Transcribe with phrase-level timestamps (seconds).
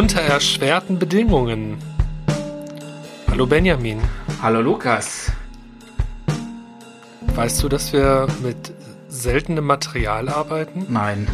[0.00, 1.76] Unter erschwerten Bedingungen.
[3.28, 4.00] Hallo Benjamin.
[4.40, 5.30] Hallo Lukas.
[7.34, 8.72] Weißt du, dass wir mit
[9.08, 10.86] seltenem Material arbeiten?
[10.88, 11.28] Nein.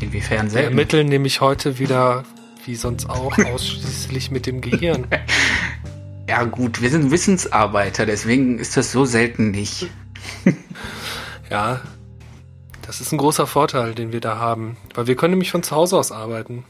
[0.00, 0.68] Inwiefern Wir selten?
[0.68, 2.24] ermitteln nämlich heute wieder,
[2.66, 5.06] wie sonst auch, ausschließlich mit dem Gehirn.
[6.28, 9.86] Ja gut, wir sind Wissensarbeiter, deswegen ist das so selten nicht.
[11.50, 11.80] Ja,
[12.82, 14.76] das ist ein großer Vorteil, den wir da haben.
[14.94, 16.64] Weil wir können nämlich von zu Hause aus arbeiten.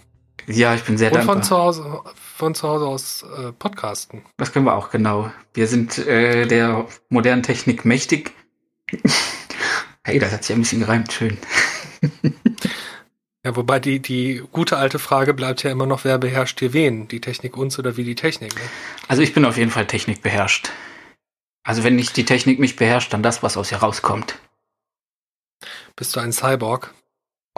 [0.47, 1.43] Ja, ich bin sehr Und von dankbar.
[1.43, 4.23] zu Hause, von zu Hause aus äh, podcasten.
[4.37, 5.31] Das können wir auch, genau.
[5.55, 8.33] Wir sind äh, der modernen Technik mächtig.
[10.05, 11.37] hey, das hat sich ein bisschen gereimt, schön.
[13.47, 17.07] Ja, wobei die, die gute alte Frage bleibt ja immer noch, wer beherrscht hier wen?
[17.07, 18.53] Die Technik uns oder wie die Technik?
[18.57, 18.61] Ne?
[19.07, 20.73] Also ich bin auf jeden Fall Technik beherrscht.
[21.63, 24.37] Also wenn nicht die Technik mich beherrscht, dann das, was aus ihr rauskommt.
[25.95, 26.93] Bist du ein Cyborg?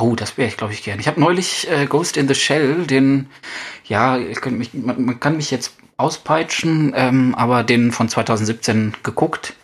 [0.01, 1.01] Oh, das wäre ich, glaube ich, gern.
[1.01, 3.29] Ich habe neulich äh, Ghost in the Shell, den,
[3.85, 9.55] ja, mich, man, man kann mich jetzt auspeitschen, ähm, aber den von 2017 geguckt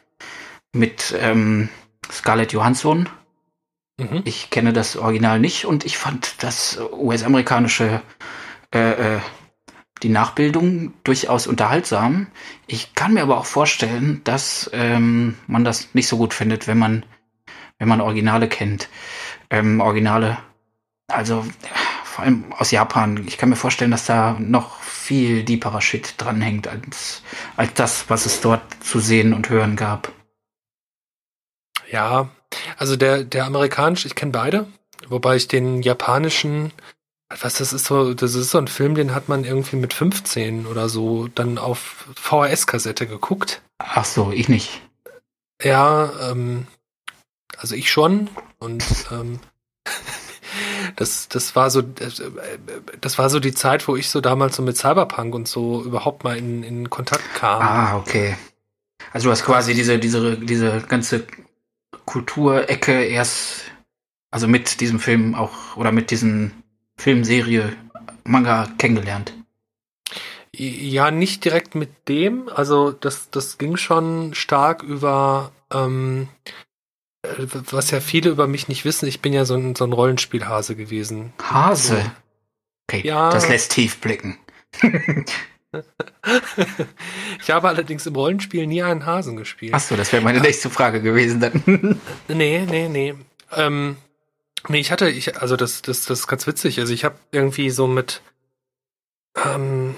[0.73, 1.69] mit ähm,
[2.11, 3.09] Scarlett Johansson.
[3.97, 4.23] Mhm.
[4.25, 8.03] Ich kenne das Original nicht und ich fand das US-amerikanische,
[8.75, 9.21] äh, äh,
[10.03, 12.27] die Nachbildung durchaus unterhaltsam.
[12.67, 16.79] Ich kann mir aber auch vorstellen, dass ähm, man das nicht so gut findet, wenn
[16.79, 17.07] man,
[17.79, 18.89] wenn man Originale kennt.
[19.55, 20.39] Ähm, Originale,
[21.07, 21.47] also
[22.03, 23.25] vor allem aus Japan.
[23.29, 27.23] Ich kann mir vorstellen, dass da noch viel deeperer Shit dranhängt als,
[27.57, 30.11] als das, was es dort zu sehen und hören gab.
[31.89, 32.31] Ja,
[32.79, 34.67] also der, der amerikanische, ich kenne beide,
[35.07, 36.73] wobei ich den japanischen,
[37.29, 40.67] was das ist so, das ist so ein Film, den hat man irgendwie mit 15
[40.67, 43.63] oder so dann auf VHS-Kassette geguckt.
[43.79, 44.83] Ach so, ich nicht.
[45.63, 46.67] Ja, ähm,
[47.59, 48.29] also ich schon
[48.59, 49.41] und ähm,
[50.97, 52.31] das, das war so, das, äh,
[53.01, 56.25] das war so die Zeit, wo ich so damals so mit Cyberpunk und so überhaupt
[56.25, 57.63] mal in, in Kontakt kam.
[57.63, 58.37] Ah, okay.
[59.13, 61.27] Also du hast quasi diese, diese, diese ganze
[62.05, 63.63] Kulturecke erst,
[64.31, 66.63] also mit diesem Film auch, oder mit diesen
[66.97, 67.77] Filmserie
[68.25, 69.33] Manga kennengelernt.
[70.57, 72.49] Ja, nicht direkt mit dem.
[72.49, 76.51] Also das, das ging schon stark über, ähm, äh,
[77.71, 79.07] was ja viele über mich nicht wissen.
[79.09, 81.33] Ich bin ja so ein, so ein Rollenspielhase gewesen.
[81.43, 82.11] Hase.
[82.89, 83.31] Okay, Ja.
[83.31, 84.39] das lässt tief blicken.
[87.41, 89.73] Ich habe allerdings im Rollenspiel nie einen Hasen gespielt.
[89.75, 92.01] Ach so, das wäre meine nächste Frage gewesen dann.
[92.29, 93.15] Nee, nee, nee.
[93.53, 93.97] Ähm,
[94.69, 96.79] nee, ich hatte, ich, also das, das, das ist ganz witzig.
[96.79, 98.23] Also ich habe irgendwie so mit,
[99.45, 99.97] ähm,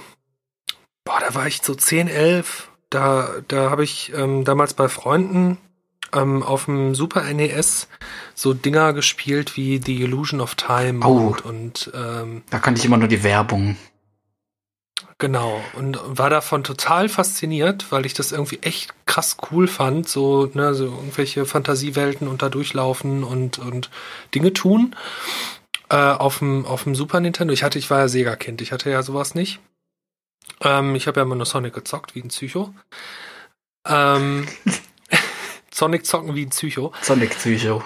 [1.05, 2.71] boah, da war ich so 10, 11.
[2.89, 5.59] Da, da habe ich ähm, damals bei Freunden
[6.17, 7.89] ähm, auf dem Super NES
[8.35, 11.29] so Dinger gespielt wie The Illusion of Time Oh.
[11.29, 13.77] und, und ähm, da kannte ich immer nur die Werbung.
[15.19, 20.51] Genau, und war davon total fasziniert, weil ich das irgendwie echt krass cool fand, so,
[20.53, 23.91] ne, so irgendwelche Fantasiewelten und da durchlaufen und, und
[24.35, 24.95] Dinge tun.
[25.89, 27.55] Äh, auf dem, auf dem Super Nintendo.
[27.55, 29.61] Ich hatte, ich war ja Sega-Kind, ich hatte ja sowas nicht.
[30.61, 32.75] Ähm, ich habe ja immer nur Sonic gezockt, wie ein Psycho.
[33.87, 34.47] Ähm,
[35.77, 36.91] Sonic zocken wie ein Psycho.
[37.03, 37.83] Sonic Psycho.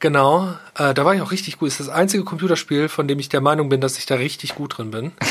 [0.00, 1.68] Genau, äh, da war ich auch richtig gut.
[1.68, 4.78] Ist das einzige Computerspiel, von dem ich der Meinung bin, dass ich da richtig gut
[4.78, 5.12] drin bin.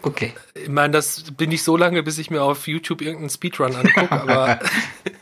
[0.00, 0.32] Okay.
[0.54, 4.10] Ich meine, das bin ich so lange, bis ich mir auf YouTube irgendeinen Speedrun angucke,
[4.22, 4.60] aber,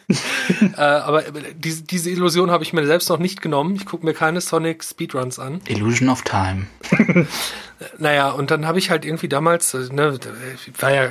[0.08, 1.22] äh, aber
[1.54, 3.74] diese, diese Illusion habe ich mir selbst noch nicht genommen.
[3.74, 5.60] Ich gucke mir keine Sonic Speedruns an.
[5.66, 6.66] Illusion of Time.
[7.98, 10.20] Naja, und dann habe ich halt irgendwie damals, äh, ne,
[10.54, 11.10] ich war ja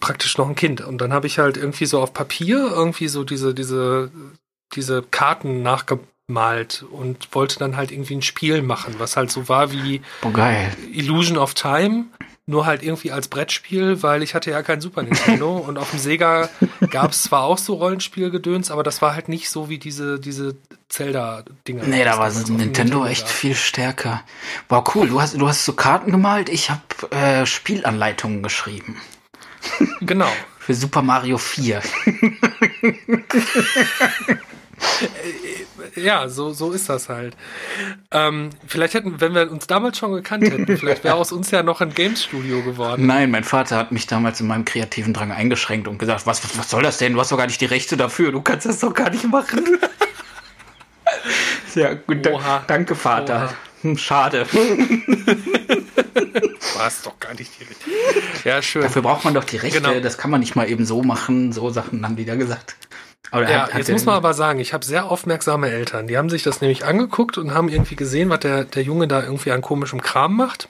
[0.00, 3.24] praktisch noch ein Kind, und dann habe ich halt irgendwie so auf Papier irgendwie so
[3.24, 4.10] diese, diese,
[4.74, 5.62] diese Karten
[6.28, 10.32] nachgemalt und wollte dann halt irgendwie ein Spiel machen, was halt so war wie Oh.
[10.92, 12.06] Illusion of Time,
[12.46, 15.98] nur halt irgendwie als Brettspiel, weil ich hatte ja kein Super Nintendo und auf dem
[15.98, 16.48] Sega
[16.90, 20.56] gab es zwar auch so Rollenspielgedöns, aber das war halt nicht so wie diese, diese
[20.88, 21.84] Zelda-Dinger.
[21.84, 24.22] Nee, da war dem Nintendo echt viel stärker.
[24.68, 25.08] Wow, cool.
[25.08, 26.48] Du hast, du hast so Karten gemalt.
[26.48, 29.00] Ich habe äh, Spielanleitungen geschrieben.
[30.00, 30.28] Genau.
[30.58, 31.82] Für Super Mario 4.
[35.96, 37.36] Ja, so, so ist das halt.
[38.10, 41.62] Ähm, vielleicht hätten, wenn wir uns damals schon gekannt hätten, vielleicht wäre aus uns ja
[41.62, 43.06] noch ein Games-Studio geworden.
[43.06, 46.58] Nein, mein Vater hat mich damals in meinem kreativen Drang eingeschränkt und gesagt, was, was,
[46.58, 47.12] was soll das denn?
[47.12, 48.32] Du hast doch gar nicht die Rechte dafür.
[48.32, 49.64] Du kannst das doch gar nicht machen.
[51.74, 52.26] ja, gut.
[52.26, 52.64] Oha.
[52.66, 53.46] Danke, Vater.
[53.46, 53.54] Oha.
[53.82, 54.46] Hm, Schade.
[56.76, 57.92] War es doch gar nicht die Richtung.
[58.44, 58.82] Ja, schön.
[58.82, 59.80] Dafür braucht man doch die Rechte.
[59.80, 60.00] Genau.
[60.00, 61.52] Das kann man nicht mal eben so machen.
[61.52, 62.76] So Sachen haben die da gesagt.
[63.30, 66.06] Aber Ja, hat- hat jetzt muss man aber sagen, ich habe sehr aufmerksame Eltern.
[66.06, 69.22] Die haben sich das nämlich angeguckt und haben irgendwie gesehen, was der, der Junge da
[69.22, 70.68] irgendwie an komischem Kram macht.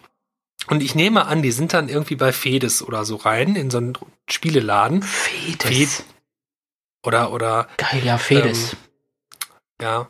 [0.68, 3.78] Und ich nehme an, die sind dann irgendwie bei Fedes oder so rein, in so
[3.78, 3.92] einen
[4.30, 5.02] Spieleladen.
[5.02, 5.96] Fedes.
[5.96, 6.04] Fed
[7.04, 7.68] oder, oder.
[7.76, 8.72] Geil, ja, Fedes.
[8.72, 8.78] Ähm,
[9.82, 10.08] ja,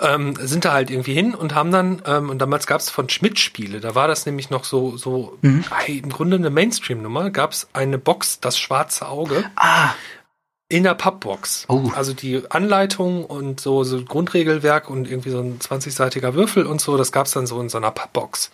[0.00, 3.08] ähm, sind da halt irgendwie hin und haben dann, ähm, und damals gab es von
[3.08, 5.64] Schmidt Spiele, da war das nämlich noch so, so Mhm.
[5.74, 9.94] hey, im Grunde eine Mainstream-Nummer, gab es eine Box, das schwarze Auge, ah,
[10.70, 11.64] in der Pappbox.
[11.68, 11.90] Oh.
[11.94, 16.98] Also die Anleitung und so, so Grundregelwerk und irgendwie so ein 20-seitiger Würfel und so,
[16.98, 18.50] das gab's dann so in so einer Pappbox.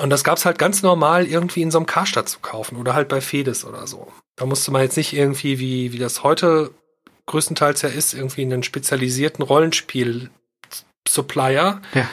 [0.00, 3.08] Und das gab's halt ganz normal irgendwie in so einem Karstadt zu kaufen oder halt
[3.08, 4.12] bei Fedes oder so.
[4.36, 6.70] Da musste man jetzt nicht irgendwie, wie, wie das heute
[7.26, 12.08] größtenteils ja ist, irgendwie einen spezialisierten Rollenspiel-Supplier Ja.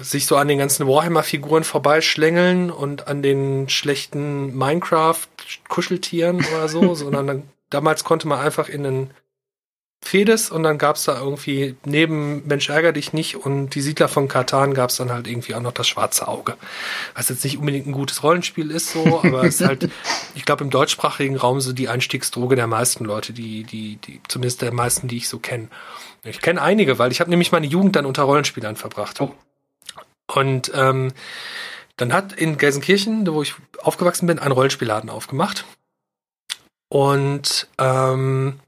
[0.00, 7.26] sich so an den ganzen Warhammer-Figuren vorbeischlängeln und an den schlechten Minecraft-Kuscheltieren oder so, sondern
[7.26, 7.42] dann,
[7.74, 9.10] damals konnte man einfach in einen
[10.04, 14.28] Fedes und dann gab's da irgendwie neben Mensch ärger dich nicht und die Siedler von
[14.28, 16.56] Katan gab's dann halt irgendwie auch noch das schwarze Auge.
[17.14, 19.90] Was jetzt nicht unbedingt ein gutes Rollenspiel ist so, aber es ist halt,
[20.34, 24.62] ich glaube, im deutschsprachigen Raum so die Einstiegsdroge der meisten Leute, die, die, die, zumindest
[24.62, 25.68] der meisten, die ich so kenne.
[26.22, 29.20] Ich kenne einige, weil ich habe nämlich meine Jugend dann unter Rollenspielern verbracht.
[29.20, 29.34] Oh.
[30.26, 31.12] Und ähm,
[31.96, 35.64] dann hat in Gelsenkirchen, wo ich aufgewachsen bin, ein Rollenspielladen aufgemacht.
[36.88, 38.60] Und ähm,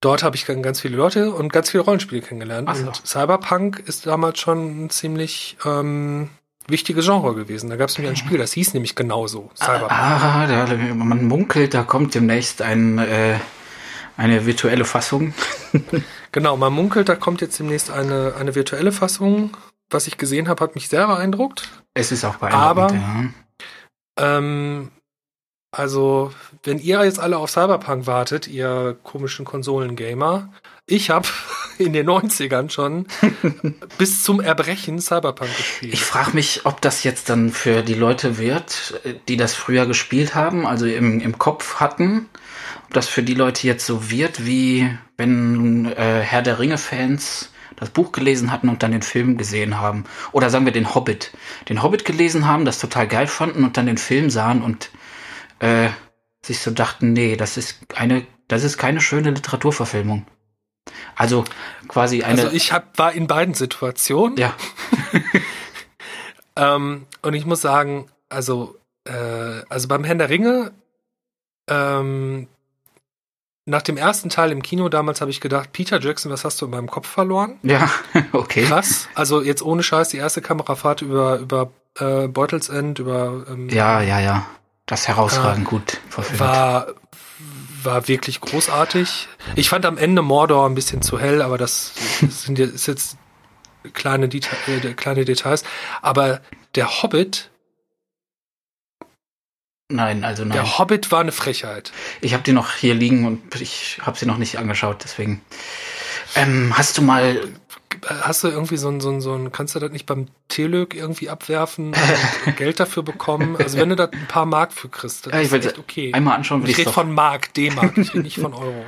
[0.00, 2.74] dort habe ich ganz viele Leute und ganz viele Rollenspiele kennengelernt.
[2.76, 2.86] So.
[2.86, 6.30] Und Cyberpunk ist damals schon ein ziemlich ähm,
[6.68, 7.70] wichtiges Genre gewesen.
[7.70, 9.50] Da gab es nämlich ein Spiel, das hieß nämlich genauso.
[9.54, 9.90] Cyberpunk.
[9.92, 13.36] ah, da, man munkelt, da kommt demnächst ein, äh,
[14.16, 15.34] eine virtuelle Fassung.
[16.32, 19.56] Genau, man munkelt, da kommt jetzt demnächst eine, eine virtuelle Fassung.
[19.90, 21.68] Was ich gesehen habe, hat mich sehr beeindruckt.
[21.92, 22.62] Es ist auch beeindruckend.
[22.68, 24.38] Aber- ja.
[24.38, 24.92] Ähm,
[25.72, 26.32] also,
[26.64, 30.52] wenn ihr jetzt alle auf Cyberpunk wartet, ihr komischen Konsolengamer,
[30.86, 31.28] ich habe
[31.78, 33.06] in den 90ern schon
[33.98, 35.94] bis zum Erbrechen Cyberpunk gespielt.
[35.94, 40.34] Ich frage mich, ob das jetzt dann für die Leute wird, die das früher gespielt
[40.34, 42.28] haben, also im, im Kopf hatten,
[42.86, 47.90] ob das für die Leute jetzt so wird, wie wenn äh, Herr der Ringe-Fans das
[47.90, 50.04] Buch gelesen hatten und dann den Film gesehen haben.
[50.32, 51.32] Oder sagen wir den Hobbit.
[51.68, 54.90] Den Hobbit gelesen haben, das total geil fanden und dann den Film sahen und
[55.60, 55.88] äh,
[56.42, 60.26] sich so dachten, nee, das ist eine, das ist keine schöne Literaturverfilmung.
[61.14, 61.44] Also
[61.88, 62.42] quasi eine.
[62.42, 64.36] also ich hab, war in beiden Situationen.
[64.36, 64.54] ja,
[66.60, 70.72] Ähm, und ich muss sagen, also, äh, also beim Herrn der Ringe,
[71.68, 72.48] ähm,
[73.66, 76.66] nach dem ersten Teil im Kino damals habe ich gedacht, Peter Jackson, was hast du
[76.66, 77.58] in meinem Kopf verloren?
[77.62, 77.88] ja,
[78.32, 78.64] okay.
[78.64, 79.08] Krass.
[79.14, 84.20] Also jetzt ohne Scheiß, die erste Kamerafahrt über, über äh, Beutelsend, über ähm, Ja, ja,
[84.20, 84.46] ja.
[84.90, 86.40] Das herausragend gut verfilmt.
[86.40, 86.88] war,
[87.84, 89.28] war wirklich großartig.
[89.54, 93.16] Ich fand am Ende Mordor ein bisschen zu hell, aber das sind jetzt, ist jetzt
[93.92, 95.62] kleine, Deta äh, kleine Details.
[96.02, 96.40] Aber
[96.74, 97.50] der Hobbit,
[99.92, 100.52] Nein, also nein.
[100.52, 101.92] der Hobbit war eine Frechheit.
[102.20, 105.40] Ich habe die noch hier liegen und ich habe sie noch nicht angeschaut, deswegen.
[106.34, 107.40] Ähm, hast du mal.
[108.06, 110.94] Hast du irgendwie so ein, so ein, so ein, kannst du das nicht beim Telök
[110.94, 111.92] irgendwie abwerfen
[112.46, 113.56] und Geld dafür bekommen?
[113.56, 116.12] Also wenn du da ein paar Mark für kriegst, das Ja, ich ist echt okay.
[116.14, 118.86] einmal anschauen, will ich rede von Mark, D-Mark, ich rede nicht von Euro.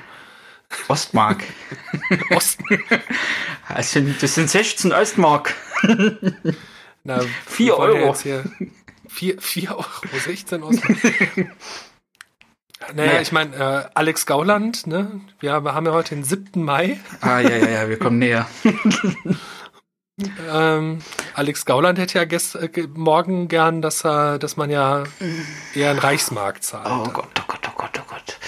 [0.89, 1.43] Ostmark.
[2.35, 2.65] Osten.
[3.75, 5.55] Das sind, das sind 16 Ostmark.
[7.05, 8.09] Na, Vier wir wollen ja Euro.
[8.13, 8.45] jetzt hier-
[9.09, 9.85] Vier, vier Euro,
[10.25, 10.73] 16 Euro.
[12.95, 13.21] Naja, Naja.
[13.21, 15.21] ich meine, äh, Alex Gauland, ne?
[15.41, 16.63] Wir haben, ja heute den 7.
[16.65, 16.99] Mai.
[17.21, 18.47] Ah, ja, ja, ja, wir kommen näher.
[20.53, 20.99] Ähm,
[21.35, 25.05] Alex Gauland hätte ja gest, äh, ge- morgen gern, dass, er, dass man ja
[25.75, 26.87] eher einen Reichsmark zahlt.
[26.87, 28.39] Oh Gott, oh Gott, oh Gott, oh Gott.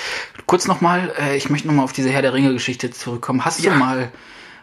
[0.47, 3.45] Kurz nochmal, äh, ich möchte nochmal auf diese Herr der Ringe-Geschichte zurückkommen.
[3.45, 3.73] Hast Ja.
[3.73, 4.13] du mal.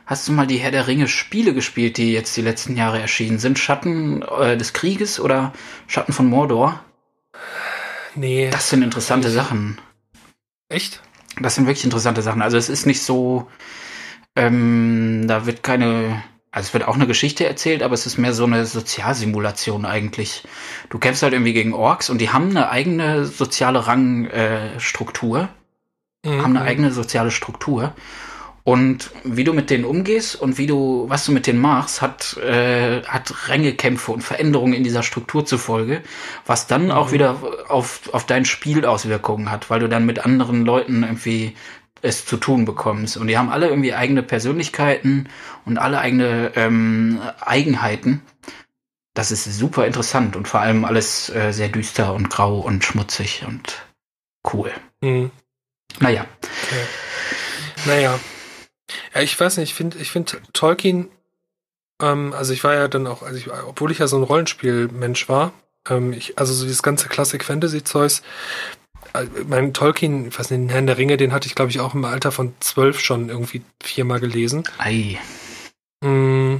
[0.06, 3.58] Hast du mal die Herr der Ringe-Spiele gespielt, die jetzt die letzten Jahre erschienen sind?
[3.60, 5.54] Schatten äh, des Krieges oder
[5.88, 6.82] Schatten von Mordor?
[8.16, 9.80] Nee, Das sind interessante Sachen.
[10.70, 11.02] echt?
[11.40, 12.42] Das sind wirklich interessante Sachen.
[12.42, 13.48] Also es ist nicht so,
[14.36, 18.34] ähm, da wird keine, also es wird auch eine Geschichte erzählt, aber es ist mehr
[18.34, 20.44] so eine Sozialsimulation eigentlich.
[20.90, 25.50] Du kämpfst halt irgendwie gegen Orks und die haben eine eigene soziale Rangstruktur,
[26.26, 26.42] äh, Mhm.
[26.44, 27.96] haben eine eigene soziale Struktur.
[28.64, 32.38] Und wie du mit denen umgehst und wie du, was du mit denen machst, hat,
[32.38, 36.04] äh, hat Rängekämpfe und Veränderungen in dieser Struktur zufolge,
[36.46, 37.38] was dann auch wieder
[37.70, 41.56] auf, auf dein Spiel Auswirkungen hat, weil du dann mit anderen Leuten irgendwie
[42.04, 43.18] es zu tun bekommst.
[43.18, 45.28] Und die haben alle irgendwie eigene Persönlichkeiten
[45.66, 48.22] und alle eigene ähm, Eigenheiten.
[49.14, 53.44] Das ist super interessant und vor allem alles äh, sehr düster und grau und schmutzig
[53.48, 53.86] und
[54.54, 54.72] cool.
[55.02, 55.32] Mhm.
[56.00, 56.26] Naja,
[57.86, 58.20] Naja.
[59.14, 61.10] Ja, ich weiß nicht, ich finde, ich finde Tolkien,
[62.02, 65.30] ähm, also ich war ja dann auch, also ich, obwohl ich ja so ein Rollenspielmensch
[65.30, 65.54] war,
[65.90, 68.22] Ähm, ich, also so dieses ganze Classic-Fantasy-Zeugs.
[69.14, 71.96] Äh, mein Tolkien, ich weiß nicht, Herrn der Ringe, den hatte ich, glaube ich, auch
[71.96, 74.64] im Alter von zwölf schon irgendwie viermal gelesen.
[74.78, 75.20] Ei.
[76.02, 76.58] Mm.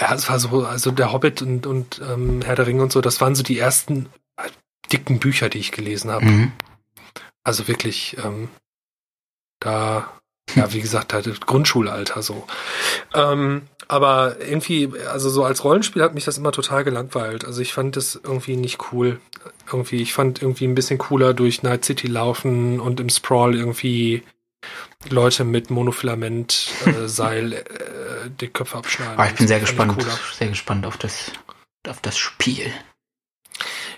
[0.00, 3.00] Ja, es war so, also der Hobbit und, und ähm, Herr der Ringe und so,
[3.00, 4.50] das waren so die ersten äh,
[4.90, 6.24] dicken Bücher, die ich gelesen habe.
[6.24, 6.52] Mhm.
[7.44, 8.48] Also wirklich, ähm,
[9.60, 10.17] da,
[10.54, 12.44] ja, wie gesagt, da Grundschulalter so.
[13.14, 17.44] Ähm, aber irgendwie, also so als Rollenspiel hat mich das immer total gelangweilt.
[17.44, 19.18] Also ich fand das irgendwie nicht cool.
[19.70, 24.22] Irgendwie, ich fand irgendwie ein bisschen cooler durch Night City laufen und im Sprawl irgendwie
[25.08, 27.64] Leute mit Monofilament äh, Seil äh,
[28.40, 29.14] die Köpfe abschneiden.
[29.16, 29.94] Ah, ich bin sehr gespannt,
[30.32, 31.30] sehr gespannt auf das,
[31.88, 32.72] auf das Spiel.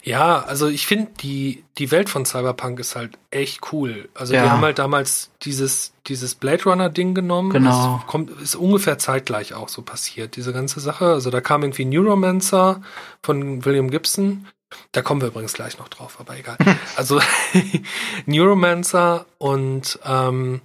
[0.02, 4.08] Ja, also ich finde die die Welt von Cyberpunk ist halt echt cool.
[4.14, 4.44] Also Ja.
[4.44, 7.50] die haben halt damals dieses dieses Blade Runner Ding genommen.
[7.50, 7.98] Genau.
[7.98, 11.06] Das kommt ist ungefähr zeitgleich auch so passiert diese ganze Sache.
[11.06, 12.80] Also da kam irgendwie Neuromancer
[13.22, 14.46] von William Gibson.
[14.92, 16.56] Da kommen wir übrigens gleich noch drauf, aber egal.
[16.96, 17.20] also
[18.26, 20.60] Neuromancer und ähm,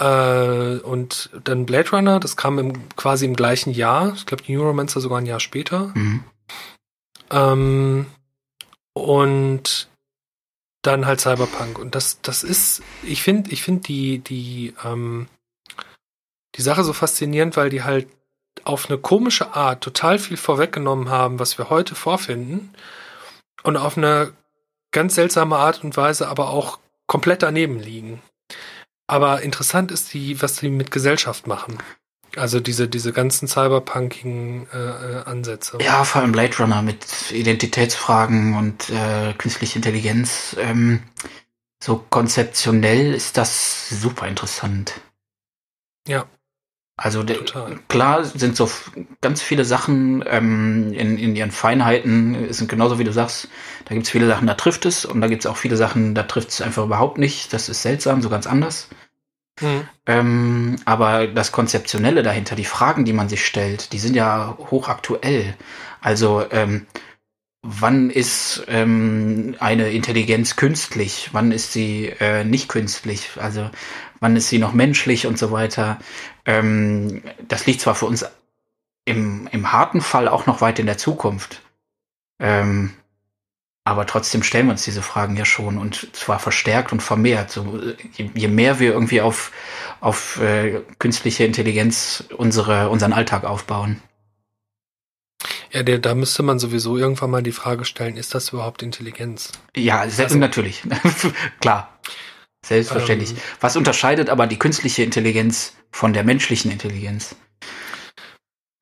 [0.00, 4.12] äh, und dann Blade Runner, das kam im, quasi im gleichen Jahr.
[4.14, 5.90] Ich glaube, Neuromancer sogar ein Jahr später.
[5.94, 6.22] Mhm.
[7.30, 8.06] Ähm,
[8.92, 9.88] und
[10.82, 11.78] dann halt Cyberpunk.
[11.78, 15.28] Und das, das ist, ich finde, ich finde die, die, ähm,
[16.54, 18.08] die Sache so faszinierend, weil die halt
[18.64, 22.74] auf eine komische Art total viel vorweggenommen haben, was wir heute vorfinden.
[23.62, 24.32] Und auf eine
[24.90, 28.22] ganz seltsame Art und Weise aber auch komplett daneben liegen.
[29.06, 31.78] Aber interessant ist die, was die mit Gesellschaft machen.
[32.38, 35.78] Also diese, diese ganzen cyberpunkigen äh, äh, Ansätze.
[35.80, 40.56] Ja, vor allem Blade Runner mit Identitätsfragen und äh, künstliche Intelligenz.
[40.58, 41.02] Ähm,
[41.82, 45.00] so konzeptionell ist das super interessant.
[46.06, 46.26] Ja.
[47.00, 47.78] Also Total.
[47.86, 48.68] klar sind so
[49.20, 53.48] ganz viele Sachen ähm, in, in ihren Feinheiten, äh, sind genauso wie du sagst,
[53.84, 56.48] da gibt's viele Sachen, da trifft es und da gibt's auch viele Sachen, da trifft
[56.48, 57.52] es einfach überhaupt nicht.
[57.52, 58.88] Das ist seltsam, so ganz anders.
[59.60, 59.88] Mhm.
[60.06, 65.54] Ähm, aber das Konzeptionelle dahinter, die Fragen, die man sich stellt, die sind ja hochaktuell.
[66.00, 66.86] Also ähm,
[67.62, 71.30] wann ist ähm, eine Intelligenz künstlich?
[71.32, 73.30] Wann ist sie äh, nicht künstlich?
[73.36, 73.70] Also
[74.20, 75.98] wann ist sie noch menschlich und so weiter?
[76.44, 78.24] Ähm, das liegt zwar für uns
[79.04, 81.62] im, im harten Fall auch noch weit in der Zukunft.
[82.38, 82.92] Ähm,
[83.88, 87.50] aber trotzdem stellen wir uns diese Fragen ja schon und zwar verstärkt und vermehrt.
[87.50, 87.80] So,
[88.14, 89.50] je, je mehr wir irgendwie auf,
[90.00, 94.02] auf äh, künstliche Intelligenz unsere, unseren Alltag aufbauen.
[95.70, 99.52] Ja, der, da müsste man sowieso irgendwann mal die Frage stellen, ist das überhaupt Intelligenz?
[99.76, 100.82] Ja, Also- natürlich.
[101.60, 101.98] Klar.
[102.64, 103.30] Selbstverständlich.
[103.30, 103.36] Ähm.
[103.60, 107.36] Was unterscheidet aber die künstliche Intelligenz von der menschlichen Intelligenz?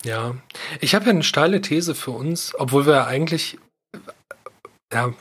[0.05, 0.37] Ja.
[0.81, 3.59] Ich habe ja eine steile These für uns, obwohl wir eigentlich,
[4.93, 5.13] ja,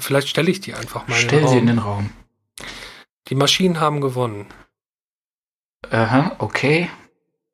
[0.00, 1.20] vielleicht stelle ich die einfach mal.
[1.20, 2.10] in den Stell sie in den Raum.
[3.28, 4.46] Die Maschinen haben gewonnen.
[5.90, 6.90] Aha, okay.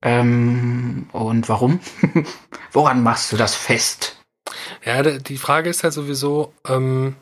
[0.03, 1.81] Ähm, und warum?
[2.73, 4.17] Woran machst du das fest?
[4.85, 7.17] Ja, die Frage ist ja sowieso, ähm,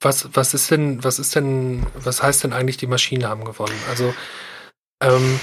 [0.00, 3.78] was, was ist denn, was ist denn, was heißt denn eigentlich, die Maschinen haben gewonnen?
[3.88, 4.14] Also,
[5.02, 5.38] ähm,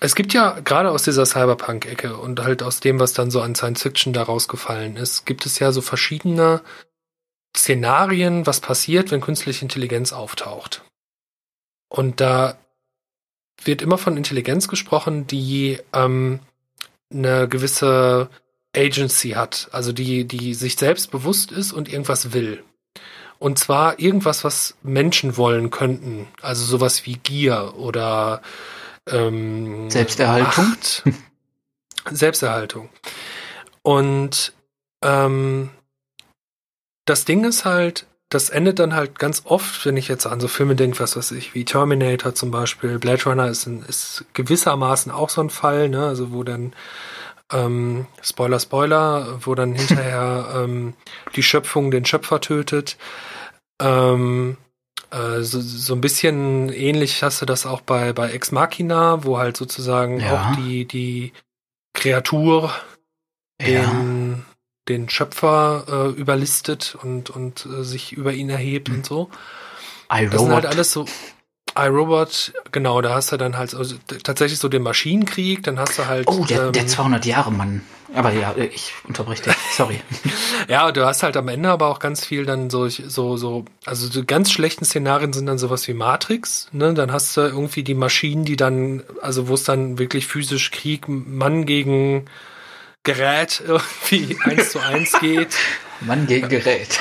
[0.00, 3.54] es gibt ja gerade aus dieser Cyberpunk-Ecke und halt aus dem, was dann so an
[3.54, 6.62] Science Fiction da rausgefallen ist, gibt es ja so verschiedene
[7.56, 10.82] Szenarien, was passiert, wenn künstliche Intelligenz auftaucht.
[11.88, 12.56] Und da
[13.62, 16.40] wird immer von Intelligenz gesprochen, die ähm,
[17.12, 18.30] eine gewisse
[18.74, 22.62] Agency hat, also die, die sich selbst bewusst ist und irgendwas will.
[23.38, 26.28] Und zwar irgendwas, was Menschen wollen könnten.
[26.42, 28.42] Also sowas wie Gier oder
[29.08, 30.76] ähm, Selbsterhaltung?
[32.10, 32.90] Selbsterhaltung.
[33.82, 34.52] Und
[35.02, 35.70] ähm,
[37.10, 40.46] das Ding ist halt, das endet dann halt ganz oft, wenn ich jetzt an so
[40.46, 45.10] Filme denke, was weiß ich, wie Terminator zum Beispiel, Blade Runner ist, ein, ist gewissermaßen
[45.10, 46.72] auch so ein Fall, ne, also wo dann
[47.52, 50.94] ähm, Spoiler, Spoiler, wo dann hinterher ähm,
[51.34, 52.96] die Schöpfung den Schöpfer tötet.
[53.82, 54.56] Ähm,
[55.10, 59.38] äh, so, so ein bisschen ähnlich hast du das auch bei, bei Ex Machina, wo
[59.38, 60.52] halt sozusagen Ja.
[60.52, 61.32] auch die, die
[61.92, 62.72] Kreatur
[63.60, 63.82] den,
[64.90, 69.30] den Schöpfer äh, überlistet und, und äh, sich über ihn erhebt und so.
[70.08, 70.52] Das sind iRobot.
[70.52, 71.06] halt alles so
[71.76, 73.84] iRobot, genau, da hast du dann halt so,
[74.22, 77.82] tatsächlich so den Maschinenkrieg, dann hast du halt oh, der, der ähm, 200 Jahre Mann.
[78.12, 79.54] Aber ja, ich unterbreche dich.
[79.72, 80.00] Sorry.
[80.68, 84.08] Ja, du hast halt am Ende aber auch ganz viel dann so, so, so, also
[84.08, 86.94] die ganz schlechten Szenarien sind dann sowas wie Matrix, ne?
[86.94, 91.08] Dann hast du irgendwie die Maschinen, die dann, also wo es dann wirklich physisch Krieg,
[91.08, 92.26] Mann gegen,
[93.02, 95.56] Gerät irgendwie eins zu eins geht.
[96.02, 96.98] Mann gegen Gerät.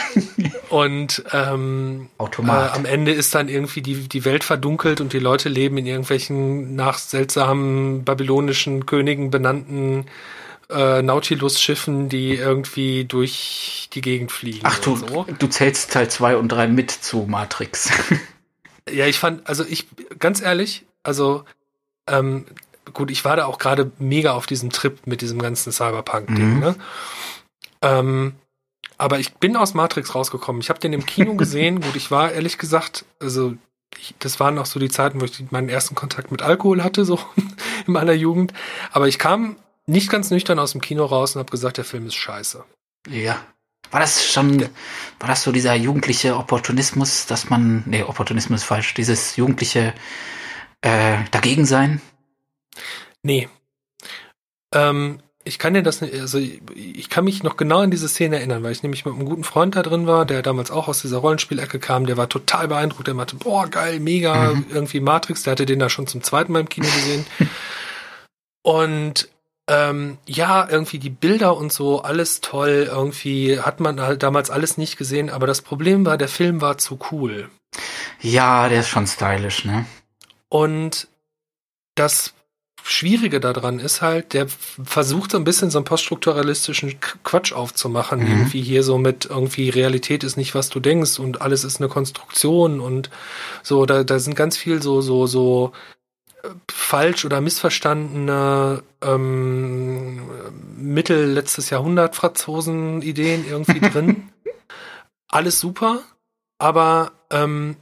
[0.70, 2.74] Und ähm, Automat.
[2.74, 5.86] Äh, am Ende ist dann irgendwie die, die Welt verdunkelt und die Leute leben in
[5.86, 10.06] irgendwelchen nach seltsamen babylonischen Königen benannten
[10.70, 14.62] äh, Nautilus-Schiffen, die irgendwie durch die Gegend fliegen.
[14.64, 15.26] Ach du, so.
[15.38, 17.90] du zählst Teil 2 und 3 mit zu Matrix.
[18.90, 19.88] ja, ich fand, also ich,
[20.20, 21.46] ganz ehrlich, also
[22.08, 22.46] ähm,
[22.94, 26.60] gut, ich war da auch gerade mega auf diesem Trip mit diesem ganzen Cyberpunk-Ding, Mhm.
[26.60, 26.76] ne?
[27.82, 28.36] Ähm,
[28.98, 30.62] aber ich bin aus Matrix rausgekommen.
[30.62, 31.82] Ich habe den im Kino gesehen.
[31.82, 33.54] Gut, ich war ehrlich gesagt, also
[33.98, 37.06] ich, das waren noch so die Zeiten, wo ich meinen ersten Kontakt mit Alkohol hatte,
[37.06, 37.20] so
[37.88, 38.54] in meiner Jugend.
[38.92, 39.56] Aber ich kam
[39.88, 42.64] nicht ganz nüchtern aus dem Kino raus und habe gesagt, der Film ist scheiße.
[43.10, 43.38] ja.
[43.92, 44.62] War das schon,
[45.20, 49.96] war das so dieser jugendliche Opportunismus, dass man, nee, Opportunismus ist falsch, dieses jugendliche
[50.82, 52.00] äh, dagegen sein?
[53.24, 53.50] Nee.
[54.74, 58.38] Ähm, ich kann dir das nicht, also ich kann mich noch genau an diese Szene
[58.38, 61.02] erinnern, weil ich nämlich mit einem guten Freund da drin war, der damals auch aus
[61.02, 64.66] dieser Rollenspielecke kam, der war total beeindruckt, der meinte, boah, geil, mega, Mhm.
[64.70, 67.26] irgendwie Matrix, der hatte den da schon zum zweiten Mal im Kino gesehen.
[68.62, 69.30] Und
[69.68, 74.78] ähm, ja, irgendwie die Bilder und so, alles toll, irgendwie hat man halt damals alles
[74.78, 77.50] nicht gesehen, aber das Problem war, der Film war zu cool.
[78.20, 79.86] Ja, der ist schon stylisch, ne?
[80.50, 81.08] Und
[81.96, 82.34] das
[82.84, 88.20] Schwierige daran ist halt, der versucht so ein bisschen so einen poststrukturalistischen Quatsch aufzumachen.
[88.20, 88.28] Mhm.
[88.28, 91.90] Irgendwie hier so mit irgendwie Realität ist nicht, was du denkst und alles ist eine
[91.90, 93.10] Konstruktion und
[93.64, 95.72] so, da, da sind ganz viel so, so, so
[96.44, 100.22] äh, falsch oder missverstandene ähm,
[100.78, 104.30] Mittel letztes Jahrhundert Franzosen-Ideen irgendwie drin.
[105.28, 106.00] Alles super,
[106.58, 107.76] aber ähm,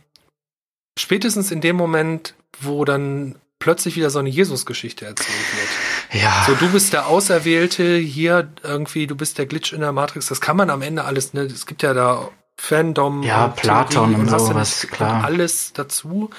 [1.00, 6.22] spätestens in dem Moment, wo dann plötzlich wieder so eine Jesus-Geschichte erzählt wird.
[6.22, 6.43] Ja.
[6.48, 10.28] So, du bist der Auserwählte, hier irgendwie, du bist der Glitch in der Matrix.
[10.28, 11.41] Das kann man am Ende alles, ne?
[11.41, 13.24] Es gibt ja da Fandom.
[13.24, 15.20] Ja, und Platon und du sowas, klar.
[15.20, 16.30] Und alles dazu.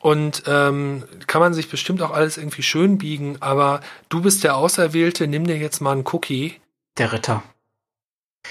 [0.00, 4.56] Und ähm, kann man sich bestimmt auch alles irgendwie schön biegen, aber du bist der
[4.56, 6.60] Auserwählte, nimm dir jetzt mal einen Cookie.
[6.98, 7.42] Der Ritter.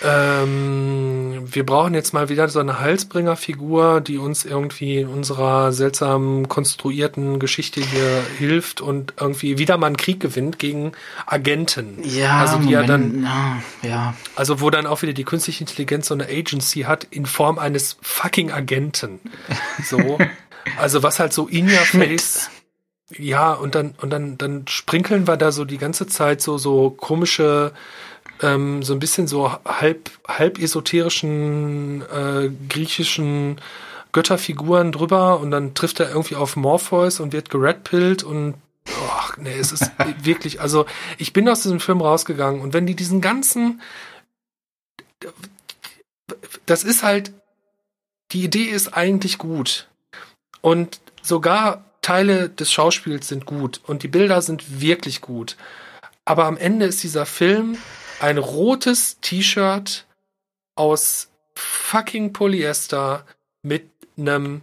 [0.04, 6.48] Ähm, wir brauchen jetzt mal wieder so eine Halsbringerfigur, die uns irgendwie in unserer seltsam
[6.48, 10.94] konstruierten Geschichte hier hilft und irgendwie wieder mal einen Krieg gewinnt gegen
[11.26, 12.00] Agenten.
[12.04, 14.14] Ja, Also die ja Moment, ja, ja.
[14.36, 17.98] Also wo dann auch wieder die künstliche Intelligenz so eine Agency hat in Form eines
[18.02, 19.20] fucking Agenten.
[19.84, 20.18] So.
[20.78, 22.50] also was halt so in your face.
[23.18, 26.90] Ja, und dann, und dann, dann sprinkeln wir da so die ganze Zeit so, so
[26.90, 27.72] komische,
[28.42, 33.60] ähm, so ein bisschen so halb, halb esoterischen, äh, griechischen
[34.12, 38.56] Götterfiguren drüber und dann trifft er irgendwie auf Morpheus und wird geredpillt und
[39.10, 39.92] ach nee, es ist
[40.24, 40.86] wirklich, also
[41.18, 43.82] ich bin aus diesem Film rausgegangen und wenn die diesen ganzen
[46.66, 47.32] das ist halt,
[48.32, 49.88] die Idee ist eigentlich gut.
[50.62, 55.58] Und sogar Teile des Schauspiels sind gut und die Bilder sind wirklich gut.
[56.26, 57.78] Aber am Ende ist dieser Film
[58.20, 60.06] ein rotes T-Shirt
[60.76, 63.26] aus fucking Polyester
[63.64, 64.62] mit einem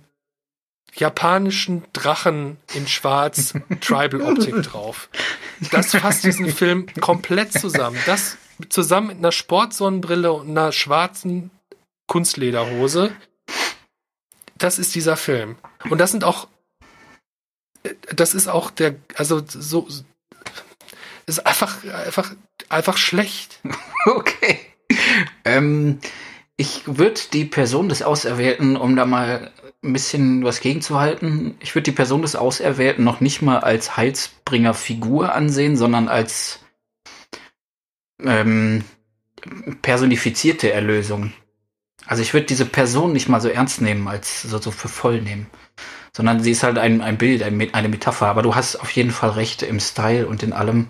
[0.94, 5.08] japanischen Drachen in schwarz Tribal Optik drauf.
[5.70, 7.98] Das fasst diesen Film komplett zusammen.
[8.06, 8.36] Das
[8.68, 11.50] zusammen mit einer Sportsonnenbrille und einer schwarzen
[12.06, 13.12] Kunstlederhose.
[14.56, 15.56] Das ist dieser Film.
[15.90, 16.48] Und das sind auch,
[18.14, 19.88] das ist auch der, also so,
[21.26, 22.34] ist einfach, einfach,
[22.68, 23.60] einfach schlecht.
[24.06, 24.58] Okay.
[25.46, 25.98] Ähm,
[26.58, 29.50] ich würde die Person des Auserwählten, um da mal
[29.82, 35.34] ein bisschen was gegenzuhalten, ich würde die Person des Auserwählten noch nicht mal als Heilsbringer-Figur
[35.34, 36.60] ansehen, sondern als
[38.22, 38.84] ähm,
[39.82, 41.32] personifizierte Erlösung.
[42.06, 45.20] Also ich würde diese Person nicht mal so ernst nehmen, als so, so für voll
[45.20, 45.46] nehmen.
[46.16, 48.26] Sondern sie ist halt ein, ein Bild, ein, eine Metapher.
[48.26, 50.88] Aber du hast auf jeden Fall recht im Style und in allem.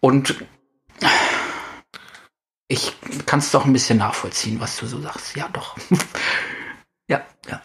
[0.00, 0.36] Und
[2.68, 2.92] ich
[3.26, 5.34] kann es doch ein bisschen nachvollziehen, was du so sagst.
[5.34, 5.76] Ja, doch.
[7.08, 7.60] ja, ja.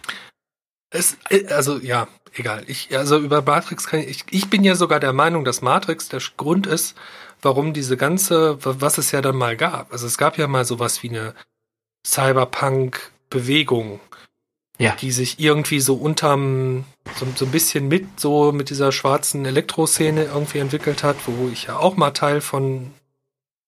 [0.89, 1.17] Es,
[1.49, 2.63] also ja, egal.
[2.67, 6.21] Ich, also über Matrix kann ich, ich bin ja sogar der Meinung, dass Matrix der
[6.37, 6.95] Grund ist,
[7.41, 9.91] warum diese ganze, was es ja dann mal gab.
[9.91, 11.35] Also es gab ja mal sowas wie eine
[12.07, 13.99] Cyberpunk-Bewegung,
[14.77, 14.95] Ja.
[14.99, 16.83] die sich irgendwie so unterm,
[17.15, 21.65] so, so ein bisschen mit, so mit dieser schwarzen Elektroszene irgendwie entwickelt hat, wo ich
[21.65, 22.91] ja auch mal Teil von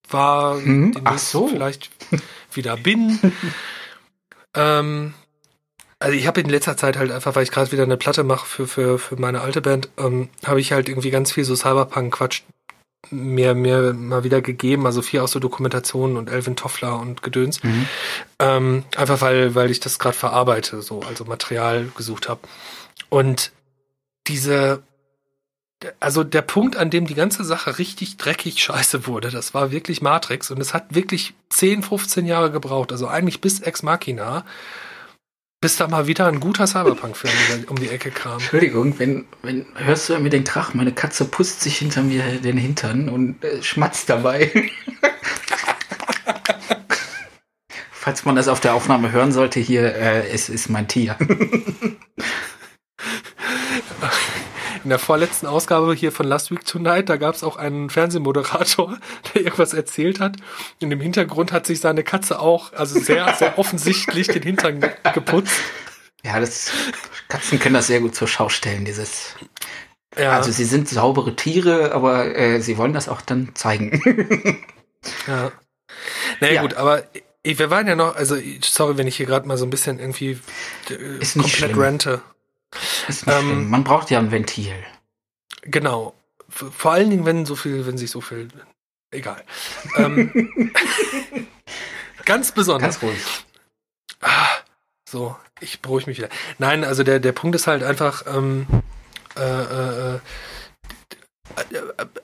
[0.10, 1.48] war, demnächst Ach so.
[1.48, 1.90] vielleicht
[2.54, 3.20] wieder bin.
[4.54, 5.14] ähm,
[6.00, 8.46] also ich habe in letzter Zeit halt einfach, weil ich gerade wieder eine Platte mache
[8.46, 12.44] für, für, für meine alte Band, ähm, habe ich halt irgendwie ganz viel so Cyberpunk-Quatsch
[13.12, 17.64] mir, mir mal wieder gegeben, also vier aus der Dokumentation und Elvin Toffler und Gedöns.
[17.64, 17.88] Mhm.
[18.40, 22.42] Ähm, einfach weil, weil ich das gerade verarbeite, so, also Material gesucht habe.
[23.10, 23.52] Und
[24.28, 24.84] diese,
[26.00, 30.02] also der Punkt, an dem die ganze Sache richtig dreckig scheiße wurde, das war wirklich
[30.02, 34.46] Matrix und es hat wirklich 10, 15 Jahre gebraucht, also eigentlich bis Ex Machina,
[35.60, 38.34] bis da mal wieder ein guter Cyberpunk-Film um die Ecke kam.
[38.34, 42.58] Entschuldigung, wenn, wenn hörst du mir den Krach, meine Katze pusst sich hinter mir den
[42.58, 44.52] Hintern und äh, schmatzt dabei.
[47.92, 51.18] Falls man das auf der Aufnahme hören sollte, hier, äh, es ist mein Tier.
[54.84, 58.98] In der vorletzten Ausgabe hier von Last Week Tonight, da gab es auch einen Fernsehmoderator,
[59.34, 60.38] der irgendwas erzählt hat.
[60.80, 65.60] In dem Hintergrund hat sich seine Katze auch, also sehr, sehr offensichtlich den Hintern geputzt.
[66.24, 66.72] Ja, das,
[67.30, 69.36] Katzen können das sehr gut zur Schau stellen, dieses.
[70.18, 70.32] Ja.
[70.32, 74.02] Also sie sind saubere Tiere, aber äh, sie wollen das auch dann zeigen.
[75.28, 75.52] ja.
[76.40, 76.62] Naja, ja.
[76.62, 77.04] gut, aber
[77.44, 80.40] wir waren ja noch, also sorry, wenn ich hier gerade mal so ein bisschen irgendwie
[80.90, 81.80] äh, Ist komplett schlimm.
[81.80, 82.22] rente.
[83.08, 84.76] Ist nicht ähm, Man braucht ja ein Ventil.
[85.64, 86.14] Genau.
[86.50, 88.50] Vor allen Dingen, wenn so viel, wenn sich so viel.
[89.12, 89.44] Egal.
[89.98, 90.52] ähm,
[92.26, 93.00] ganz besonders.
[93.00, 93.46] Ganz ruhig.
[94.22, 94.48] Ah,
[95.08, 96.30] so, ich beruhige mich wieder.
[96.58, 98.68] Nein, also der, der Punkt ist halt einfach, ähm,
[99.38, 100.20] äh, äh, äh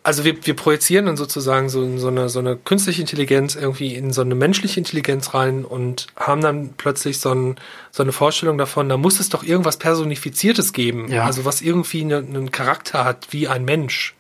[0.04, 4.14] also wir, wir projizieren dann sozusagen so, so, eine, so eine künstliche Intelligenz irgendwie in
[4.14, 7.56] so eine menschliche Intelligenz rein und haben dann plötzlich so, ein,
[7.92, 11.26] so eine Vorstellung davon, da muss es doch irgendwas Personifiziertes geben, ja.
[11.26, 14.16] also was irgendwie eine, einen Charakter hat wie ein Mensch,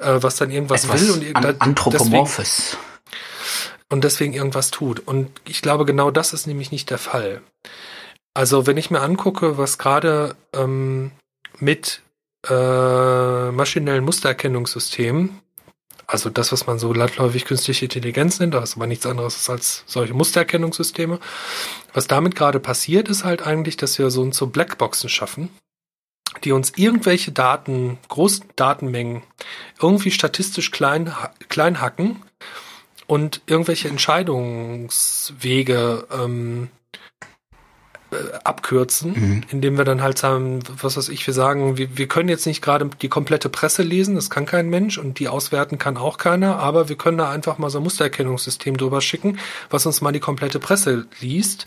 [0.00, 2.76] äh, was dann irgendwas Etwas will und an, anthropomorphes.
[2.76, 2.92] Deswegen,
[3.90, 5.00] und deswegen irgendwas tut.
[5.06, 7.42] Und ich glaube, genau das ist nämlich nicht der Fall.
[8.32, 11.10] Also wenn ich mir angucke, was gerade ähm,
[11.58, 12.01] mit
[12.48, 15.40] äh, maschinellen Mustererkennungssystemen,
[16.06, 19.84] also das, was man so landläufig künstliche Intelligenz nennt, das ist aber nichts anderes als
[19.86, 21.18] solche Mustererkennungssysteme.
[21.94, 25.48] Was damit gerade passiert, ist halt eigentlich, dass wir so, so Blackboxen schaffen,
[26.44, 29.22] die uns irgendwelche Daten, großen Datenmengen,
[29.80, 31.14] irgendwie statistisch klein,
[31.48, 32.22] klein hacken
[33.06, 36.68] und irgendwelche Entscheidungswege ähm, äh,
[38.44, 39.40] abkürzen, mhm.
[39.50, 42.62] indem wir dann halt sagen, was weiß ich, wir sagen, wir, wir können jetzt nicht
[42.62, 46.58] gerade die komplette Presse lesen, das kann kein Mensch und die auswerten kann auch keiner,
[46.58, 49.38] aber wir können da einfach mal so ein Mustererkennungssystem drüber schicken,
[49.70, 51.66] was uns mal die komplette Presse liest.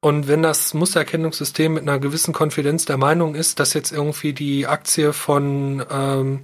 [0.00, 4.66] Und wenn das Mustererkennungssystem mit einer gewissen Konfidenz der Meinung ist, dass jetzt irgendwie die
[4.66, 6.40] Aktie von ähm,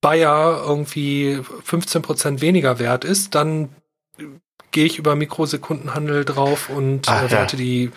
[0.00, 3.68] Bayer irgendwie 15 Prozent weniger wert ist, dann
[4.70, 7.62] gehe ich über Mikrosekundenhandel drauf und Ach, äh, werte ja.
[7.62, 7.90] die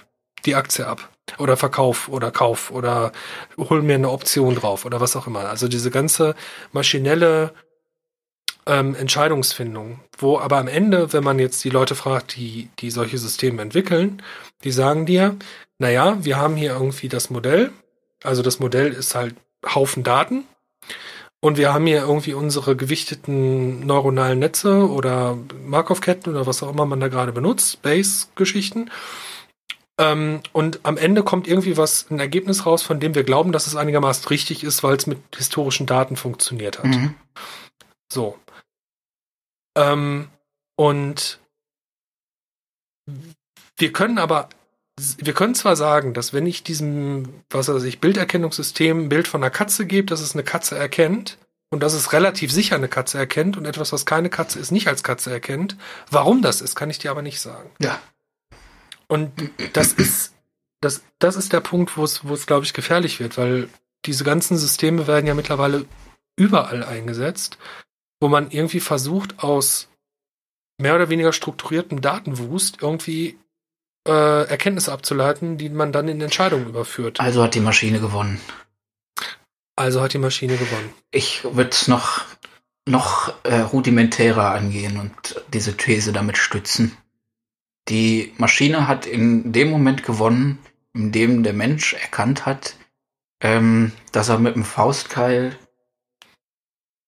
[0.48, 1.10] die Aktie ab.
[1.38, 3.12] Oder Verkauf oder Kauf oder
[3.58, 5.42] hol mir eine Option drauf oder was auch immer.
[5.50, 6.36] Also diese ganze
[6.72, 7.54] maschinelle
[8.66, 13.18] ähm, Entscheidungsfindung, wo aber am Ende, wenn man jetzt die Leute fragt, die, die solche
[13.18, 14.22] Systeme entwickeln,
[14.64, 15.36] die sagen dir,
[15.80, 17.72] naja, wir haben hier irgendwie das Modell,
[18.24, 20.46] also das Modell ist halt Haufen Daten.
[21.40, 26.86] Und wir haben hier irgendwie unsere gewichteten neuronalen Netze oder Markov-Ketten oder was auch immer
[26.86, 28.90] man da gerade benutzt, Base-Geschichten
[30.00, 33.68] ähm, und am Ende kommt irgendwie was, ein Ergebnis raus, von dem wir glauben, dass
[33.68, 36.86] es einigermaßen richtig ist, weil es mit historischen Daten funktioniert hat.
[36.86, 37.16] Mhm.
[38.12, 38.38] So.
[39.76, 40.30] Ähm,
[40.76, 41.40] und
[43.78, 44.50] wir können aber,
[45.18, 49.42] wir können zwar sagen, dass wenn ich diesem, was weiß ich, Bilderkennungssystem ein Bild von
[49.42, 53.18] einer Katze gebe, dass es eine Katze erkennt und dass es relativ sicher eine Katze
[53.18, 55.76] erkennt und etwas, was keine Katze ist, nicht als Katze erkennt.
[56.12, 57.72] Warum das ist, kann ich dir aber nicht sagen.
[57.80, 58.00] Ja.
[59.08, 59.32] Und
[59.74, 60.34] das ist,
[60.82, 63.70] das, das ist der Punkt, wo es, wo es, glaube ich, gefährlich wird, weil
[64.06, 65.86] diese ganzen Systeme werden ja mittlerweile
[66.38, 67.58] überall eingesetzt,
[68.20, 69.90] wo man irgendwie versucht, aus
[70.80, 73.38] mehr oder weniger strukturiertem Datenwust irgendwie
[74.08, 77.20] äh, Erkenntnisse abzuleiten, die man dann in Entscheidungen überführt.
[77.20, 78.40] Also hat die Maschine gewonnen.
[79.76, 80.94] Also hat die Maschine gewonnen.
[81.12, 82.22] Ich würde es noch,
[82.88, 86.98] noch äh, rudimentärer angehen und diese These damit stützen.
[87.90, 90.60] Die Maschine hat in dem Moment gewonnen,
[90.94, 92.76] in dem der Mensch erkannt hat,
[93.42, 95.58] ähm, dass er mit dem Faustkeil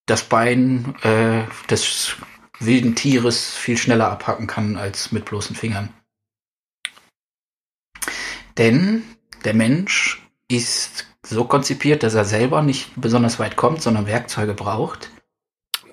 [0.05, 2.15] das Bein äh, des
[2.59, 5.93] wilden Tieres viel schneller abhacken kann als mit bloßen Fingern.
[8.57, 9.03] Denn
[9.45, 15.11] der Mensch ist so konzipiert, dass er selber nicht besonders weit kommt, sondern Werkzeuge braucht.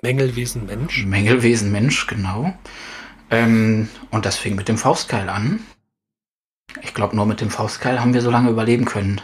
[0.01, 1.05] Mängelwesen Mensch.
[1.05, 2.57] Mängelwesen Mensch, genau.
[3.29, 5.59] Ähm, und das fing mit dem Faustkeil an.
[6.81, 9.21] Ich glaube, nur mit dem Faustkeil haben wir so lange überleben können.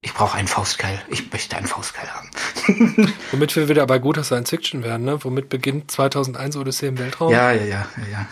[0.00, 1.02] Ich brauche einen Faustkeil.
[1.08, 2.30] Ich möchte einen Faustkeil haben.
[3.32, 5.22] Womit wir wieder bei guter Science Fiction werden, ne?
[5.24, 7.32] Womit beginnt 2001 Odyssee im Weltraum?
[7.32, 8.26] Ja, ja, ja, ja, ja.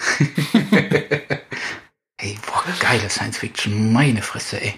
[2.21, 3.93] hey, boah, geile Science Fiction.
[3.93, 4.75] Meine Fresse, ey.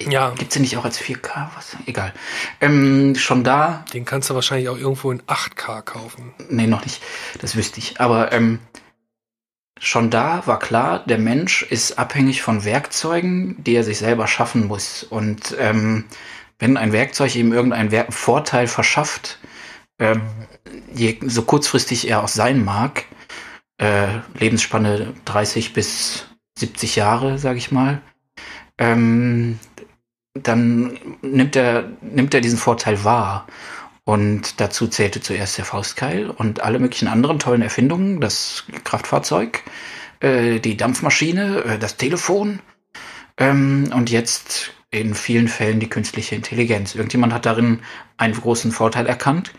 [0.00, 0.30] Ja.
[0.30, 1.48] Gibt's den nicht auch als 4K?
[1.56, 1.76] Was?
[1.86, 2.12] Egal.
[2.60, 3.84] Ähm, schon da.
[3.92, 6.34] Den kannst du wahrscheinlich auch irgendwo in 8K kaufen.
[6.48, 7.02] Nee, noch nicht.
[7.40, 8.00] Das wüsste ich.
[8.00, 8.60] Aber ähm,
[9.80, 14.66] schon da war klar, der Mensch ist abhängig von Werkzeugen, die er sich selber schaffen
[14.66, 15.02] muss.
[15.02, 16.04] Und ähm,
[16.58, 19.38] wenn ein Werkzeug ihm irgendeinen Wer Vorteil verschafft,
[19.98, 20.22] ähm,
[20.92, 23.04] je, so kurzfristig er auch sein mag,
[23.78, 24.08] äh,
[24.38, 26.26] Lebensspanne 30 bis
[26.58, 28.02] 70 Jahre, sage ich mal,
[28.78, 29.58] ähm,
[30.42, 33.46] dann nimmt er, nimmt er diesen Vorteil wahr.
[34.04, 39.62] Und dazu zählte zuerst der Faustkeil und alle möglichen anderen tollen Erfindungen, das Kraftfahrzeug,
[40.20, 42.60] äh, die Dampfmaschine, äh, das Telefon
[43.36, 46.94] ähm, und jetzt in vielen Fällen die künstliche Intelligenz.
[46.94, 47.80] Irgendjemand hat darin
[48.16, 49.52] einen großen Vorteil erkannt,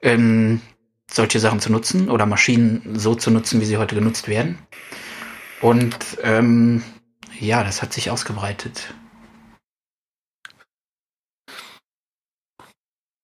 [0.00, 0.62] ähm,
[1.10, 4.58] solche Sachen zu nutzen oder Maschinen so zu nutzen, wie sie heute genutzt werden.
[5.60, 6.82] Und ähm,
[7.38, 8.94] ja, das hat sich ausgebreitet.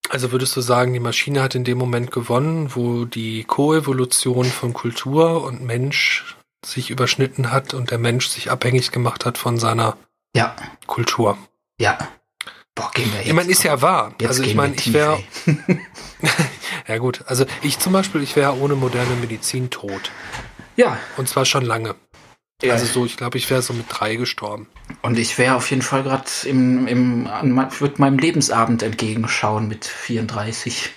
[0.09, 4.73] Also würdest du sagen, die Maschine hat in dem Moment gewonnen, wo die Koevolution von
[4.73, 9.97] Kultur und Mensch sich überschnitten hat und der Mensch sich abhängig gemacht hat von seiner
[10.35, 10.55] ja.
[10.87, 11.37] Kultur.
[11.79, 11.97] Ja.
[12.73, 13.27] Boah, gehen wir jetzt.
[13.27, 14.15] Ich meine, ist ja wahr.
[14.19, 15.21] Jetzt also ich meine, ich wäre.
[16.87, 20.11] ja gut, also ich zum Beispiel, ich wäre ohne moderne Medizin tot.
[20.75, 20.97] Ja.
[21.17, 21.95] Und zwar schon lange.
[22.61, 22.73] Ja.
[22.73, 24.67] Also so, ich glaube, ich wäre so mit drei gestorben.
[25.01, 29.67] Und ich wäre auf jeden Fall gerade im, im, an mein- würd meinem Lebensabend entgegenschauen
[29.67, 30.91] mit 34.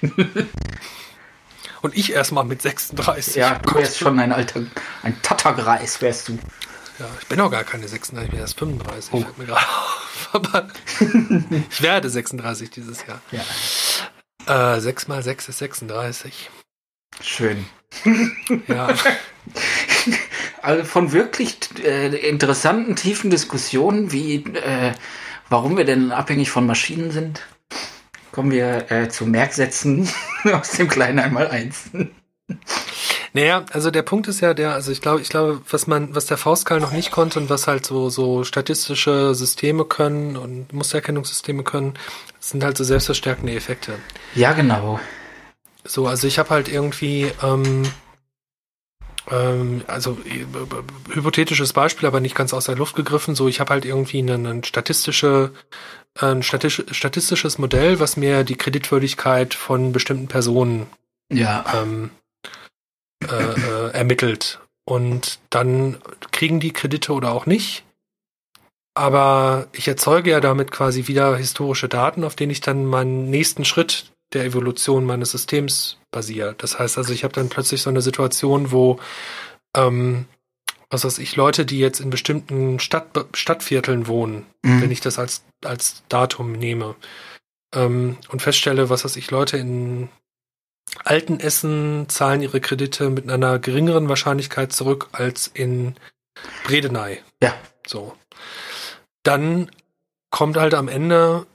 [1.82, 3.34] Und ich erstmal mit 36.
[3.36, 4.62] ja, du wärst schon ein alter,
[5.02, 6.38] ein Tattergreis wärst du.
[6.98, 9.12] Ja, ich bin auch gar keine 36, ich bin erst 35.
[9.12, 9.24] Oh.
[9.36, 10.28] Mir gerade auf.
[10.32, 10.68] Aber
[11.70, 13.20] ich werde 36 dieses Jahr.
[14.46, 14.76] Ja.
[14.76, 16.50] Äh, 6 mal 6 ist 36.
[17.20, 17.66] Schön.
[18.68, 18.88] Ja,
[20.62, 24.92] Also von wirklich äh, interessanten, tiefen Diskussionen, wie äh,
[25.48, 27.42] warum wir denn abhängig von Maschinen sind,
[28.30, 30.08] kommen wir äh, zu Merksätzen
[30.52, 31.90] aus dem kleinen einmal eins.
[33.32, 36.26] naja, also der Punkt ist ja der, also ich glaube, ich glaube, was man, was
[36.26, 41.64] der Faustkeil noch nicht konnte und was halt so, so statistische Systeme können und Mustererkennungssysteme
[41.64, 41.94] können,
[42.40, 43.94] sind halt so selbstverstärkende Effekte.
[44.34, 45.00] Ja, genau.
[45.84, 47.82] So, also ich habe halt irgendwie, ähm,
[49.26, 50.44] also äh,
[51.14, 53.34] hypothetisches Beispiel, aber nicht ganz aus der Luft gegriffen.
[53.34, 55.52] So, ich habe halt irgendwie ein, ein statistische,
[56.18, 60.86] ein statistisches Modell, was mir die Kreditwürdigkeit von bestimmten Personen
[61.32, 62.10] Ja, ähm,
[63.24, 64.60] äh, äh, ermittelt.
[64.84, 65.98] Und dann
[66.32, 67.84] kriegen die Kredite oder auch nicht.
[68.94, 73.64] Aber ich erzeuge ja damit quasi wieder historische Daten, auf denen ich dann meinen nächsten
[73.64, 76.54] Schritt der Evolution meines Systems basiere.
[76.58, 78.98] Das heißt also, ich habe dann plötzlich so eine Situation, wo,
[79.76, 80.26] ähm,
[80.90, 84.82] was weiß ich, Leute, die jetzt in bestimmten Stadt, Stadtvierteln wohnen, Mhm.
[84.82, 86.94] wenn ich das als, als Datum nehme,
[87.74, 90.08] ähm, und feststelle, was weiß ich, Leute in
[91.04, 95.94] Altenessen zahlen ihre Kredite mit einer geringeren Wahrscheinlichkeit zurück als in
[96.64, 97.18] Bredeney.
[97.42, 97.54] Ja.
[97.86, 98.14] So.
[99.22, 99.70] Dann
[100.30, 101.46] kommt halt am Ende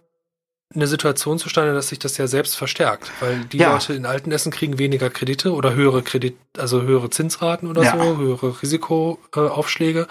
[0.77, 3.73] eine Situation zustande, dass sich das ja selbst verstärkt, weil die Ja.
[3.73, 7.91] Leute in Altenessen kriegen weniger Kredite oder höhere Kredit, also höhere Zinsraten oder Ja.
[7.97, 10.07] so, höhere Risikoaufschläge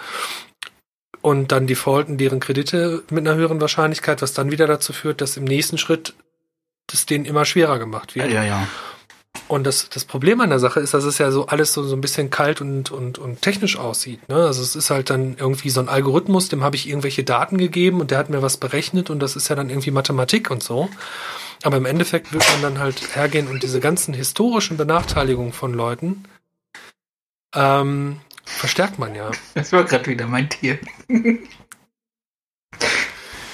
[1.21, 5.35] und dann defaulten deren Kredite mit einer höheren Wahrscheinlichkeit, was dann wieder dazu führt, dass
[5.37, 6.13] im nächsten Schritt
[6.87, 8.31] das denen immer schwerer gemacht wird.
[8.31, 8.67] ja, ja.
[9.47, 11.95] Und das, das Problem an der Sache ist, dass es ja so alles so, so
[11.95, 14.27] ein bisschen kalt und, und, und technisch aussieht.
[14.27, 14.35] Ne?
[14.35, 18.01] Also es ist halt dann irgendwie so ein Algorithmus, dem habe ich irgendwelche Daten gegeben
[18.01, 20.89] und der hat mir was berechnet und das ist ja dann irgendwie Mathematik und so.
[21.63, 26.23] Aber im Endeffekt wird man dann halt hergehen und diese ganzen historischen Benachteiligungen von Leuten
[27.55, 29.31] ähm, verstärkt man ja.
[29.53, 30.77] Das war gerade wieder mein Tier.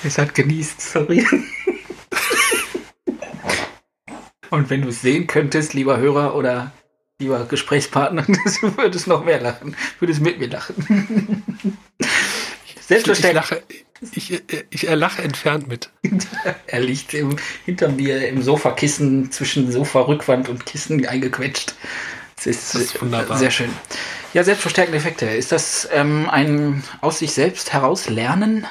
[0.04, 1.26] es hat genießt, sorry.
[4.54, 6.72] Und wenn du es sehen könntest, lieber Hörer oder
[7.18, 8.22] lieber Gesprächspartner,
[8.62, 9.76] du würdest noch mehr lachen.
[9.98, 11.44] Würdest mit mir lachen.
[11.98, 13.34] Ich, ich Selbstverständlich.
[13.50, 13.64] lache,
[14.12, 15.90] ich, ich erlache entfernt mit.
[16.68, 21.74] Er liegt im, hinter mir im Sofakissen zwischen Sofa-Rückwand und Kissen eingequetscht.
[22.36, 23.40] Das ist, ist wunderbar.
[23.40, 23.72] sehr schön.
[24.36, 25.26] Ja, selbstverstärkende Effekte.
[25.26, 28.68] Ist das ähm, ein aus sich selbst heraus lernen?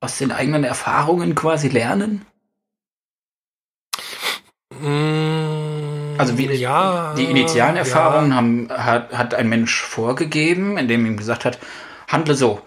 [0.00, 2.26] Aus den eigenen Erfahrungen quasi lernen?
[6.18, 7.80] Also wie ja, die initialen ja.
[7.80, 11.58] Erfahrungen haben, hat, hat ein Mensch vorgegeben, indem ihm gesagt hat,
[12.08, 12.60] handle so.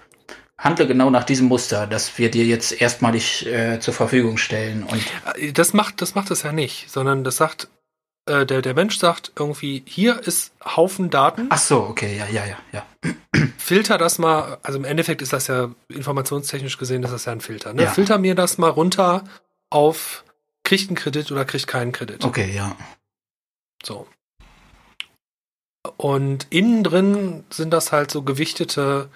[0.58, 4.84] handle genau nach diesem Muster, das wir dir jetzt erstmalig äh, zur Verfügung stellen.
[4.84, 5.02] Und
[5.36, 7.70] Äh, Das macht, das macht es ja nicht, sondern das sagt,
[8.26, 12.44] äh, der, der Mensch sagt irgendwie, hier ist Haufen Daten, ach so, okay, ja, ja,
[12.46, 13.12] ja, ja.
[13.58, 17.42] filter das mal, also im Endeffekt ist das ja informationstechnisch gesehen, das ist ja ein
[17.42, 17.84] Filter, ne?
[17.84, 17.90] Ja.
[17.90, 19.24] Filter mir das mal runter
[19.70, 20.24] auf
[20.64, 22.24] kriegt einen Kredit oder kriegt keinen Kredit.
[22.24, 22.76] Okay, ja.
[23.84, 24.08] So.
[25.98, 29.10] Und innen drin sind das halt so gewichtete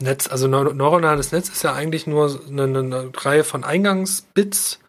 [0.00, 4.80] Netz, also neu- neuronales Netz ist ja eigentlich nur eine, eine Reihe von Eingangsbits,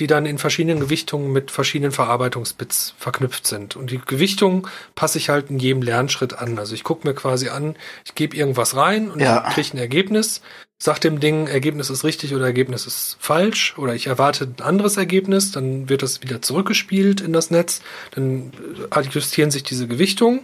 [0.00, 3.76] die dann in verschiedenen Gewichtungen mit verschiedenen Verarbeitungsbits verknüpft sind.
[3.76, 6.58] Und die Gewichtung passe ich halt in jedem Lernschritt an.
[6.58, 9.40] Also ich gucke mir quasi an, ich gebe irgendwas rein und Ja.
[9.52, 10.40] kriege ein Ergebnis,
[10.82, 14.96] sag dem Ding, Ergebnis ist richtig oder Ergebnis ist falsch oder ich erwarte ein anderes
[14.96, 17.82] Ergebnis, dann wird das wieder zurückgespielt in das Netz,
[18.14, 18.52] dann
[18.88, 20.40] adjustieren sich diese Gewichtungen,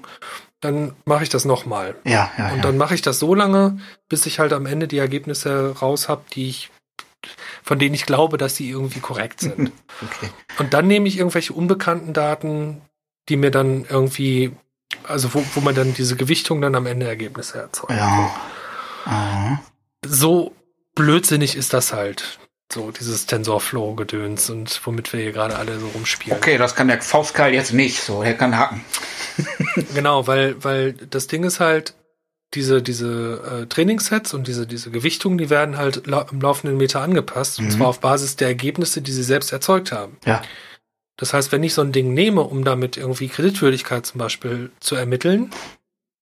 [0.61, 1.95] dann mache ich das nochmal.
[2.05, 2.63] Ja, ja, Und ja.
[2.63, 3.79] dann mache ich das so lange,
[4.11, 6.71] bis ich halt am Ende die Ergebnisse raus habe, die ich,
[7.63, 9.73] von denen ich glaube, dass sie irgendwie korrekt sind.
[10.03, 10.29] Okay.
[10.59, 12.83] Und dann nehme ich irgendwelche unbekannten Daten,
[13.31, 14.55] die mir dann irgendwie,
[15.05, 17.93] also wo, wo man dann diese Gewichtung dann am Ende Ergebnisse erzeugt.
[17.93, 18.31] Ja.
[20.05, 20.55] So
[20.95, 22.39] blödsinnig ist das halt.
[22.71, 26.37] So, dieses TensorFlow-Gedöns und womit wir hier gerade alle so rumspielen.
[26.37, 28.85] Okay, das kann der Faustkeil jetzt nicht, so, der kann hacken.
[29.95, 31.95] Genau, weil, weil das Ding ist halt,
[32.55, 37.01] diese, diese äh, Trainingssets und diese, diese Gewichtungen, die werden halt lau im laufenden Meter
[37.01, 37.59] angepasst.
[37.59, 37.71] Und Mhm.
[37.71, 40.17] zwar auf Basis der Ergebnisse, die sie selbst erzeugt haben.
[40.25, 40.43] Ja.
[41.17, 44.95] Das heißt, wenn ich so ein Ding nehme, um damit irgendwie Kreditwürdigkeit zum Beispiel zu
[44.97, 45.51] ermitteln,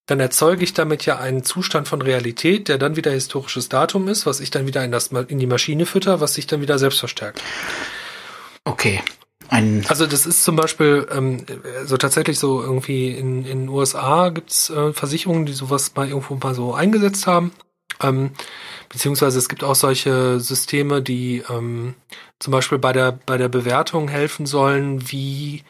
[0.06, 4.26] dann erzeuge ich damit ja einen Zustand von Realität, der dann wieder historisches Datum ist,
[4.26, 6.98] was ich dann wieder in, das, in die Maschine fütter, was sich dann wieder selbst
[6.98, 7.42] verstärkt.
[8.64, 9.02] Okay.
[9.48, 11.44] Ein, Also das ist zum Beispiel ähm,
[11.84, 16.34] so tatsächlich so irgendwie in in den USA gibt's äh, Versicherungen, die sowas mal irgendwo
[16.36, 17.52] mal so eingesetzt haben.
[18.02, 18.30] Ähm,
[18.88, 21.94] beziehungsweise es gibt auch solche Systeme, die ähm,
[22.40, 25.62] zum Beispiel bei der bei der Bewertung helfen sollen, wie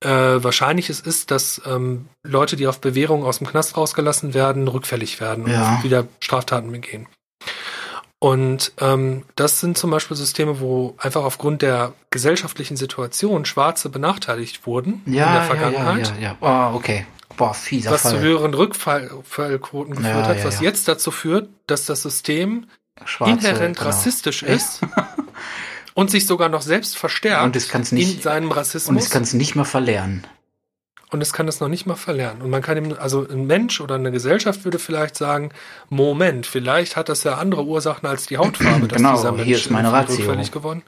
[0.00, 0.08] äh,
[0.42, 5.20] wahrscheinlich es ist, dass ähm, Leute, die auf Bewährung aus dem Knast rausgelassen werden, rückfällig
[5.20, 5.80] werden und Ja.
[5.82, 7.06] wieder Straftaten begehen.
[8.24, 14.66] Und ähm, das sind zum Beispiel Systeme, wo einfach aufgrund der gesellschaftlichen Situation Schwarze benachteiligt
[14.66, 16.70] wurden in der ja, ja, ja, Vergangenheit, ja, ja.
[16.72, 17.04] Oh, okay.
[17.36, 18.20] Boah, fieser was zu Fall.
[18.20, 20.62] höheren Rückfallquoten geführt Ja, hat, ja, was ja.
[20.62, 22.66] jetzt dazu führt, dass das System
[23.04, 23.90] Schwarze, inhärent genau.
[23.90, 24.48] rassistisch Ja.
[24.54, 24.80] ist
[25.92, 29.24] und sich sogar noch selbst verstärkt Und kann's in nicht, seinem und Rassismus es kann
[29.24, 30.26] es nicht mehr verlernen.
[31.14, 32.42] Und es kann es noch nicht mal verlernen.
[32.42, 35.50] Und man kann ihm, also ein Mensch oder eine Gesellschaft würde vielleicht sagen,
[35.88, 39.56] Moment, vielleicht hat das ja andere Ursachen als die Hautfarbe, dass Genau, dieser Mensch hier
[39.56, 40.36] ist meine Ratio.
[40.50, 40.82] geworden.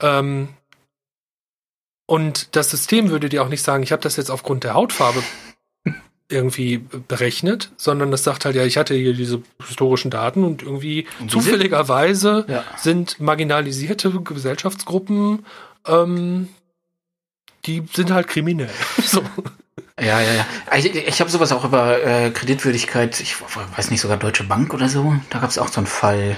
[0.00, 0.48] Ähm,
[2.06, 5.22] und das System würde dir auch nicht sagen, ich habe das jetzt aufgrund der Hautfarbe
[6.30, 11.06] irgendwie berechnet, sondern das sagt halt, ja, ich hatte hier diese historischen Daten und irgendwie
[11.18, 12.62] Und zufälligerweise Ja.
[12.76, 15.46] sind marginalisierte Gesellschaftsgruppen,
[15.86, 16.48] ähm,
[17.68, 18.70] die sind halt kriminell.
[19.04, 19.22] so.
[20.00, 20.46] Ja, ja, ja.
[20.76, 23.36] Ich, ich habe sowas auch über äh, Kreditwürdigkeit, ich
[23.76, 25.14] weiß nicht, sogar Deutsche Bank oder so.
[25.30, 26.36] Da gab es auch so einen Fall.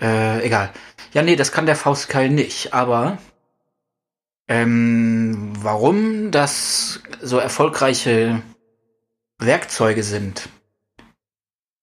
[0.00, 0.70] Äh, egal.
[1.12, 3.18] Ja, nee, das kann der Faustkeil nicht, aber
[4.48, 8.42] ähm, warum das so erfolgreiche
[9.38, 10.48] Werkzeuge sind,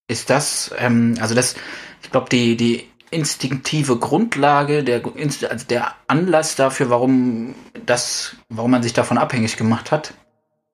[0.08, 1.56] ist das, ähm, also das,
[2.02, 5.04] ich glaube, die, die instinktive Grundlage, der,
[5.50, 10.14] also der Anlass dafür, warum das, warum man sich davon abhängig gemacht hat,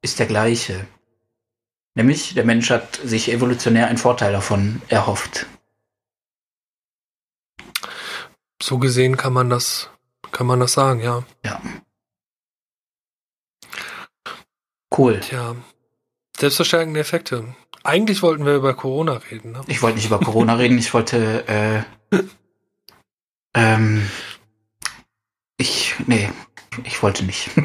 [0.01, 0.87] ist der gleiche.
[1.95, 5.45] Nämlich, der Mensch hat sich evolutionär einen Vorteil davon erhofft.
[8.61, 9.89] So gesehen kann man das,
[10.31, 11.23] kann man das sagen, ja.
[11.45, 11.61] Ja.
[14.95, 15.19] Cool.
[15.19, 15.55] Tja,
[16.37, 17.55] selbstverstärkende Effekte.
[17.83, 19.61] Eigentlich wollten wir über Corona reden, ne?
[19.67, 21.83] Ich wollte nicht über Corona reden, ich wollte, äh,
[23.53, 24.09] ähm,
[25.57, 26.29] ich, nee,
[26.83, 27.49] ich wollte nicht.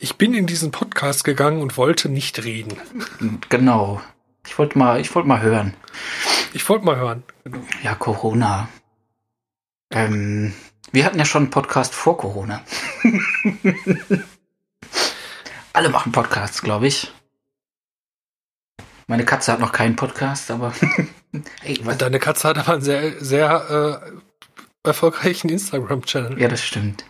[0.00, 2.76] Ich bin in diesen Podcast gegangen und wollte nicht reden.
[3.48, 4.00] genau.
[4.46, 5.74] Ich wollte mal, ich wollte mal hören.
[6.52, 7.24] Ich wollte mal hören.
[7.82, 8.68] Ja, Corona.
[9.90, 10.54] Ähm,
[10.92, 12.62] wir hatten ja schon einen Podcast vor Corona.
[15.72, 17.12] Alle machen Podcasts, glaube ich.
[19.08, 20.74] Meine Katze hat noch keinen Podcast, aber
[21.62, 21.80] hey?
[21.96, 24.02] Deine Katze hat aber einen sehr, sehr
[24.84, 26.38] äh, erfolgreichen Instagram-Channel.
[26.38, 27.06] Ja, das stimmt.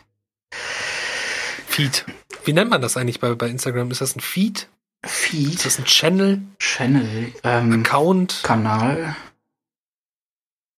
[1.67, 2.07] Feed.
[2.45, 3.91] Wie nennt man das eigentlich bei, bei Instagram?
[3.91, 4.69] Ist das ein Feed?
[5.03, 6.41] Ist Feed, das ein Channel?
[6.61, 8.43] Channel, ähm, Account?
[8.45, 9.17] Kanal,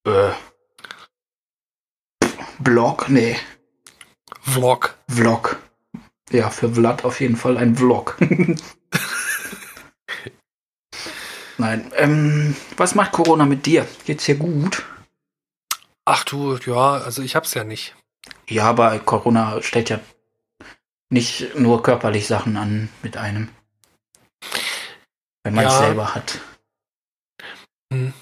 [0.07, 0.31] äh,
[2.61, 3.37] Blog, nee,
[4.41, 4.97] Vlog?
[5.07, 5.59] Vlog.
[6.31, 8.17] Ja, für Vlad auf jeden Fall ein Vlog.
[11.61, 11.93] Nein.
[11.95, 13.87] Ähm, was macht Corona mit dir?
[14.07, 14.83] Geht's dir gut?
[16.07, 17.95] Ach du, ja, also ich hab's ja nicht.
[18.49, 20.01] Ja, aber Corona stellt ja
[21.11, 23.49] nicht nur körperlich Sachen an mit einem.
[25.45, 25.79] Wenn man es Ja.
[25.81, 26.39] selber hat.
[27.93, 28.15] Hm.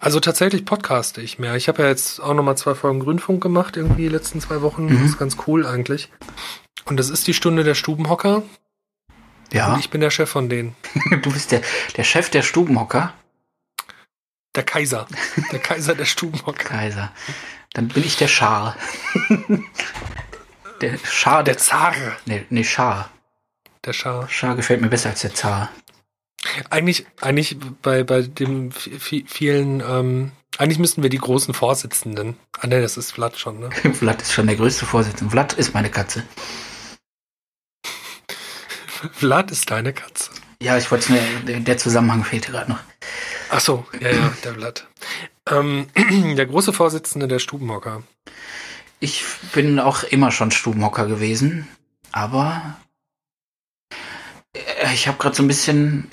[0.00, 1.54] Also tatsächlich podcaste ich mehr.
[1.56, 4.86] Ich habe ja jetzt auch nochmal zwei Folgen Grünfunk gemacht, irgendwie die letzten zwei Wochen.
[4.86, 4.94] Mhm.
[5.02, 6.10] Das ist ganz cool eigentlich.
[6.86, 8.42] Und das ist die Stunde der Stubenhocker.
[9.52, 10.76] Ja, Und ich bin der Chef von denen.
[11.22, 11.62] du bist der,
[11.96, 13.14] der Chef der Stubenhocker.
[14.54, 15.06] Der Kaiser.
[15.52, 16.64] Der Kaiser der Stubenhocker.
[16.64, 17.12] Kaiser.
[17.74, 18.76] Dann bin ich der Schar.
[20.80, 21.94] der Schar, der, Der Zar.
[22.26, 23.10] nee, nee, Schar.
[23.84, 24.28] Der Schar.
[24.28, 25.70] Schar gefällt mir besser als der Zar.
[26.70, 32.36] Eigentlich, eigentlich bei, bei dem vi- vi- vielen, ähm, eigentlich müssten wir die großen Vorsitzenden.
[32.58, 33.70] Ah ne, das ist Vlad schon, ne?
[33.94, 35.30] Vlad ist schon der größte Vorsitzende.
[35.30, 36.22] Vlad ist meine Katze.
[39.12, 40.30] Vlad ist deine Katze.
[40.60, 42.80] Ja, ich wollte es mir, der, Zusammenhang fehlte gerade noch.
[43.50, 44.86] Ach so, ja, ja, der Vlad.
[45.48, 45.86] Ähm,
[46.36, 48.02] der große Vorsitzende der Stubenhocker.
[49.00, 51.68] Ich bin auch immer schon Stubenhocker gewesen,
[52.10, 52.76] aber
[54.54, 56.10] äh, ich habe gerade so ein bisschen,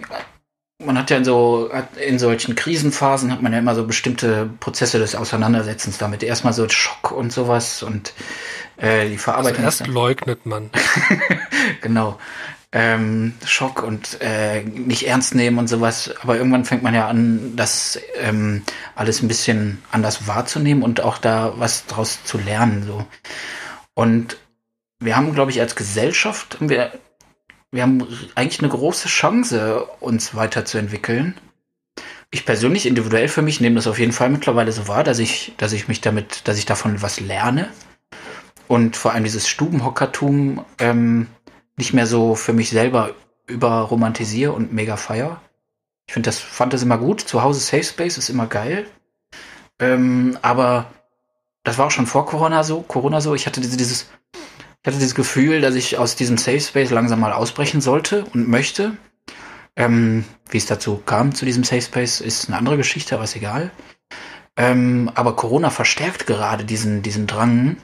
[0.77, 4.99] man hat ja in so in solchen Krisenphasen hat man ja immer so bestimmte Prozesse
[4.99, 6.21] des Auseinandersetzens damit.
[6.21, 8.13] Erstmal so Schock und sowas und
[8.77, 9.63] äh, die Also Verarbeitung.
[9.63, 10.69] erst leugnet man.
[11.81, 12.19] genau.
[12.77, 16.13] Ähm, Schock und äh, nicht ernst nehmen und sowas.
[16.21, 18.63] Aber irgendwann fängt man ja an, das ähm,
[18.95, 22.83] alles ein bisschen anders wahrzunehmen und auch da was draus zu lernen.
[22.85, 23.05] So.
[23.93, 24.35] Und
[24.99, 26.91] wir haben, glaube ich, als Gesellschaft, wir,
[27.71, 28.05] wir haben
[28.35, 31.35] eigentlich eine große Chance, uns weiterzuentwickeln.
[32.29, 35.53] Ich persönlich, individuell für mich, nehme das auf jeden Fall mittlerweile so wahr, dass ich,
[35.55, 37.69] dass ich mich damit, dass ich davon was lerne.
[38.67, 41.27] Und vor allem dieses Stubenhockertum ähm,
[41.77, 43.11] nicht mehr so für mich selber
[43.47, 45.41] überromantisiere und mega feier.
[46.07, 47.21] Ich finde das, fand das immer gut.
[47.21, 48.85] Zu Hause Safe Space ist immer geil.
[49.79, 50.91] Ähm, aber
[51.63, 53.35] das war auch schon vor Corona so, Corona so.
[53.35, 57.19] Ich hatte diese, dieses, ich hatte dieses Gefühl, dass ich aus diesem Safe Space langsam
[57.19, 58.97] mal ausbrechen sollte und möchte.
[59.75, 63.35] Ähm, wie es dazu kam, zu diesem Safe Space, ist eine andere Geschichte, aber ist
[63.35, 63.71] egal.
[64.55, 67.77] Ähm, aber Corona verstärkt gerade diesen, diesen Drang,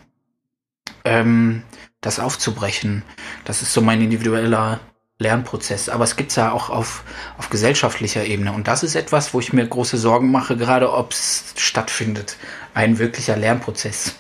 [1.04, 1.64] ähm,
[2.02, 3.04] das aufzubrechen.
[3.46, 4.80] Das ist so mein individueller
[5.20, 5.88] Lernprozess.
[5.88, 7.04] Aber es gibt's ja auch auf,
[7.38, 8.52] auf gesellschaftlicher Ebene.
[8.52, 12.38] Und das ist etwas, wo ich mir große Sorgen mache, gerade ob es stattfindet.
[12.74, 14.16] Ein wirklicher Lernprozess.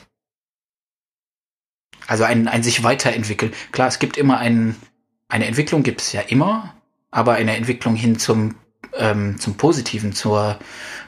[2.07, 3.53] Also ein, ein sich weiterentwickeln.
[3.71, 4.75] Klar, es gibt immer ein,
[5.27, 6.75] eine Entwicklung, gibt es ja immer,
[7.09, 8.55] aber eine Entwicklung hin zum,
[8.95, 10.59] ähm, zum Positiven, zur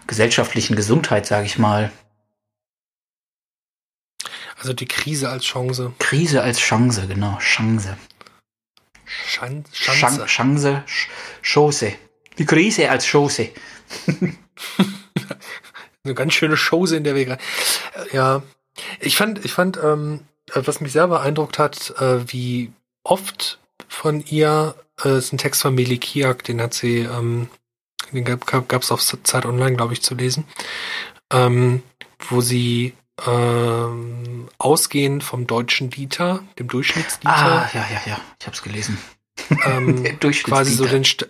[0.07, 1.91] gesellschaftlichen Gesundheit, sage ich mal.
[4.63, 5.91] Also die Krise als Chance.
[5.99, 7.97] Krise als Chance, genau, Chance.
[9.27, 10.25] Schan Chance, Chance.
[10.25, 10.83] Chance
[11.41, 11.95] Chance.
[12.37, 13.49] Die Krise als Chance.
[16.05, 17.41] Eine ganz schöne Chose, in der gerade.
[18.13, 18.41] Ja.
[19.01, 20.21] Ich fand, ich fand, ähm,
[20.53, 22.71] was mich sehr beeindruckt hat, äh, wie
[23.03, 23.59] oft
[23.89, 27.49] von ihr, äh, ist ein Text von Meli Kiak, den hat sie, ähm,
[28.13, 30.45] den gab es auf Zeit Online, glaube ich, zu lesen,
[31.33, 31.83] ähm,
[32.29, 32.93] wo sie
[33.27, 38.19] ähm, ausgehend vom deutschen Dieter, dem Durchschnittsdieter, Ah, ja, ja, ja.
[38.39, 38.97] Ich hab's gelesen.
[39.65, 41.27] ähm, Der quasi so den, St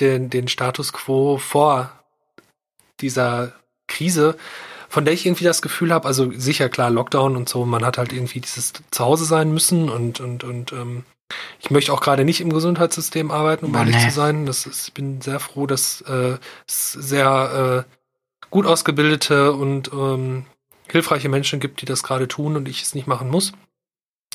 [0.00, 1.92] den, den Status quo vor
[3.00, 3.52] dieser
[3.88, 4.36] Krise,
[4.88, 7.98] von der ich irgendwie das Gefühl habe, also sicher klar Lockdown und so, man hat
[7.98, 11.04] halt irgendwie dieses Zuhause sein müssen und und und ähm,
[11.60, 14.04] ich möchte auch gerade nicht im Gesundheitssystem arbeiten, um Oh, ehrlich nee.
[14.08, 14.44] zu sein.
[14.44, 16.36] Das ist, ich bin sehr froh, dass äh,
[16.68, 20.44] es sehr äh, gut ausgebildete und ähm,
[20.92, 23.52] hilfreiche Menschen gibt, die das gerade tun und ich es nicht machen muss.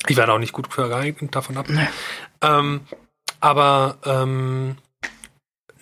[0.06, 1.66] Ich werde auch nicht gut für geeignet davon ab.
[1.68, 1.88] Nee.
[2.42, 2.80] Ähm,
[3.40, 4.76] aber ähm,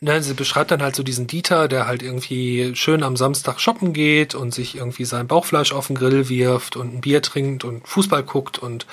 [0.01, 3.93] ne, sie beschreibt dann halt so diesen Dieter, der halt irgendwie schön am Samstag shoppen
[3.93, 7.87] geht und sich irgendwie sein Bauchfleisch auf den Grill wirft und ein Bier trinkt und
[7.89, 8.87] Fußball guckt und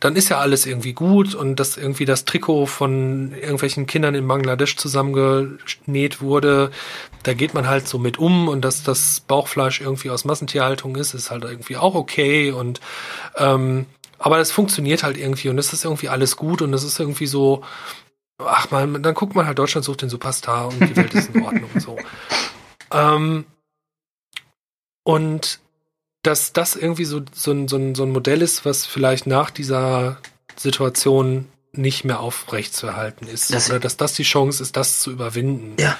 [0.00, 4.26] dann ist ja alles irgendwie gut und dass irgendwie das Trikot von irgendwelchen Kindern in
[4.26, 6.70] Bangladesch zusammengenäht wurde,
[7.22, 11.12] da geht man halt so mit um und dass das Bauchfleisch irgendwie aus Massentierhaltung ist,
[11.14, 12.80] ist halt irgendwie auch okay und
[13.36, 13.86] ähm,
[14.18, 17.26] aber das funktioniert halt irgendwie und es ist irgendwie alles gut und es ist irgendwie
[17.26, 17.62] so,
[18.38, 21.42] ach man, dann guckt man halt Deutschland sucht den Superstar und die Welt ist in
[21.42, 21.96] Ordnung und so.
[22.92, 23.44] Ähm,
[25.04, 25.60] und
[26.22, 29.50] dass das irgendwie so, so, ein, so, ein, so ein Modell ist, was vielleicht nach
[29.50, 30.18] dieser
[30.56, 33.52] Situation nicht mehr aufrechtzuerhalten ist.
[33.52, 35.76] Das- Oder dass das die Chance ist, das zu überwinden.
[35.80, 35.96] Ja.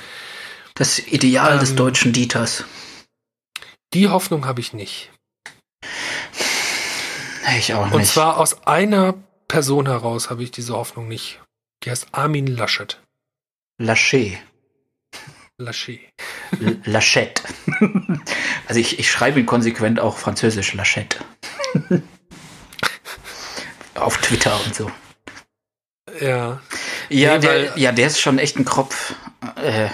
[0.74, 2.64] Das Ideal des Ähm, deutschen Dieters.
[3.94, 5.10] Die Hoffnung habe ich nicht.
[7.58, 8.12] Ich auch Und nicht.
[8.12, 9.14] zwar aus einer
[9.48, 11.40] Person heraus habe ich diese Hoffnung nicht.
[11.86, 13.00] Die heißt Armin Laschet.
[13.78, 14.36] Lachey.
[15.56, 16.00] Lachey.
[16.84, 17.44] Lachette.
[18.66, 21.18] also ich, ich schreibe ihn konsequent auch französisch Lachette.
[23.94, 24.90] Auf Twitter und so.
[26.20, 26.60] Ja.
[27.08, 29.14] Ja, Nee, der, ja, der ist schon echt ein Kropf.
[29.54, 29.88] Äh,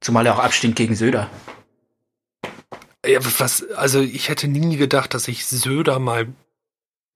[0.00, 1.28] zumal er auch abstinkt gegen Söder.
[3.04, 3.20] ja.
[3.38, 6.32] Was, also ich hätte nie gedacht, dass ich Söder mal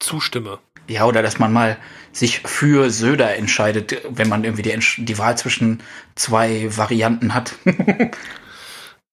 [0.01, 0.59] zustimme.
[0.89, 1.77] Ja, oder dass man mal
[2.13, 5.83] sich für Söder entscheidet, wenn man irgendwie die, die Wahl zwischen
[6.15, 7.55] zwei Varianten hat.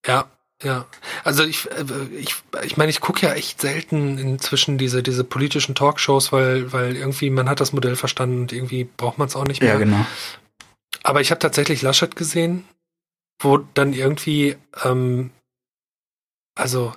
[0.06, 0.30] Ja,
[0.62, 0.86] ja.
[1.24, 1.86] Also ich, äh,
[2.18, 6.96] ich, ich meine, ich gucke ja echt selten inzwischen diese, diese politischen Talkshows, weil, weil
[6.96, 9.74] irgendwie man hat das Modell verstanden und irgendwie braucht man es auch nicht mehr.
[9.74, 10.06] ja, genau.
[11.04, 12.66] Aber ich habe tatsächlich Laschet gesehen,
[13.42, 15.32] wo dann irgendwie, ähm,
[16.56, 16.94] also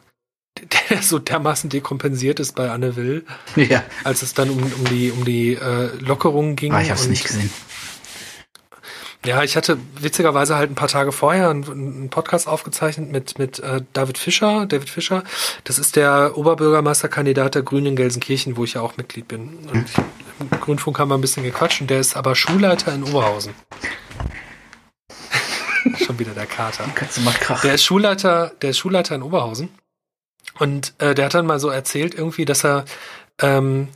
[0.90, 3.24] der so dermaßen dekompensiert ist bei Anne Will,
[3.56, 6.72] Ja, als es dann um, um die, um die äh, Lockerungen ging.
[6.72, 7.50] ah, ich hab's nicht gesehen.
[9.24, 13.58] Ja, ich hatte witzigerweise halt ein paar Tage vorher einen, einen Podcast aufgezeichnet mit, mit
[13.58, 14.66] äh, David Fischer.
[14.66, 15.24] David Fischer,
[15.64, 19.58] das ist der Oberbürgermeisterkandidat der Grünen in Gelsenkirchen, wo ich ja auch Mitglied bin.
[19.72, 19.96] Und ich,
[20.38, 23.52] im Grünfunk haben wir ein bisschen gequatscht und der ist aber Schulleiter in Oberhausen.
[26.04, 26.84] Schon wieder der Kater.
[26.94, 27.62] Kannst du mal krachen.
[27.66, 29.70] Der ist Schulleiter, der ist Schulleiter in Oberhausen.
[30.58, 32.84] Und äh, der hat dann mal so erzählt irgendwie, dass er
[33.40, 33.88] ähm,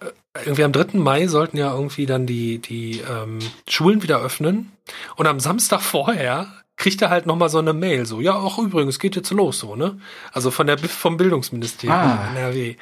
[0.00, 0.06] äh,
[0.44, 0.98] irgendwie am 3.
[0.98, 4.72] Mai sollten ja irgendwie dann die, die ähm, Schulen wieder öffnen.
[5.16, 9.00] Und am Samstag vorher kriegt er halt nochmal so eine Mail, so, ja, auch übrigens,
[9.00, 9.98] geht jetzt los, so, ne?
[10.32, 12.28] Also von der vom Bildungsministerium Ah.
[12.30, 12.76] NRW.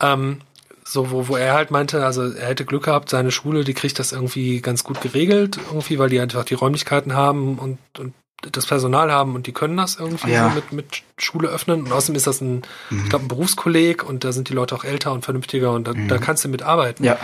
[0.00, 0.40] Ähm,
[0.84, 3.98] so, wo, wo er halt meinte, also er hätte Glück gehabt, seine Schule, die kriegt
[3.98, 8.14] das irgendwie ganz gut geregelt, irgendwie, weil die einfach die Räumlichkeiten haben und, und
[8.52, 10.48] das Personal haben und die können das irgendwie Ja.
[10.48, 11.82] so mit, mit Schule öffnen.
[11.82, 13.02] Und außerdem ist das ein, Mhm.
[13.04, 15.92] ich glaube, ein Berufskolleg und da sind die Leute auch älter und vernünftiger und da,
[15.94, 16.08] Mhm.
[16.08, 17.04] da kannst du mitarbeiten.
[17.04, 17.18] Ja,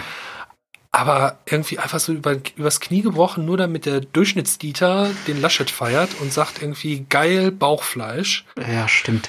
[0.91, 6.11] Aber irgendwie einfach so über, übers Knie gebrochen, nur damit der Durchschnittsdieter den Laschet feiert
[6.21, 8.45] und sagt irgendwie geil Bauchfleisch.
[8.57, 9.29] ja, stimmt.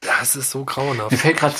[0.00, 1.10] Das ist so grauenhaft.
[1.10, 1.54] Mir fällt gerade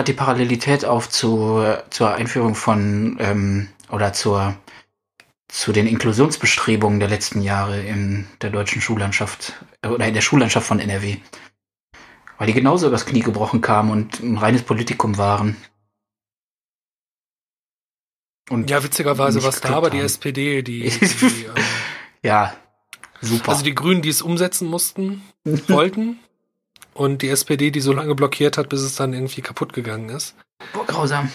[0.00, 4.54] äh, die Parallelität auf zu, zur Einführung von ähm, oder zur
[5.50, 10.66] zu den Inklusionsbestrebungen der letzten Jahre in der deutschen Schullandschaft äh, oder in der Schullandschaft
[10.66, 11.16] von NRW.
[12.38, 15.56] Weil die genauso übers Knie gebrochen kamen und ein reines Politikum waren.
[18.48, 19.98] Und Ja, witzigerweise nicht was da, aber die.
[19.98, 21.04] SPD, die, die
[21.44, 21.54] ähm,
[22.22, 22.54] ja,
[23.20, 23.52] super.
[23.52, 25.22] also die Grünen, die es umsetzen mussten,
[25.68, 26.18] wollten.
[26.94, 30.34] Und die SPD, die so lange blockiert hat, bis es dann irgendwie kaputt gegangen ist.
[30.72, 31.30] Boah, grausam.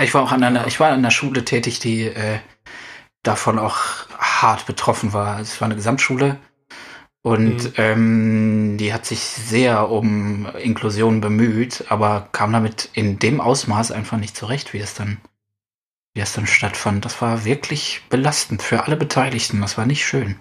[0.00, 2.38] Ich war auch an einer, ich war an einer Schule tätig, die äh,
[3.22, 3.76] davon auch
[4.18, 5.40] hart betroffen war.
[5.40, 6.38] Es war eine Gesamtschule
[7.22, 7.72] und Mhm.
[7.76, 14.18] ähm, die hat sich sehr um Inklusion bemüht, aber kam damit in dem Ausmaß einfach
[14.18, 15.18] nicht zurecht, wie es dann,
[16.14, 17.04] wie es dann stattfand.
[17.04, 19.60] Das war wirklich belastend für alle Beteiligten.
[19.60, 20.40] Das war nicht schön.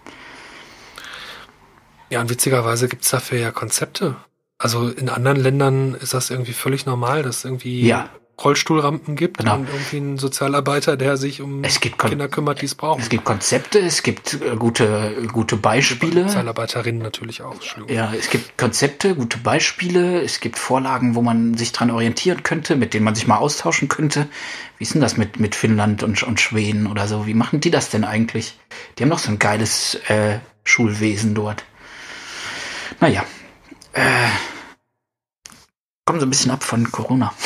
[2.10, 4.16] Ja, und witzigerweise gibt's dafür ja Konzepte.
[4.60, 8.10] Also in anderen Ländern ist das irgendwie völlig normal, dass es irgendwie Ja.
[8.44, 9.56] Rollstuhlrampen gibt Genau.
[9.56, 13.02] und irgendwie einen Sozialarbeiter, der sich um Es gibt Kon Kinder kümmert, die es brauchen.
[13.02, 16.24] es gibt Konzepte, es gibt äh, gute, gute Beispiele.
[16.24, 17.56] Sozialarbeiterinnen natürlich auch.
[17.88, 22.76] Ja, es gibt Konzepte, gute Beispiele, es gibt Vorlagen, wo man sich dran orientieren könnte,
[22.76, 24.28] mit denen man sich mal austauschen könnte.
[24.78, 27.26] Wie ist denn das mit, mit Finnland und, und Schweden oder so?
[27.26, 28.60] Wie machen die das denn eigentlich?
[28.98, 31.64] Die haben doch so ein geiles äh, Schulwesen dort.
[33.00, 33.26] Naja.
[33.94, 34.28] Äh,
[36.06, 37.34] kommen so ein bisschen ab von Corona.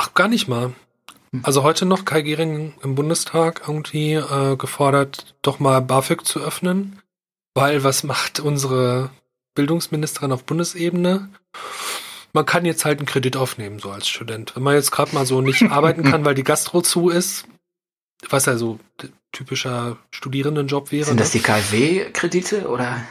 [0.00, 0.74] Ach, gar nicht mal.
[1.42, 7.02] Also heute noch Kai Gehring im Bundestag irgendwie äh, gefordert, doch mal BAföG zu öffnen,
[7.54, 9.10] weil was macht unsere
[9.56, 11.28] Bildungsministerin auf Bundesebene?
[12.32, 14.54] Man kann jetzt halt einen Kredit aufnehmen, so als Student.
[14.54, 17.48] Wenn man jetzt gerade mal so nicht arbeiten kann, weil die Gastro zu ist,
[18.30, 18.78] was ja so
[19.32, 21.06] typischer Studierendenjob wäre.
[21.06, 21.40] Sind das ne?
[21.40, 23.02] die KfW-Kredite oder?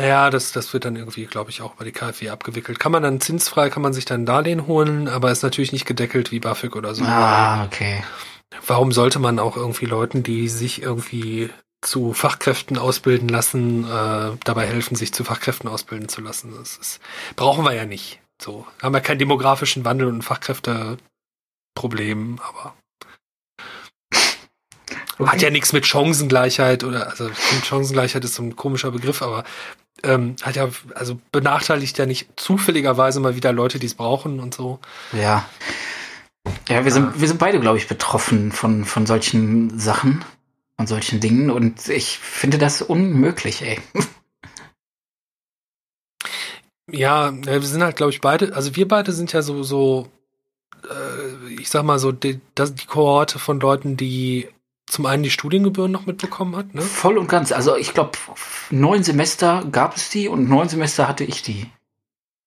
[0.00, 2.80] Ja, das, das wird dann irgendwie, glaube ich, auch bei die KfW abgewickelt.
[2.80, 6.32] Kann man dann zinsfrei, kann man sich dann Darlehen holen, aber ist natürlich nicht gedeckelt
[6.32, 7.04] wie BAföG oder so.
[7.04, 8.02] Ah, okay.
[8.66, 14.66] Warum sollte man auch irgendwie Leuten, die sich irgendwie zu Fachkräften ausbilden lassen, äh, dabei
[14.66, 16.52] helfen, sich zu Fachkräften ausbilden zu lassen?
[16.56, 17.00] Das ist,
[17.36, 18.20] brauchen wir ja nicht.
[18.40, 22.74] So haben wir keinen demografischen Wandel und Fachkräfteproblem, aber
[25.20, 27.30] hat ja nichts mit Chancengleichheit oder also
[27.62, 29.44] Chancengleichheit ist so ein komischer Begriff, aber
[30.04, 34.54] ähm, hat ja also benachteiligt ja nicht zufälligerweise mal wieder Leute, die es brauchen und
[34.54, 34.78] so.
[35.12, 35.48] Ja.
[36.68, 40.24] Ja, wir sind, wir sind beide, glaube ich, betroffen von, von solchen Sachen,
[40.76, 43.80] von solchen Dingen und ich finde das unmöglich, ey.
[46.90, 50.10] Ja, ja, wir sind halt, glaube ich, beide, also wir beide sind ja so, so,
[50.82, 54.48] äh, ich sag mal so, die, das, die Kohorte von Leuten, die
[54.86, 56.82] zum einen die Studiengebühren noch mitbekommen hat, ne?
[56.82, 57.52] Voll und ganz.
[57.52, 58.12] Also ich glaube,
[58.70, 61.70] neun Semester gab es die und neun Semester hatte ich die.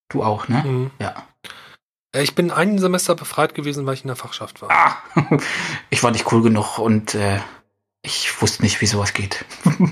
[0.10, 0.64] Du auch, ne?
[0.66, 0.92] Mhm.
[1.00, 1.28] Ja.
[2.16, 4.70] Ja, Ich bin ein Semester befreit gewesen, weil ich in der Fachschaft war.
[4.72, 4.98] Ah,
[5.90, 7.40] ich war nicht cool genug und äh,
[8.02, 9.44] ich wusste nicht, wie sowas geht.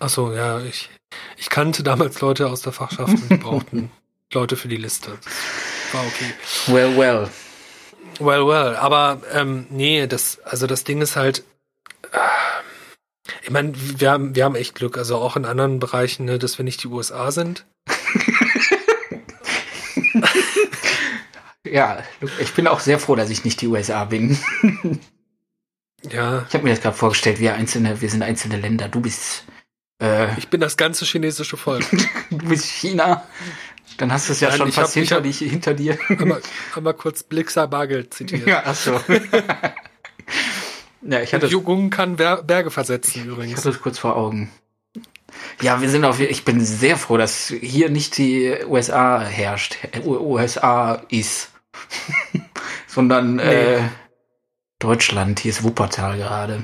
[0.00, 0.90] Ach so, ja, ich,
[1.36, 3.90] ich kannte damals Leute aus der Fachschaft und die brauchten
[4.32, 5.16] Leute für die Liste.
[5.92, 6.34] War okay.
[6.66, 7.28] Well, well.
[8.20, 11.44] Well, well, aber ähm, nee, das, also das Ding ist halt,
[12.12, 12.18] äh,
[13.42, 16.58] ich meine, wir haben, wir haben echt Glück, also auch in anderen Bereichen, ne, dass
[16.58, 17.66] wir nicht die USA sind.
[21.66, 22.04] Ja,
[22.38, 24.38] ich bin auch sehr froh, dass ich nicht die USA bin.
[26.10, 28.88] Ja, Ich habe mir das gerade vorgestellt, wir einzelne, wir sind einzelne Länder.
[28.88, 29.44] Du bist,
[30.00, 31.84] äh, ich bin das ganze chinesische Volk.
[32.30, 33.26] du bist China.
[33.98, 35.74] Dann hast du es ja Nein, schon ich fast hab- ich hinter, hab- dich, hinter
[35.74, 35.98] dir.
[36.08, 36.42] einmal,
[36.74, 38.46] einmal kurz Blixer Bargeld zitiert.
[38.46, 39.00] ja, ach so.
[41.02, 43.58] ja, ich hatte, Jugungen kann Ber Berge versetzen ich übrigens.
[43.58, 44.50] hatte es kurz vor Augen.
[45.60, 51.02] Ja, wir sind auf, ich bin sehr froh, dass hier nicht die USA herrscht, USA
[51.08, 51.50] ist,
[52.86, 53.80] sondern äh,
[54.78, 55.40] Deutschland.
[55.40, 56.62] Hier ist Wuppertal gerade.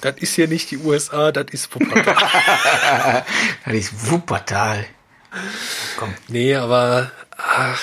[0.00, 3.24] Das ist hier nicht die USA, das ist Wuppertal.
[3.64, 4.86] Das ist Wuppertal.
[5.96, 6.14] Komm.
[6.28, 7.80] nee, aber ach,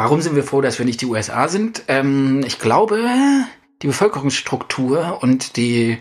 [0.00, 1.82] Warum sind wir froh, dass wir nicht die USA sind?
[1.88, 3.06] Ähm, ich glaube,
[3.82, 5.98] die Bevölkerungsstruktur und die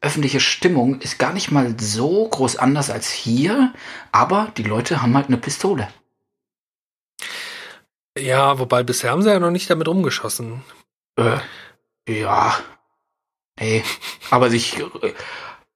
[0.00, 3.74] öffentliche Stimmung ist gar nicht mal so groß anders als hier,
[4.12, 5.88] aber die Leute haben halt eine Pistole.
[8.18, 10.64] ja, wobei bisher haben sie ja noch nicht damit rumgeschossen.
[11.16, 11.36] Äh,
[12.08, 12.56] ja.
[13.58, 13.84] Nee.
[14.30, 15.12] Aber sich äh,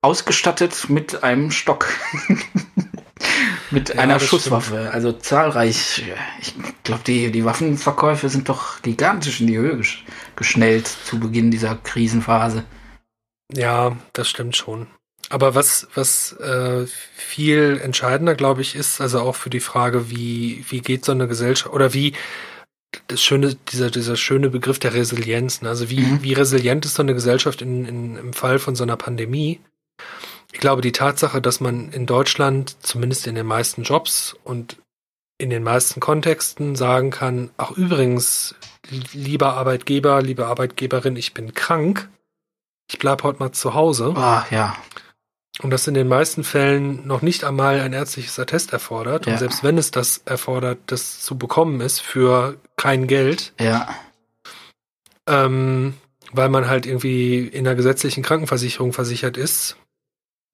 [0.03, 1.89] ausgestattet mit einem Stock.
[3.70, 4.91] mit Ja, einer Schusswaffe.
[4.93, 6.05] Also zahlreich.
[6.41, 6.55] Ich
[6.85, 10.05] glaube, die, die Waffenverkäufe sind doch gigantisch in die Höhe gesch
[10.37, 12.64] geschnellt zu Beginn dieser Krisenphase.
[13.53, 14.87] Ja, das stimmt schon.
[15.31, 20.64] Aber was, was äh, viel entscheidender, glaube ich, ist, also auch für die Frage, wie,
[20.68, 22.14] wie geht so eine Gesellschaft oder wie
[23.09, 25.68] das schöne, dieser, dieser schöne Begriff der Resilienz, ne?
[25.68, 26.22] also wie, Mhm.
[26.22, 29.61] wie resilient ist so eine Gesellschaft in, in, im Fall von so einer Pandemie?
[30.53, 34.78] Ich glaube, die Tatsache, dass man in Deutschland, zumindest in den meisten Jobs und
[35.36, 38.55] in den meisten Kontexten sagen kann, ach übrigens,
[39.12, 42.09] lieber Arbeitgeber, liebe Arbeitgeberin, ich bin krank,
[42.91, 44.14] ich bleib heute mal zu Hause.
[44.16, 44.76] Ah, ja.
[45.61, 49.27] Und das in den meisten Fällen noch nicht einmal ein ärztliches Attest erfordert.
[49.27, 49.33] Ja.
[49.33, 53.89] Und selbst wenn es das erfordert, das zu bekommen ist für kein Geld, Ja.
[55.29, 55.95] ähm,
[56.33, 59.77] weil man halt irgendwie in der gesetzlichen Krankenversicherung versichert ist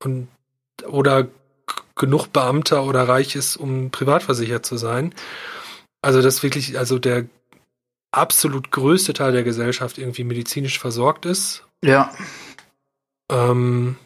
[0.02, 0.28] und
[0.86, 1.28] oder
[1.96, 5.14] genug Beamter oder reich ist, um privat versichert zu sein.
[6.02, 7.26] Also dass wirklich, also der
[8.12, 12.12] absolut größte Teil der Gesellschaft irgendwie medizinisch versorgt ist Ja.
[13.30, 13.96] ähm,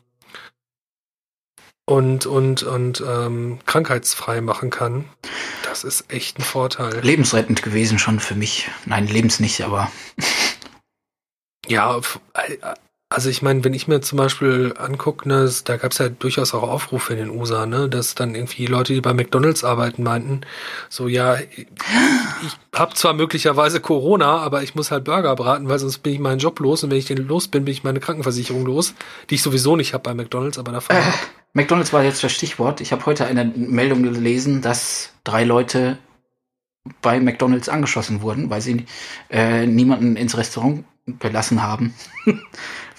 [1.89, 5.07] und und und ähm, krankheitsfrei machen kann.
[5.65, 7.01] Das ist echt ein Vorteil.
[7.01, 8.71] Lebensrettend gewesen schon für mich.
[8.85, 9.91] Nein, lebens nicht, aber
[11.67, 12.57] Ja, f- äh,
[13.11, 16.53] also ich meine, wenn ich mir zum Beispiel angucke, ne, da gab es ja durchaus
[16.53, 20.43] auch Aufrufe in den USA, ne, dass dann irgendwie Leute, die bei McDonalds arbeiten, meinten,
[20.91, 21.67] so ja, ich
[22.75, 26.39] habe zwar möglicherweise Corona, aber ich muss halt Burger braten, weil sonst bin ich meinen
[26.39, 28.95] Job los und wenn ich den los bin, bin ich meine Krankenversicherung los,
[29.31, 31.01] die ich sowieso nicht habe bei McDonalds, aber davon Äh,
[31.55, 32.83] McDonalds war jetzt das Stichwort.
[32.83, 35.97] Ich habe heute eine Meldung gelesen, dass drei Leute
[37.01, 38.85] bei McDonalds angeschossen wurden, weil sie
[39.31, 41.95] äh, niemanden ins Restaurant belassen haben.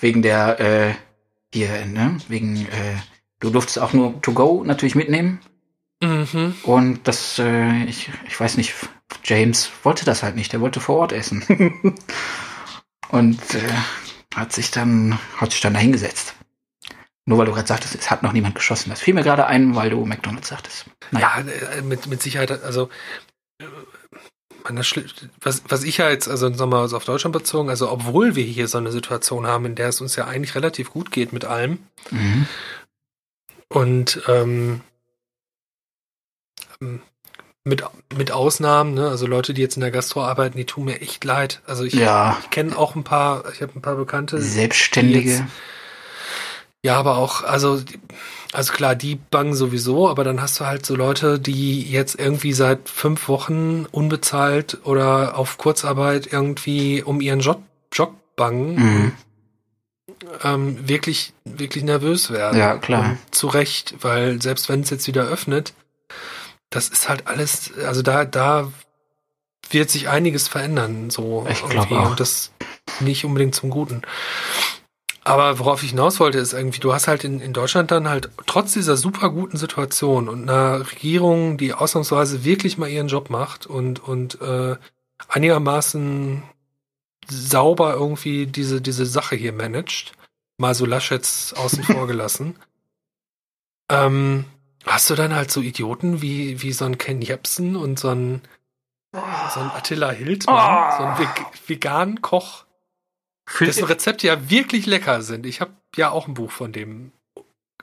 [0.01, 0.93] wegen der, äh,
[1.53, 2.97] hier, ne, wegen, äh,
[3.39, 5.39] du durftest auch nur to go natürlich mitnehmen.
[6.01, 6.55] Mhm.
[6.63, 8.73] Und das, äh, ich, ich weiß nicht,
[9.23, 11.43] James wollte das halt nicht, der wollte vor Ort essen.
[13.09, 13.73] Und äh,
[14.35, 16.35] hat sich dann, hat sich dann da hingesetzt.
[17.25, 18.89] Nur weil du gerade sagtest, es hat noch niemand geschossen.
[18.89, 20.85] Das fiel mir gerade ein, weil du McDonalds sagtest.
[21.11, 21.43] Naja.
[21.45, 22.89] Ja, äh, mit, mit Sicherheit, also
[23.59, 23.85] äh, man,
[24.15, 24.48] das Schli-
[25.41, 28.67] was, was ich ja jetzt, also nochmal also auf Deutschland bezogen, also obwohl wir hier
[28.67, 31.79] so eine Situation haben, in der es uns ja eigentlich relativ gut geht mit allem
[32.11, 32.47] Mhm.
[33.69, 34.81] und ähm,
[36.81, 37.01] ähm,
[37.65, 37.83] mit,
[38.15, 41.23] mit Ausnahmen, ne, also Leute, die jetzt in der Gastro arbeiten, die tun mir echt
[41.23, 41.61] leid.
[41.67, 45.29] Also ich, Ja, ich kenne auch ein paar, ich habe ein paar Bekannte, Selbstständige.
[45.31, 45.43] jetzt-
[46.83, 47.81] Ja, aber auch, also,
[48.51, 52.53] also klar, die bangen sowieso, aber dann hast du halt so Leute, die jetzt irgendwie
[52.53, 57.61] seit fünf Wochen unbezahlt oder auf Kurzarbeit irgendwie um ihren Job,
[57.93, 59.11] Job bangen, Mhm.
[60.43, 62.57] ähm, wirklich, wirklich nervös werden.
[62.57, 63.11] Ja, klar.
[63.11, 65.73] Und zu Recht, weil selbst wenn es jetzt wieder öffnet,
[66.71, 68.71] das ist halt alles, also da, da
[69.69, 71.95] wird sich einiges verändern, so Ich glaub irgendwie.
[71.95, 72.09] auch.
[72.11, 72.51] Und das,
[72.99, 74.01] nicht unbedingt zum Guten.
[75.23, 78.29] Aber worauf ich hinaus wollte, ist irgendwie, du hast halt in, in Deutschland dann halt
[78.45, 83.67] trotz dieser super guten Situation und einer Regierung, die ausnahmsweise wirklich mal ihren Job macht
[83.67, 84.77] und, und äh,
[85.27, 86.43] einigermaßen
[87.27, 90.13] sauber irgendwie diese, diese Sache hier managt,
[90.57, 92.55] mal so Laschets außen vor gelassen,
[93.89, 94.45] ähm,
[94.85, 98.41] hast du dann halt so Idioten wie, wie so ein Ken Jebsen und so ein,
[99.11, 100.97] so ein Attila Hildmann, oh.
[100.97, 101.27] so ein
[101.67, 102.65] veganen Koch,
[103.59, 105.45] dessen Rezepte ja wirklich lecker sind.
[105.45, 107.11] Ich habe ja auch ein Buch von dem.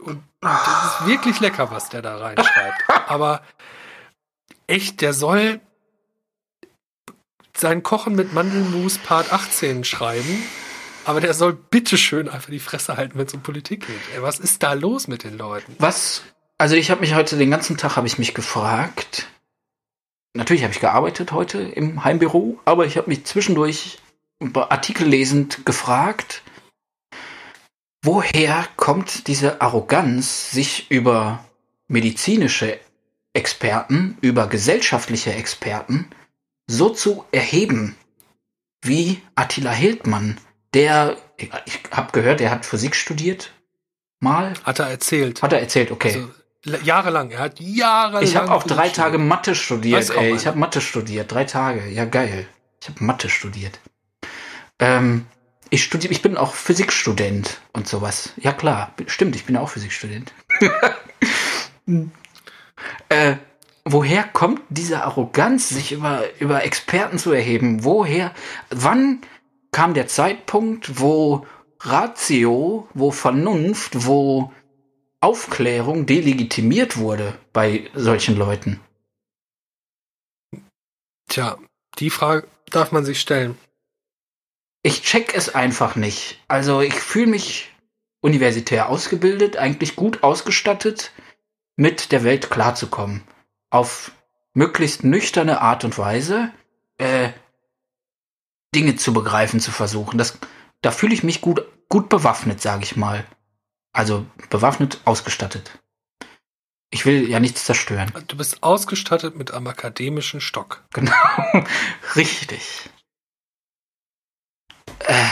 [0.00, 2.82] Und das ist wirklich lecker, was der da reinschreibt.
[3.08, 3.42] Aber
[4.66, 5.60] echt, der soll
[7.56, 10.42] sein Kochen mit Mandelmus Part 18 schreiben.
[11.04, 14.00] Aber der soll bitteschön einfach die Fresse halten, wenn es um Politik geht.
[14.14, 15.74] Ey, was ist da los mit den Leuten?
[15.78, 16.22] Was?
[16.58, 19.28] Also ich habe mich heute den ganzen Tag habe ich mich gefragt.
[20.34, 23.98] Natürlich habe ich gearbeitet heute im Heimbüro, aber ich habe mich zwischendurch
[24.40, 26.42] Artikel lesend gefragt,
[28.02, 31.44] woher kommt diese Arroganz, sich über
[31.88, 32.78] medizinische
[33.32, 36.10] Experten, über gesellschaftliche Experten
[36.68, 37.96] so zu erheben
[38.82, 40.38] wie Attila Hildmann,
[40.74, 43.52] der, ich habe gehört, er hat Physik studiert,
[44.20, 44.54] mal.
[44.64, 45.42] Hat er erzählt.
[45.42, 46.26] Hat er erzählt, okay.
[46.64, 48.22] Also, jahrelang, er hat jahrelang.
[48.22, 50.34] Ich habe auch drei Tage Mathe studiert, ey.
[50.34, 52.48] Ich habe Mathe studiert, drei Tage, ja geil.
[52.80, 53.80] Ich habe Mathe studiert.
[54.78, 55.26] Ähm,
[55.70, 58.32] ich studiere, ich bin auch Physikstudent und sowas.
[58.36, 60.32] Ja klar, stimmt, ich bin auch Physikstudent.
[63.08, 63.36] äh,
[63.84, 67.84] woher kommt diese Arroganz, sich über, über Experten zu erheben?
[67.84, 68.32] Woher,
[68.70, 69.22] wann
[69.72, 71.46] kam der Zeitpunkt, wo
[71.80, 74.52] Ratio, wo Vernunft, wo
[75.20, 78.80] Aufklärung delegitimiert wurde bei solchen Leuten?
[81.28, 81.58] Tja,
[81.98, 83.58] die Frage darf man sich stellen
[84.86, 86.38] ich check es einfach nicht.
[86.46, 87.72] Also ich fühle mich
[88.20, 91.10] universitär ausgebildet, eigentlich gut ausgestattet,
[91.74, 93.24] mit der Welt klarzukommen.
[93.68, 94.12] Auf
[94.54, 96.52] möglichst nüchterne Art und Weise
[96.98, 97.30] äh,
[98.76, 100.18] Dinge zu begreifen, zu versuchen.
[100.18, 100.38] Das,
[100.82, 103.26] da fühle ich mich gut, gut bewaffnet, sage ich mal.
[103.92, 105.80] Also bewaffnet, ausgestattet.
[106.90, 108.12] Ich will ja nichts zerstören.
[108.28, 110.84] Du bist ausgestattet mit einem akademischen Stock.
[110.92, 111.12] Genau,
[112.14, 112.88] richtig.
[115.00, 115.24] Äh,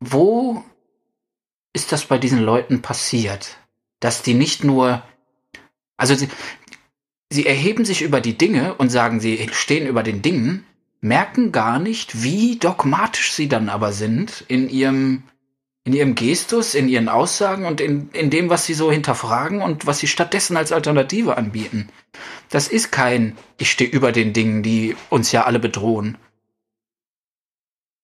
[0.00, 0.64] wo
[1.72, 3.58] ist das bei diesen Leuten passiert?
[4.00, 5.02] Dass die nicht nur,
[5.96, 6.28] also sie,
[7.30, 10.64] sie erheben sich über die Dinge und sagen, sie stehen über den Dingen,
[11.00, 15.24] merken gar nicht, wie dogmatisch sie dann aber sind in ihrem,
[15.84, 19.86] in ihrem Gestus, in ihren Aussagen und in, in dem, was sie so hinterfragen und
[19.86, 21.88] was sie stattdessen als Alternative anbieten.
[22.50, 26.18] Das ist kein, ich stehe über den Dingen, die uns ja alle bedrohen,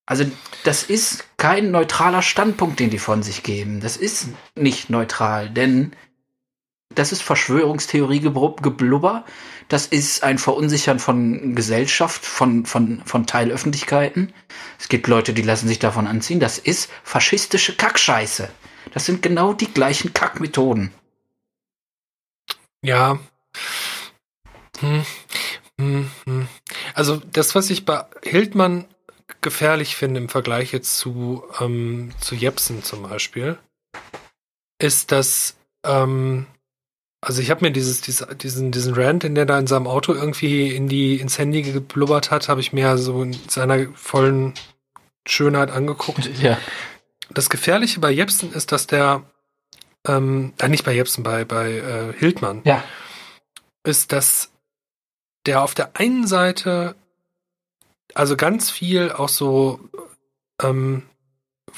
[0.06, 0.24] also
[0.64, 3.80] das ist kein neutraler Standpunkt, den die von sich geben.
[3.80, 5.94] Das ist nicht neutral, denn
[6.94, 9.24] das ist Verschwörungstheorie geblubber.
[9.68, 14.32] Das ist ein Verunsichern von Gesellschaft, von, von, von Teilöffentlichkeiten.
[14.78, 16.38] Es gibt Leute, die lassen sich davon anziehen.
[16.38, 18.48] Das ist faschistische Kackscheiße.
[18.92, 20.92] Das sind genau die gleichen Kackmethoden.
[22.82, 23.18] Ja.
[24.80, 25.04] Hm.
[25.80, 26.48] Hm, hm.
[26.94, 28.84] Also das, was ich bei Hildmann
[29.40, 33.58] gefährlich finde im Vergleich jetzt zu, ähm, zu Jepsen zum Beispiel,
[34.78, 36.46] ist, dass, ähm,
[37.20, 40.12] also ich habe mir dieses, dieses, diesen, diesen Rant, den der da in seinem Auto
[40.12, 44.54] irgendwie in die, ins Handy geblubbert hat, habe ich mir so in seiner vollen
[45.26, 46.28] Schönheit angeguckt.
[46.40, 46.58] Ja.
[47.30, 49.22] Das Gefährliche bei Jepsen ist, dass der,
[50.06, 52.84] ähm, äh, nicht bei Jepsen, bei, bei äh, Hildmann, ja.
[53.82, 54.50] ist, dass
[55.46, 56.96] der auf der einen Seite
[58.12, 59.80] also ganz viel auch so,
[60.62, 61.02] ähm,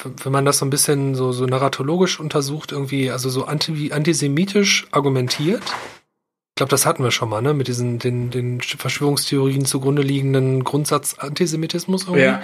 [0.05, 4.87] wenn man das so ein bisschen so, so narratologisch untersucht, irgendwie, also so anti, antisemitisch
[4.91, 5.63] argumentiert.
[5.63, 7.55] Ich glaube, das hatten wir schon mal, ne?
[7.55, 12.23] Mit diesen den, den Verschwörungstheorien zugrunde liegenden Grundsatz Antisemitismus irgendwie.
[12.23, 12.43] Ja.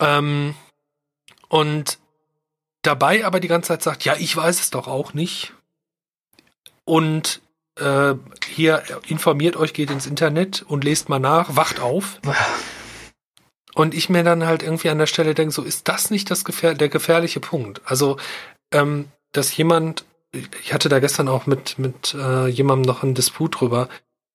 [0.00, 0.54] Ähm,
[1.48, 1.98] und
[2.82, 5.52] dabei aber die ganze Zeit sagt, ja, ich weiß es doch auch nicht.
[6.84, 7.40] Und
[7.76, 8.14] äh,
[8.46, 12.20] hier informiert euch, geht ins Internet und lest mal nach, wacht auf.
[13.74, 16.44] Und ich mir dann halt irgendwie an der Stelle denke, so ist das nicht das
[16.44, 17.80] gefähr der gefährliche Punkt?
[17.84, 18.16] Also,
[18.72, 20.04] ähm, dass jemand,
[20.62, 23.88] ich hatte da gestern auch mit, mit äh, jemandem noch einen Disput drüber,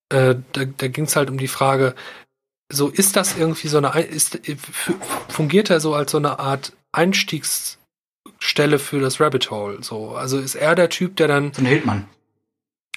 [0.10, 1.96] äh, da, da ging es halt um die Frage,
[2.72, 4.40] so ist das irgendwie so eine, ist,
[5.30, 9.82] fungiert er so als so eine Art Einstiegsstelle für das Rabbit Hole?
[9.82, 11.54] So, also ist er der Typ, der dann.
[11.54, 12.10] So ein Hildmann.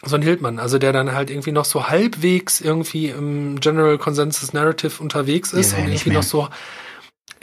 [0.05, 4.53] So ein Hildmann, also der dann halt irgendwie noch so halbwegs irgendwie im General Consensus
[4.53, 6.19] Narrative unterwegs ist Ja, und irgendwie mehr.
[6.19, 6.49] noch so,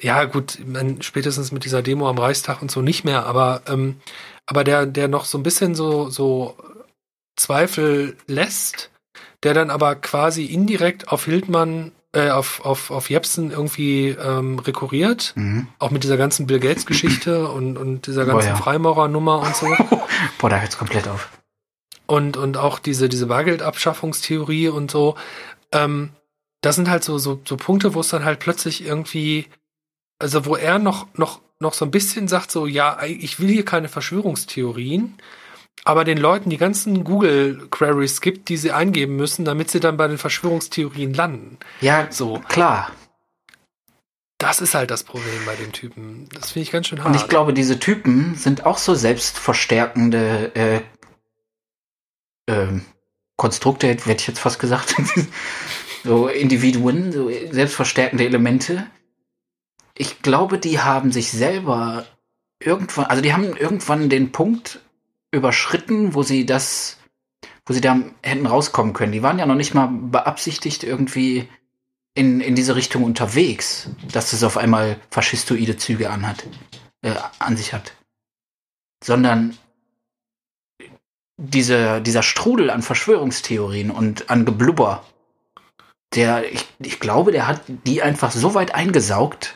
[0.01, 3.97] ja gut, man, spätestens mit dieser Demo am Reichstag und so nicht mehr, aber ähm,
[4.45, 6.55] aber der der noch so ein bisschen so so
[7.36, 8.89] Zweifel lässt,
[9.43, 15.34] der dann aber quasi indirekt auf Hildmann äh, auf auf auf Jepsen irgendwie ähm, rekurriert,
[15.36, 15.68] Mhm.
[15.80, 18.55] auch mit dieser ganzen Bill Gates Geschichte und und dieser ganzen.
[18.57, 19.68] Freimaurer-Nummer und so.
[20.39, 21.30] Boah, da hört's komplett auf.
[22.10, 25.16] Und und auch diese diese Bargeldabschaffungstheorie und so
[25.72, 26.10] ähm,
[26.62, 29.45] das sind halt so so so Punkte wo es dann halt plötzlich irgendwie
[30.18, 33.64] also wo er noch noch noch so ein bisschen sagt so ja ich will hier
[33.64, 35.18] keine Verschwörungstheorien
[35.86, 39.97] aber den Leuten die ganzen Google Queries gibt die sie eingeben müssen damit sie dann
[39.97, 41.57] bei den Verschwörungstheorien landen.
[41.80, 42.41] Ja, so.
[42.49, 42.91] klar.
[44.39, 46.28] das ist halt das Problem bei den Typen.
[46.34, 50.55] Das finde ich ganz schön hart Und ich glaube, diese Typen sind auch so selbstverstärkende
[50.55, 50.82] äh,
[52.50, 52.82] ähm,
[53.38, 54.95] Konstrukte, hätte ich jetzt fast gesagt.
[56.04, 58.88] so Individuen, so selbstverstärkende Elemente.
[59.95, 62.06] Ich glaube, die haben sich selber
[62.60, 64.82] irgendwann, also die haben irgendwann den Punkt
[65.32, 66.97] überschritten, wo sie das,
[67.66, 69.12] wo sie da hätten rauskommen können.
[69.12, 71.47] Die waren ja noch nicht mal beabsichtigt irgendwie
[72.16, 76.45] in, in diese Richtung unterwegs, dass es auf einmal faschistoide Züge anhat,
[77.02, 77.93] äh, an sich hat.
[79.04, 79.58] Sondern
[81.40, 85.06] diese, dieser Strudel an Verschwörungstheorien und an Geblubber,
[86.14, 89.56] der, ich, ich glaube, der hat die einfach so weit eingesaugt,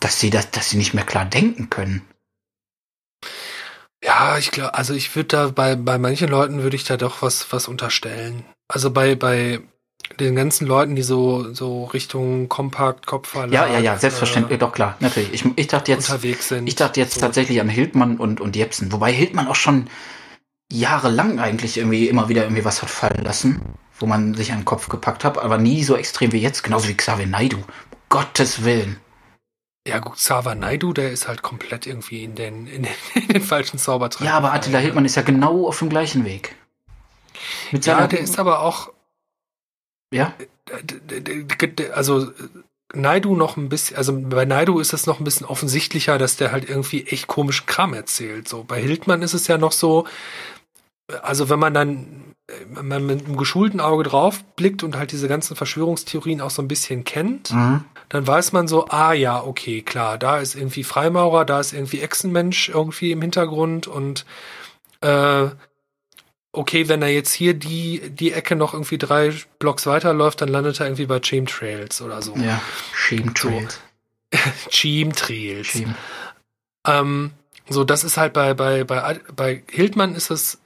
[0.00, 2.02] dass sie das, dass sie nicht mehr klar denken können.
[4.02, 7.22] Ja, ich glaube, also ich würde da bei, bei manchen Leuten würde ich da doch
[7.22, 8.44] was, was unterstellen.
[8.68, 9.60] Also bei, bei
[10.18, 14.72] den ganzen Leuten, die so, so Richtung Kompakt, Kopfverlag Ja, ja, ja, selbstverständlich, äh, doch
[14.72, 15.32] klar, natürlich.
[15.32, 16.66] Ich, ich dachte jetzt, unterwegs sind.
[16.66, 17.20] ich dachte jetzt so.
[17.20, 19.88] tatsächlich an Hildmann und, und Jepsen, wobei Hildmann auch schon
[20.72, 23.60] jahrelang eigentlich irgendwie immer wieder irgendwie was hat fallen lassen,
[23.98, 26.88] wo man sich an den Kopf gepackt hat, aber nie so extrem wie jetzt, genauso
[26.88, 27.58] wie Xavier Naidu.
[27.58, 27.64] Um
[28.08, 28.98] Gottes Willen.
[29.86, 33.42] Ja gut, Sava Naidu, der ist halt komplett irgendwie in den, in den, in den
[33.42, 34.26] falschen Zaubertrank.
[34.28, 36.54] Ja, aber Attila Hildmann ist ja genau auf dem gleichen Weg.
[37.72, 38.92] Mit Ja, der ist aber auch,
[40.12, 40.32] ja,
[40.82, 42.30] d- also
[42.94, 46.52] Naidu noch ein bisschen, also bei Naidu ist es noch ein bisschen offensichtlicher, dass der
[46.52, 48.48] halt irgendwie echt komischen Kram erzählt.
[48.48, 50.06] So bei Hildmann ist es ja noch so,
[51.22, 52.34] also wenn man dann
[52.68, 56.60] wenn man mit einem geschulten Auge drauf blickt und halt diese ganzen Verschwörungstheorien auch so
[56.60, 57.84] ein bisschen kennt, mhm.
[58.10, 62.00] dann weiß man so, ah ja, okay, klar, da ist irgendwie Freimaurer, da ist irgendwie
[62.00, 64.26] Echsenmensch irgendwie im Hintergrund und
[65.00, 65.48] äh,
[66.52, 70.80] okay, wenn er jetzt hier die, die Ecke noch irgendwie drei Blocks weiterläuft, dann landet
[70.80, 72.34] er irgendwie bei Chemtrails oder so.
[72.36, 72.60] ja,
[72.94, 73.80] Chemtrails.
[74.70, 75.68] Chemtrails.
[75.68, 75.94] Chem.
[76.86, 77.30] Ähm,
[77.68, 80.58] so, das ist halt bei, bei, bei, bei Hildmann ist es,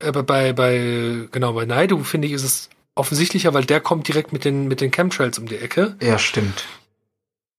[0.00, 4.32] äh, bei, bei, genau, bei Naidu finde ich, ist es offensichtlicher, weil der kommt direkt
[4.32, 5.96] mit den, mit den Chemtrails um die Ecke.
[6.02, 6.64] Ja, stimmt.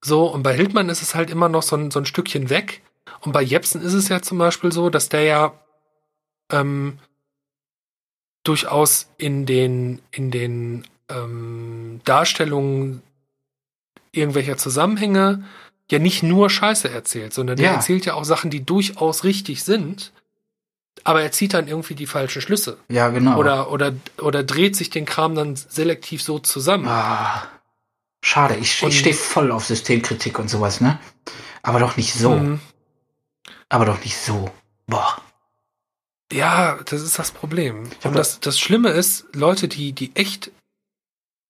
[0.03, 2.81] So, und bei Hildmann ist es halt immer noch so ein, so ein Stückchen weg.
[3.21, 5.53] Und bei Jepsen ist es ja zum Beispiel so, dass der ja
[6.51, 6.97] ähm,
[8.43, 13.01] durchaus in den, in den ähm, Darstellungen
[14.11, 15.43] irgendwelcher Zusammenhänge
[15.89, 17.73] ja nicht nur Scheiße erzählt, sondern der Ja.
[17.75, 20.13] erzählt ja auch Sachen, die durchaus richtig sind,
[21.03, 22.77] aber er zieht dann irgendwie die falschen Schlüsse.
[22.89, 23.37] Ja, genau.
[23.37, 26.87] Oder, oder, oder dreht sich den Kram dann selektiv so zusammen.
[26.87, 27.43] Ah,
[28.23, 30.99] schade, ich, Und- ich stehe voll auf Systemkritik und sowas, ne?
[31.63, 32.31] Aber doch nicht so.
[32.33, 32.59] Hm.
[33.69, 34.51] Aber doch nicht so.
[34.87, 35.21] Boah.
[36.31, 37.89] Ja, das ist das Problem.
[38.03, 40.51] Und das, das Schlimme ist, Leute, die, die echt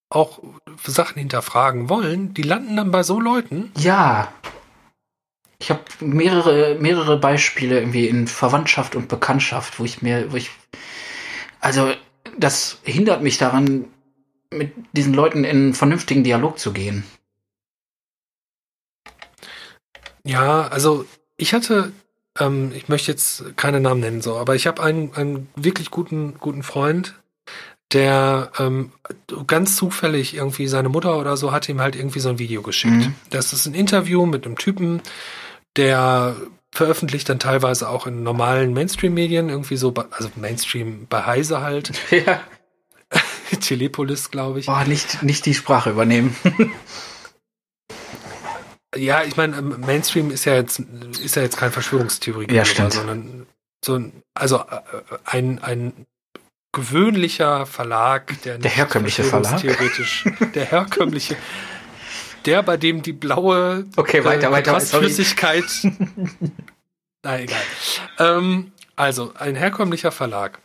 [0.10, 0.40] auch
[0.86, 3.72] Sachen hinterfragen wollen, die landen dann bei so Leuten.
[3.78, 4.34] Ja.
[5.62, 10.50] Ich habe mehrere, mehrere Beispiele irgendwie in Verwandtschaft und Bekanntschaft, wo ich mir, wo ich.
[11.60, 11.94] Also,
[12.36, 13.86] das hindert mich daran,
[14.52, 17.04] mit diesen Leuten in einen vernünftigen Dialog zu gehen.
[20.24, 21.06] Ja, also
[21.38, 21.92] ich hatte,
[22.40, 26.40] ähm, ich möchte jetzt keine Namen nennen, so, aber ich habe einen, einen wirklich guten,
[26.40, 27.14] guten Freund,
[27.94, 28.94] der ähm,
[29.46, 32.96] ganz zufällig irgendwie seine Mutter oder so hat ihm halt irgendwie so ein Video geschickt.
[32.96, 33.16] Mhm.
[33.30, 35.02] Das ist ein Interview mit einem Typen,
[35.78, 36.36] der
[36.74, 41.92] veröffentlicht dann teilweise auch in normalen Mainstream-Medien irgendwie so, bei- also Mainstream bei Heise halt,
[42.12, 42.42] Ja.
[43.60, 44.68] Telepolis, glaube ich.
[44.68, 46.36] Boah, nicht, nicht die Sprache übernehmen.
[48.96, 50.80] Ja, ich meine, ähm, Mainstream ist ja jetzt
[51.24, 52.92] ist ja jetzt kein Verschwörungstheorie, Ja, stimmt.
[52.92, 53.48] sondern
[53.86, 54.82] so ein, also äh,
[55.24, 55.94] ein ein
[56.74, 59.62] gewöhnlicher Verlag, der, nicht herkömmliche Verlag?
[59.62, 61.38] verschwörungstheoretisch- der herkömmliche,
[62.46, 65.06] der bei dem die blaue Okay, weiter, weiter, sorry.
[65.06, 65.66] Flüssigkeit.
[67.24, 67.62] Na egal.
[68.20, 70.60] Ähm, Also, ein herkömmlicher Verlag.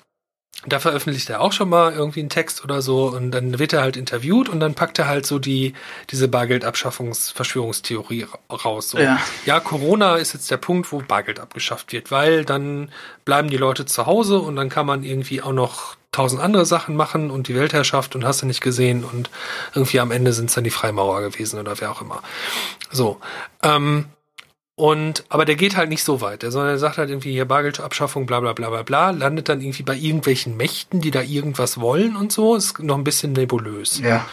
[0.67, 3.83] Da veröffentlicht er auch schon mal irgendwie einen Text oder so und dann wird er
[3.83, 5.75] halt interviewt und dann packt er halt so die,
[6.11, 8.91] diese Bargeldabschaffungs-Verschwörungstheorie raus.
[8.91, 8.99] So.
[8.99, 9.21] Ja.
[9.45, 12.91] ja, Corona ist jetzt der Punkt, wo Bargeld abgeschafft wird, weil dann
[13.25, 16.97] bleiben die Leute zu Hause und dann kann man irgendwie auch noch tausend andere Sachen
[16.97, 19.29] machen und die Weltherrschaft und hast du nicht gesehen und
[19.75, 22.23] irgendwie am Ende sind es dann die Freimaurer gewesen oder wer auch immer.
[22.91, 23.21] So.
[23.63, 24.07] Ähm,
[24.77, 28.25] und, aber der geht halt nicht so weit, sondern er sagt halt irgendwie hier Bargeldabschaffung,
[28.25, 32.17] bla, bla, bla, bla, bla, landet dann irgendwie bei irgendwelchen Mächten, die da irgendwas wollen
[32.17, 34.01] und so, ist noch ein bisschen nebulös.
[34.01, 34.27] Ja.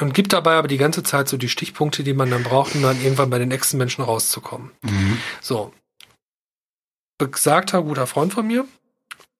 [0.00, 2.82] Und gibt dabei aber die ganze Zeit so die Stichpunkte, die man dann braucht, um
[2.82, 4.70] dann irgendwann bei den nächsten Menschen rauszukommen.
[4.80, 5.18] Mhm.
[5.42, 5.70] So.
[7.18, 8.66] Besagter guter Freund von mir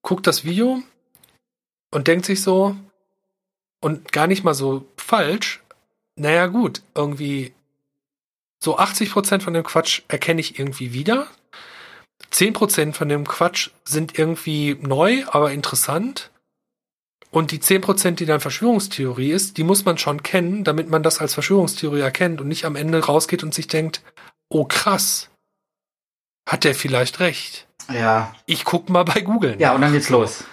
[0.03, 0.83] guckt das Video
[1.95, 2.77] und denkt sich so,
[3.81, 5.63] und gar nicht mal so falsch,
[6.17, 7.53] naja gut, irgendwie
[8.59, 11.29] so 80 Prozent von dem Quatsch erkenne ich irgendwie wieder.
[12.31, 16.31] 10 Prozent von dem Quatsch sind irgendwie neu, aber interessant.
[17.31, 21.03] Und die 10 Prozent, die dann Verschwörungstheorie ist, die muss man schon kennen, damit man
[21.03, 24.03] das als Verschwörungstheorie erkennt und nicht am Ende rausgeht und sich denkt,
[24.49, 25.29] oh krass,
[26.49, 27.67] hat der vielleicht recht.
[27.93, 28.35] Ja.
[28.47, 29.57] Ich guck mal bei Google.
[29.59, 30.45] Ja, und dann geht's los.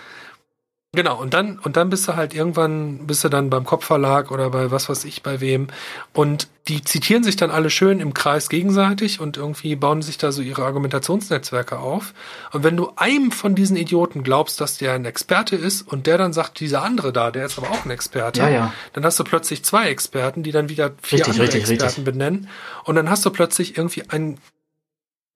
[0.93, 4.49] Genau, und dann, und dann bist du halt irgendwann, bist du dann beim Kopfverlag oder
[4.49, 5.67] bei was weiß ich, bei wem.
[6.11, 10.33] Und die zitieren sich dann alle schön im Kreis gegenseitig und irgendwie bauen sich da
[10.33, 12.13] so ihre Argumentationsnetzwerke auf.
[12.51, 16.17] Und wenn du einem von diesen Idioten glaubst, dass der ein Experte ist und der
[16.17, 18.73] dann sagt, dieser andere da, der ist aber auch ein Experte, Ja, ja.
[18.91, 22.03] dann hast du plötzlich zwei Experten, die dann wieder vier Richtig, andere richtig, Experten richtig.
[22.03, 22.49] benennen.
[22.83, 24.39] Und dann hast du plötzlich irgendwie ein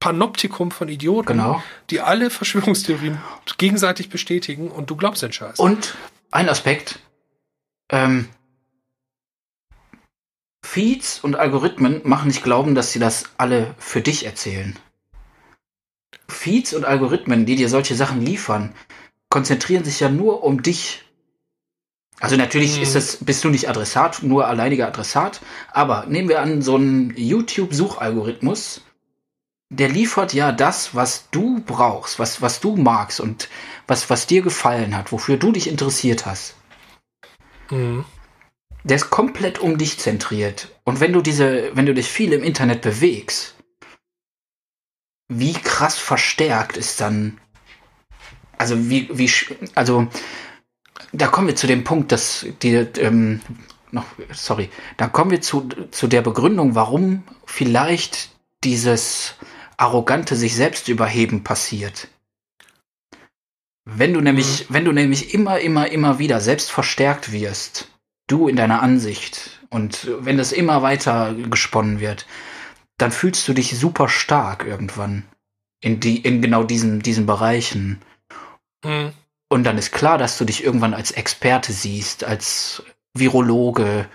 [0.05, 1.63] Panoptikum von Idioten, Genau.
[1.89, 3.17] die alle Verschwörungstheorien
[3.57, 5.57] gegenseitig bestätigen und du glaubst den Scheiß.
[5.57, 5.95] Und
[6.29, 6.99] ein Aspekt,
[7.89, 8.29] ähm,
[10.63, 14.77] Feeds und Algorithmen machen nicht glauben, dass sie das alle für dich erzählen.
[16.27, 18.75] Feeds und Algorithmen, die dir solche Sachen liefern,
[19.29, 21.03] konzentrieren sich ja nur um dich.
[22.19, 25.41] Also natürlich ist es, bist du nicht Adressat, nur alleiniger Adressat,
[25.71, 28.84] aber nehmen wir an, so einen YouTube-Suchalgorithmus,
[29.69, 33.49] der liefert ja das, was du brauchst, was, was du magst und
[33.87, 36.55] was, was dir gefallen hat, wofür du dich interessiert hast.
[37.69, 38.05] Mhm.
[38.83, 40.69] Der ist komplett um dich zentriert.
[40.83, 43.55] Und wenn du diese, wenn du dich viel im Internet bewegst,
[45.27, 47.39] wie krass verstärkt ist dann,
[48.57, 49.29] also wie, wie,
[49.73, 50.07] also,
[51.11, 53.41] da kommen wir zu dem Punkt, dass die, ähm,
[53.91, 58.29] noch, sorry, da kommen wir zu, zu der Begründung, warum vielleicht
[58.63, 59.35] dieses
[59.77, 62.07] arrogante sich selbst überheben passiert.
[63.85, 67.87] Wenn du nämlich, wenn du nämlich immer, immer, immer wieder selbst verstärkt wirst,
[68.27, 72.25] du in deiner Ansicht und wenn das immer weiter gesponnen wird,
[72.97, 75.23] dann fühlst du dich super stark irgendwann
[75.81, 78.01] in die, in genau diesen, diesen Bereichen.
[78.83, 79.11] Mhm.
[79.49, 84.09] Und dann ist klar, dass du dich irgendwann als Experte siehst, als Virologe,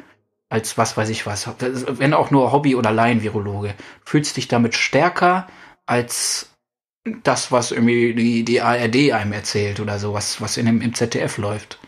[0.51, 3.75] als was weiß ich was, wenn auch nur Hobby- oder Laienvirologe,
[4.05, 5.47] fühlst dich damit stärker
[5.87, 6.51] als
[7.23, 10.93] das, was irgendwie die, die ARD einem erzählt oder so, was, was in dem, im
[10.93, 11.79] ZDF läuft.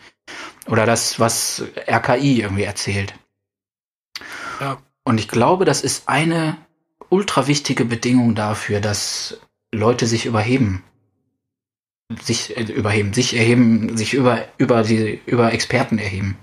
[0.67, 3.13] Oder das, was RKI irgendwie erzählt.
[4.59, 4.81] Ja.
[5.03, 6.57] Und ich glaube, das ist eine
[7.09, 9.41] ultra wichtige Bedingung dafür, dass
[9.73, 10.83] Leute sich überheben.
[12.21, 16.37] Sich äh, überheben, sich erheben, sich über, über die, über Experten erheben.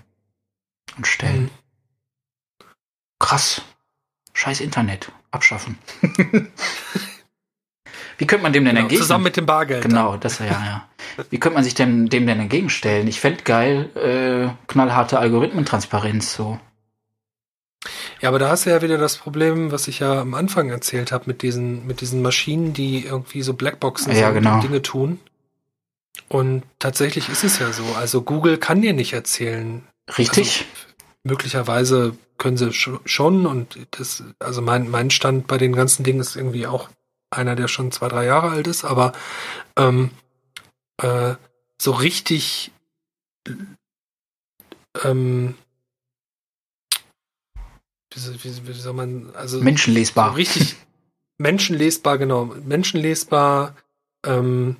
[0.96, 1.44] Und stellen.
[1.44, 1.59] Mhm.
[3.20, 3.62] Krass.
[4.32, 5.12] Scheiß Internet.
[5.30, 5.78] Abschaffen.
[8.18, 9.00] Wie könnte man dem denn Genau, entgegen?
[9.02, 9.82] zusammen mit dem Bargeld.
[9.82, 10.88] Genau, das ja, ja.
[11.30, 13.06] Wie könnte man sich denn, dem denn entgegenstellen?
[13.08, 16.58] Ich fände geil, äh, knallharte Algorithmentransparenz so.
[18.20, 21.12] Ja, aber da hast du ja wieder das Problem, was ich ja am Anfang erzählt
[21.12, 24.56] habe, mit diesen, mit diesen Maschinen, die irgendwie so Blackboxen Ja, genau.
[24.56, 25.18] und Dinge tun.
[26.28, 27.84] Und tatsächlich ist es ja so.
[27.98, 29.82] Also Google kann dir nicht erzählen.
[30.18, 30.66] Richtig?
[31.24, 36.20] Möglicherweise können sie sch- schon und das, also mein, mein Stand bei den ganzen Dingen
[36.20, 36.88] ist irgendwie auch
[37.30, 39.12] einer, der schon zwei, drei Jahre alt ist, aber
[39.76, 40.10] ähm,
[41.02, 41.34] äh,
[41.80, 42.72] so richtig
[45.04, 45.54] ähm,
[48.12, 50.30] wie, soll- wie, wie soll man, also Menschenlesbar.
[50.30, 50.76] so richtig
[51.38, 53.76] menschenlesbar, genau, menschenlesbar
[54.26, 54.76] ähm,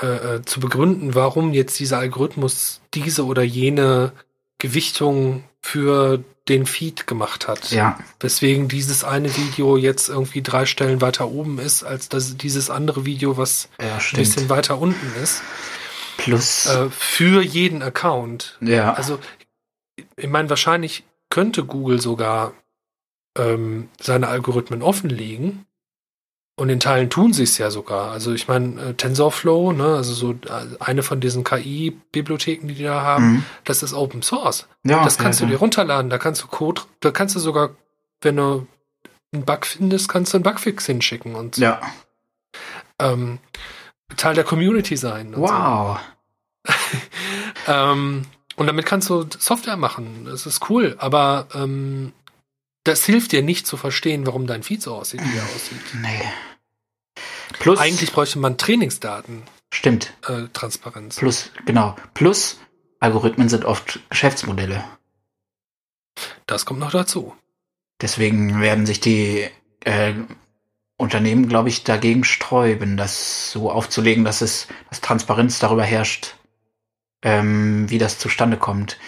[0.00, 4.12] äh, äh, zu begründen, warum jetzt dieser Algorithmus diese oder jene
[4.58, 7.70] Gewichtung für den Feed gemacht hat.
[7.70, 12.68] Ja, Weswegen dieses eine Video jetzt irgendwie drei Stellen weiter oben ist, als das, dieses
[12.68, 15.40] andere Video, was ja, ein bisschen weiter unten ist.
[16.18, 18.58] Plus, Äh, für jeden Account.
[18.60, 19.18] ja, Also,
[20.16, 22.52] ich meine, wahrscheinlich könnte Google sogar
[23.38, 25.64] ähm, seine Algorithmen offenlegen
[26.56, 28.12] Und in Teilen tun sie es ja sogar.
[28.12, 32.84] Also ich meine, äh, TensorFlow, ne, also so äh, eine von diesen KI-Bibliotheken, die die
[32.84, 33.44] da haben, mhm.
[33.64, 34.68] das ist Open Source.
[34.84, 37.70] Ja, das kannst ja, du dir runterladen, da kannst du Code, da kannst du sogar,
[38.20, 38.66] wenn du
[39.32, 41.62] einen Bug findest, kannst du einen Bugfix hinschicken und so.
[41.62, 41.80] Ja.
[43.00, 43.40] Ähm,
[44.16, 45.34] Teil der Community sein.
[45.36, 45.98] wow.
[46.64, 46.72] So.
[47.72, 50.26] ähm, und damit kannst du Software machen.
[50.26, 52.12] Das ist cool, aber ähm,
[52.84, 55.80] das hilft dir nicht zu verstehen, warum dein Feed so aussieht, wie er aussieht.
[56.00, 56.22] Nee.
[57.58, 57.78] Plus.
[57.78, 59.42] Eigentlich bräuchte man Trainingsdaten.
[59.72, 60.12] Stimmt.
[60.26, 61.16] Äh, Transparenz.
[61.16, 61.96] Plus, genau.
[62.12, 62.58] Plus,
[63.00, 64.84] Algorithmen sind oft Geschäftsmodelle.
[66.46, 67.34] Das kommt noch dazu.
[68.00, 69.48] Deswegen werden sich die
[69.80, 70.14] äh,
[70.96, 76.34] Unternehmen, glaube ich, dagegen sträuben, das so aufzulegen, dass es, dass Transparenz darüber herrscht,
[77.22, 78.98] ähm, wie das zustande kommt.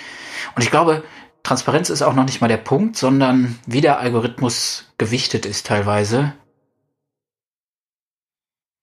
[0.54, 1.04] Und ich glaube,
[1.46, 6.34] Transparenz ist auch noch nicht mal der Punkt, sondern wie der Algorithmus gewichtet ist teilweise.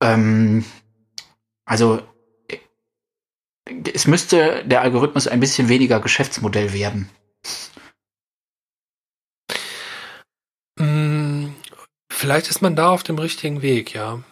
[0.02, 0.64] Ähm,
[1.66, 2.02] also
[3.94, 7.10] es müsste der Algorithmus ein bisschen weniger Geschäftsmodell werden.
[10.80, 11.50] Mm,
[12.10, 14.24] vielleicht ist man da auf dem richtigen Weg, ja.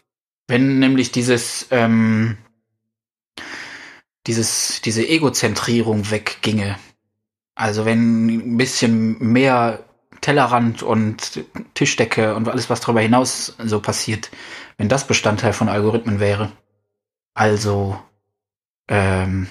[0.48, 2.38] Wenn nämlich dieses, ähm,
[4.26, 6.80] dieses, diese Egozentrierung wegginge,
[7.56, 9.84] also wenn ein bisschen mehr
[10.22, 11.44] Tellerrand und
[11.74, 14.30] Tischdecke und alles, was darüber hinaus so passiert,
[14.78, 16.52] wenn das Bestandteil von Algorithmen wäre.
[17.34, 18.00] Also
[18.88, 19.48] ähm,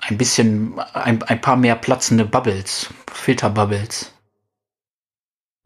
[0.00, 4.12] ein bisschen, ein, ein paar mehr platzende Bubbles, Filterbubbles.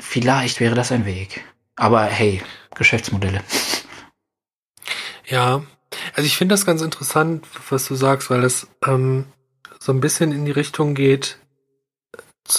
[0.00, 1.44] Vielleicht wäre das ein Weg.
[1.76, 2.42] Aber hey,
[2.74, 3.42] Geschäftsmodelle.
[5.24, 5.62] Ja,
[6.14, 9.26] also ich finde das ganz interessant, was du sagst, weil es ähm,
[9.78, 11.38] so ein bisschen in die Richtung geht,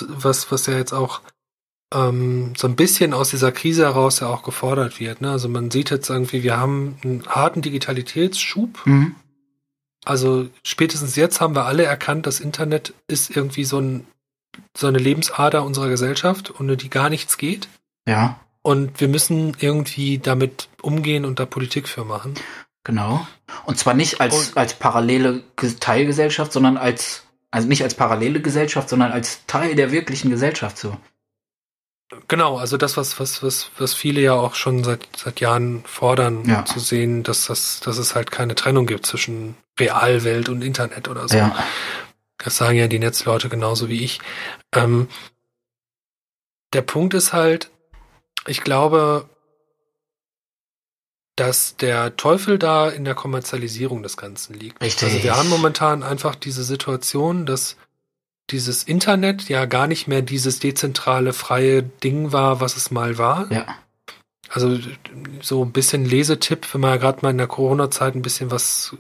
[0.07, 1.21] was, was ja jetzt auch
[1.93, 5.21] ähm, so ein bisschen aus dieser Krise heraus ja auch gefordert wird.
[5.21, 5.31] Ne?
[5.31, 8.85] Also man sieht jetzt irgendwie, wir haben einen harten Digitalitätsschub.
[8.85, 9.15] Mhm.
[10.03, 14.07] Also spätestens jetzt haben wir alle erkannt, das Internet ist irgendwie so, ein,
[14.75, 17.67] so eine Lebensader unserer Gesellschaft, ohne die gar nichts geht.
[18.07, 18.39] Ja.
[18.61, 22.33] Und wir müssen irgendwie damit umgehen und da Politik für machen.
[22.87, 23.27] Genau.
[23.65, 25.43] Und zwar nicht als, als parallele
[25.81, 30.97] Teilgesellschaft, sondern als, also nicht als parallele Gesellschaft, sondern als Teil der wirklichen Gesellschaft so.
[32.29, 36.45] Genau, also das, was, was, was, was viele ja auch schon seit, seit Jahren fordern,
[36.45, 36.63] ja.
[36.63, 41.27] zu sehen, dass, das, dass es halt keine Trennung gibt zwischen Realwelt und Internet oder
[41.27, 41.35] so.
[41.35, 41.61] Ja.
[42.37, 44.21] Das sagen ja die Netzleute genauso wie ich.
[44.73, 45.09] Ähm,
[46.71, 47.69] der Punkt ist halt,
[48.45, 49.27] ich glaube,
[51.37, 54.81] dass der Teufel da in der Kommerzialisierung des Ganzen liegt.
[54.81, 55.07] Richtig.
[55.07, 57.77] Also wir haben momentan einfach diese Situation, dass
[58.49, 63.51] dieses Internet ja gar nicht mehr dieses dezentrale, freie Ding war, was es mal war.
[63.51, 63.65] Ja.
[64.49, 64.79] Also
[65.41, 68.95] so ein bisschen Lesetipp, wenn man ja gerade mal in der Corona-Zeit ein bisschen was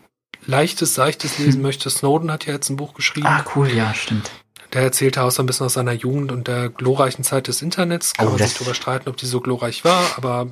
[0.45, 1.61] Leichtes, Seichtes lesen hm.
[1.63, 1.89] möchte.
[1.89, 3.27] Snowden hat ja jetzt ein Buch geschrieben.
[3.27, 4.29] Ah, cool, ja, stimmt.
[4.73, 8.13] Der erzählte auch so ein bisschen aus seiner Jugend und der glorreichen Zeit des Internets.
[8.13, 10.49] Kann oh, man sich darüber streiten, ob die so glorreich war, aber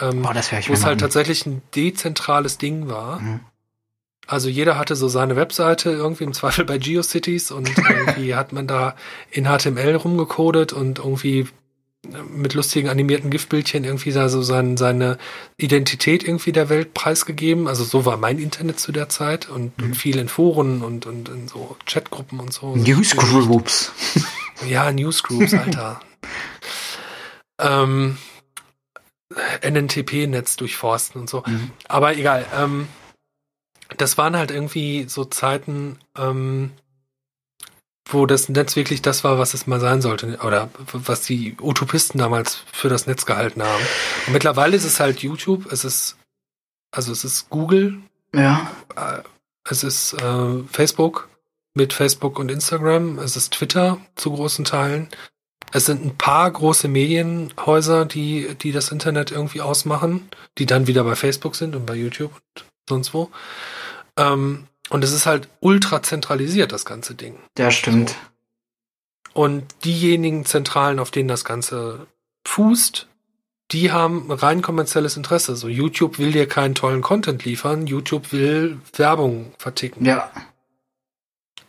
[0.00, 3.20] ähm, Boah, das wo es halt tatsächlich ein dezentrales Ding war.
[3.20, 3.40] Mhm.
[4.26, 8.66] Also jeder hatte so seine Webseite irgendwie im Zweifel bei GeoCities und irgendwie hat man
[8.66, 8.94] da
[9.30, 11.48] in HTML rumgecodet und irgendwie
[12.30, 15.18] mit lustigen animierten Giftbildchen irgendwie da so sein, seine
[15.58, 17.68] Identität irgendwie der Welt preisgegeben.
[17.68, 19.84] Also so war mein Internet zu der Zeit und, mhm.
[19.84, 22.74] und viel in Foren und, und in so Chatgruppen und so.
[22.74, 23.92] Newsgroups.
[24.66, 26.00] Ja, Newsgroups, Alter.
[27.58, 28.16] ähm,
[29.62, 31.42] NNTP-Netz durchforsten und so.
[31.46, 31.70] Mhm.
[31.88, 32.46] Aber egal.
[32.56, 32.88] Ähm,
[33.96, 36.72] das waren halt irgendwie so Zeiten, ähm,
[38.08, 42.18] wo das Netz wirklich das war, was es mal sein sollte, oder was die Utopisten
[42.18, 43.82] damals für das Netz gehalten haben.
[44.26, 46.16] Und mittlerweile ist es halt YouTube, es ist,
[46.90, 47.98] also es ist Google,
[48.34, 48.70] ja.
[48.96, 49.22] Äh,
[49.68, 51.28] es ist äh, Facebook
[51.74, 55.08] mit Facebook und Instagram, es ist Twitter zu großen Teilen,
[55.72, 60.28] es sind ein paar große Medienhäuser, die, die das Internet irgendwie ausmachen,
[60.58, 63.30] die dann wieder bei Facebook sind und bei YouTube und sonst wo.
[64.16, 67.36] Ähm, und es ist halt ultra zentralisiert, das ganze Ding.
[67.56, 68.10] Ja, stimmt.
[68.10, 68.16] So.
[69.32, 72.06] Und diejenigen Zentralen, auf denen das Ganze
[72.46, 73.06] fußt,
[73.70, 75.54] die haben rein kommerzielles Interesse.
[75.54, 80.04] So, YouTube will dir keinen tollen Content liefern, YouTube will Werbung verticken.
[80.04, 80.30] Ja.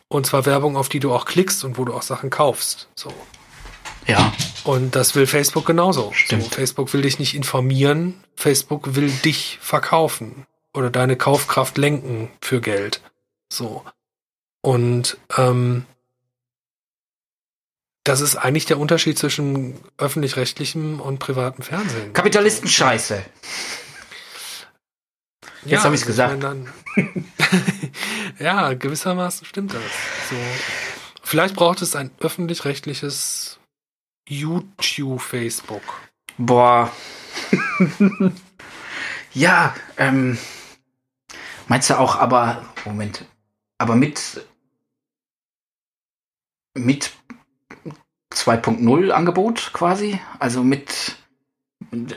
[0.07, 2.89] Und zwar Werbung, auf die du auch klickst und wo du auch Sachen kaufst.
[2.95, 3.13] So.
[4.07, 4.33] Ja.
[4.63, 6.11] Und das will Facebook genauso.
[6.13, 6.43] Stimmt.
[6.43, 12.61] So, Facebook will dich nicht informieren, Facebook will dich verkaufen oder deine Kaufkraft lenken für
[12.61, 13.01] Geld.
[13.51, 13.83] So.
[14.61, 15.85] Und ähm,
[18.03, 22.13] Das ist eigentlich der Unterschied zwischen öffentlich-rechtlichem und privatem Fernsehen.
[22.13, 23.23] Kapitalistenscheiße.
[25.63, 26.43] Jetzt Ja, habe ich also gesagt.
[26.43, 26.67] dann-
[28.39, 29.81] ja, gewissermaßen stimmt das.
[30.29, 30.35] So.
[31.23, 33.59] Vielleicht braucht es ein öffentlich-rechtliches
[34.27, 35.81] YouTube, Facebook.
[36.37, 36.91] Boah.
[39.33, 40.37] ja, ähm.
[41.67, 42.65] Meinst du auch, aber.
[42.85, 43.25] Moment.
[43.77, 44.45] Aber mit.
[46.73, 47.11] Mit
[48.33, 50.19] 2.0 Angebot quasi?
[50.39, 51.17] Also mit.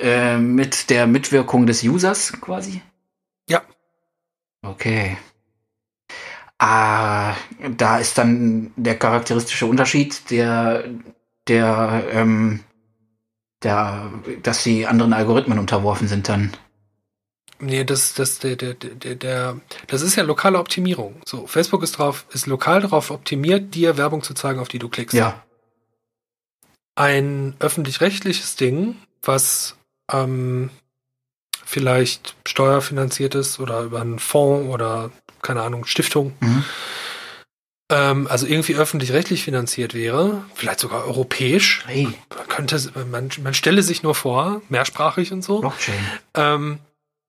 [0.01, 2.83] Äh, mit der Mitwirkung des Users quasi?
[3.49, 3.63] Ja.
[4.63, 5.17] Okay.
[6.59, 7.35] Ah,
[7.77, 10.85] da ist dann der charakteristische Unterschied, der,
[11.49, 12.61] der, ähm,
[13.63, 14.11] der,
[14.43, 16.53] dass die anderen Algorithmen unterworfen sind dann.
[17.61, 21.17] Nee, das, das, der, der, der, der, das ist ja lokale Optimierung.
[21.25, 24.89] So, Facebook ist drauf, ist lokal darauf optimiert, dir Werbung zu zeigen, auf die du
[24.89, 25.15] klickst.
[25.15, 25.43] Ja.
[26.97, 29.77] Ein öffentlich-rechtliches Ding, was
[30.13, 30.71] ähm,
[31.65, 35.11] vielleicht steuerfinanziert ist oder über einen Fonds oder
[35.43, 36.65] keine Ahnung, Stiftung, Mhm.
[37.91, 41.83] Ähm, also irgendwie öffentlich-rechtlich finanziert wäre, vielleicht sogar europäisch.
[41.87, 45.61] Hey, Man könnte, man, man stelle sich nur vor, mehrsprachig und so.
[45.61, 45.95] Blockchain.
[46.35, 46.79] Ähm,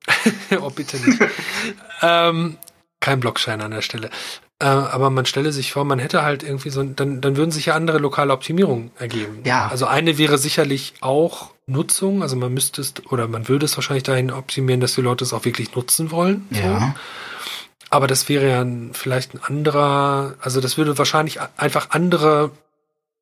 [0.61, 1.22] oh, bitte nicht.
[2.02, 2.57] ähm,
[2.99, 4.10] kein Blockschein an der Stelle.
[4.60, 7.65] Äh, aber man stelle sich vor, man hätte halt irgendwie so, dann, dann würden sich
[7.68, 9.41] ja andere lokale Optimierungen ergeben.
[9.44, 9.68] Ja.
[9.68, 14.03] Also eine wäre sicherlich auch Nutzung, also man müsste es, oder man würde es wahrscheinlich
[14.03, 16.48] dahin optimieren, dass die Leute es auch wirklich nutzen wollen.
[16.52, 16.94] So.
[17.90, 22.52] Aber das wäre ja ein, vielleicht ein anderer, also das würde wahrscheinlich einfach andere,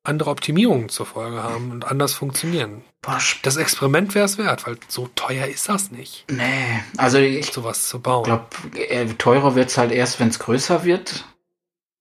[0.02, 2.82] andere Optimierungen zur Folge haben und anders funktionieren.
[3.20, 6.82] Sp- Das Experiment wäre es wert, weil so teuer ist das nicht, nee.
[6.96, 8.24] Also ich sowas zu bauen.
[8.24, 8.46] glaube,
[9.18, 11.24] teurer wird's halt erst, wenn es größer wird.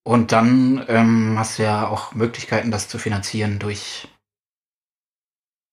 [0.06, 4.08] Und dann ähm, hast du ja auch Möglichkeiten, das zu finanzieren durch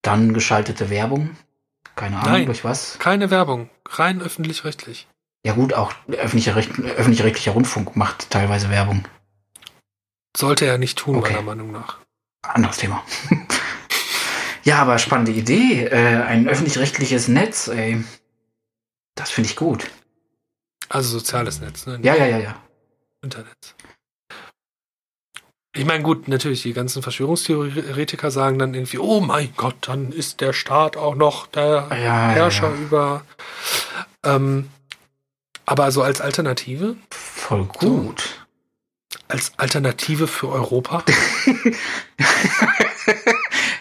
[0.03, 1.37] dann geschaltete Werbung.
[1.97, 2.47] Keine Ahnung, Nein.
[2.47, 2.99] durch was.
[2.99, 5.07] Keine Werbung, rein öffentlich-rechtlich.
[5.47, 9.05] Ja gut, auch öffentlich-rechtlicher Rundfunk macht teilweise Werbung.
[10.37, 11.33] Sollte er nicht tun, Okay.
[11.33, 11.99] meiner Meinung nach.
[12.43, 13.03] Anderes Thema.
[14.65, 15.87] ja, aber spannende Idee.
[15.87, 18.05] Äh, ein öffentlich-rechtliches Netz, ey.
[19.15, 19.91] Das finde ich gut.
[20.89, 21.99] Also soziales Netz, ne?
[22.03, 22.57] Ja, ja, ja, ja.
[23.23, 23.75] Internet.
[25.75, 30.41] Ich meine, gut, natürlich, die ganzen Verschwörungstheoretiker sagen dann irgendwie, oh mein Gott, dann ist
[30.41, 32.77] der Staat auch noch der Ja, ja, Herrscher ja.
[32.77, 33.25] über.
[34.25, 34.69] Ähm,
[35.71, 38.45] aber so als Alternative, Voll gut.
[39.29, 41.05] als Alternative für Europa,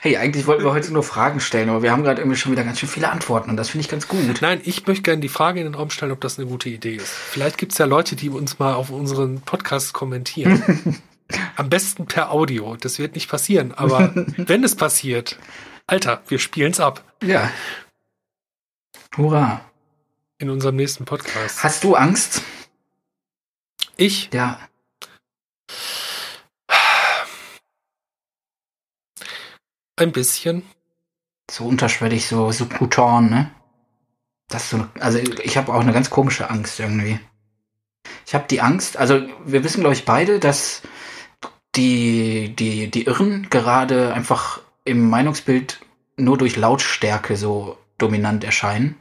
[0.02, 2.64] hey, eigentlich wollten wir heute nur Fragen stellen, aber wir haben gerade irgendwie schon wieder
[2.64, 4.20] ganz schön viele Antworten und das finde ich ganz gut.
[4.42, 6.96] Nein, ich möchte gerne die Frage in den Raum stellen, ob das eine gute Idee
[6.96, 7.10] ist.
[7.10, 11.02] Vielleicht gibt es ja Leute, die uns mal auf unseren Podcast kommentieren.
[11.56, 12.76] Am besten per Audio.
[12.76, 13.74] Das wird nicht passieren.
[13.74, 15.40] Aber wenn es passiert,
[15.88, 17.50] Alter, wir spielen es ab Ja.
[19.18, 19.62] Hurra.
[20.40, 21.64] In unserem nächsten Podcast.
[21.64, 22.42] Hast du Angst?
[23.98, 24.30] Ich?
[24.34, 24.60] Ja.
[29.98, 30.64] Ein bisschen.
[31.52, 33.52] So unterschwellig, so subkutan, ne?
[34.48, 37.20] Das so, also ich habe auch eine ganz komische Angst irgendwie.
[38.26, 40.82] Ich habe die Angst, also wir wissen, glaube ich, beide, dass
[41.76, 45.80] die, die, die Irren gerade einfach im Meinungsbild
[46.16, 48.96] nur durch Lautstärke so dominant erscheinen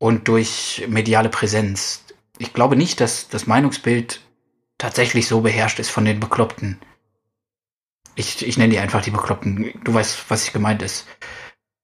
[0.00, 2.04] und durch mediale Präsenz.
[2.38, 4.22] Ich glaube nicht, dass das Meinungsbild
[4.78, 6.80] tatsächlich so beherrscht ist von den Bekloppten.
[8.16, 9.72] Ich, ich nenne die einfach die Bekloppten.
[9.84, 11.06] Du weißt, was ich gemeint ist.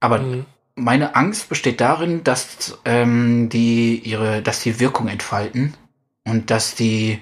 [0.01, 0.47] Aber Mhm.
[0.75, 5.75] meine Angst besteht darin, dass ähm, die ihre, dass die Wirkung entfalten
[6.27, 7.21] und dass die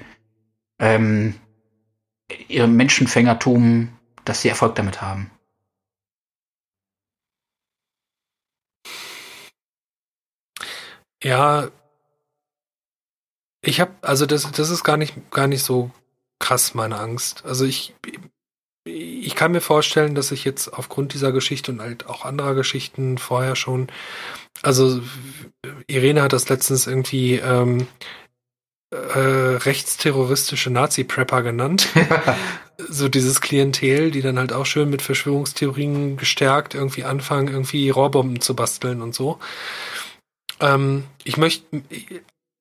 [0.81, 1.35] ähm,
[2.49, 3.89] ihr Menschenfängertum,
[4.25, 5.31] dass sie Erfolg damit haben.
[11.25, 11.71] Ja,
[13.63, 15.91] ich habe, also das, das ist gar nicht, gar nicht so
[16.39, 17.43] krass meine Angst.
[17.47, 17.95] Also ich,
[18.85, 23.17] ich kann mir vorstellen, dass ich jetzt aufgrund dieser Geschichte und halt auch anderer Geschichten
[23.17, 23.89] vorher schon,
[24.63, 25.01] also
[25.87, 27.87] Irene hat das letztens irgendwie ähm,
[28.91, 31.89] äh, rechtsterroristische Nazi-Prepper genannt.
[32.89, 38.43] so dieses Klientel, die dann halt auch schön mit Verschwörungstheorien gestärkt irgendwie anfangen, irgendwie Rohrbomben
[38.43, 39.39] zu basteln und so.
[40.61, 41.65] Ähm, ich möchte,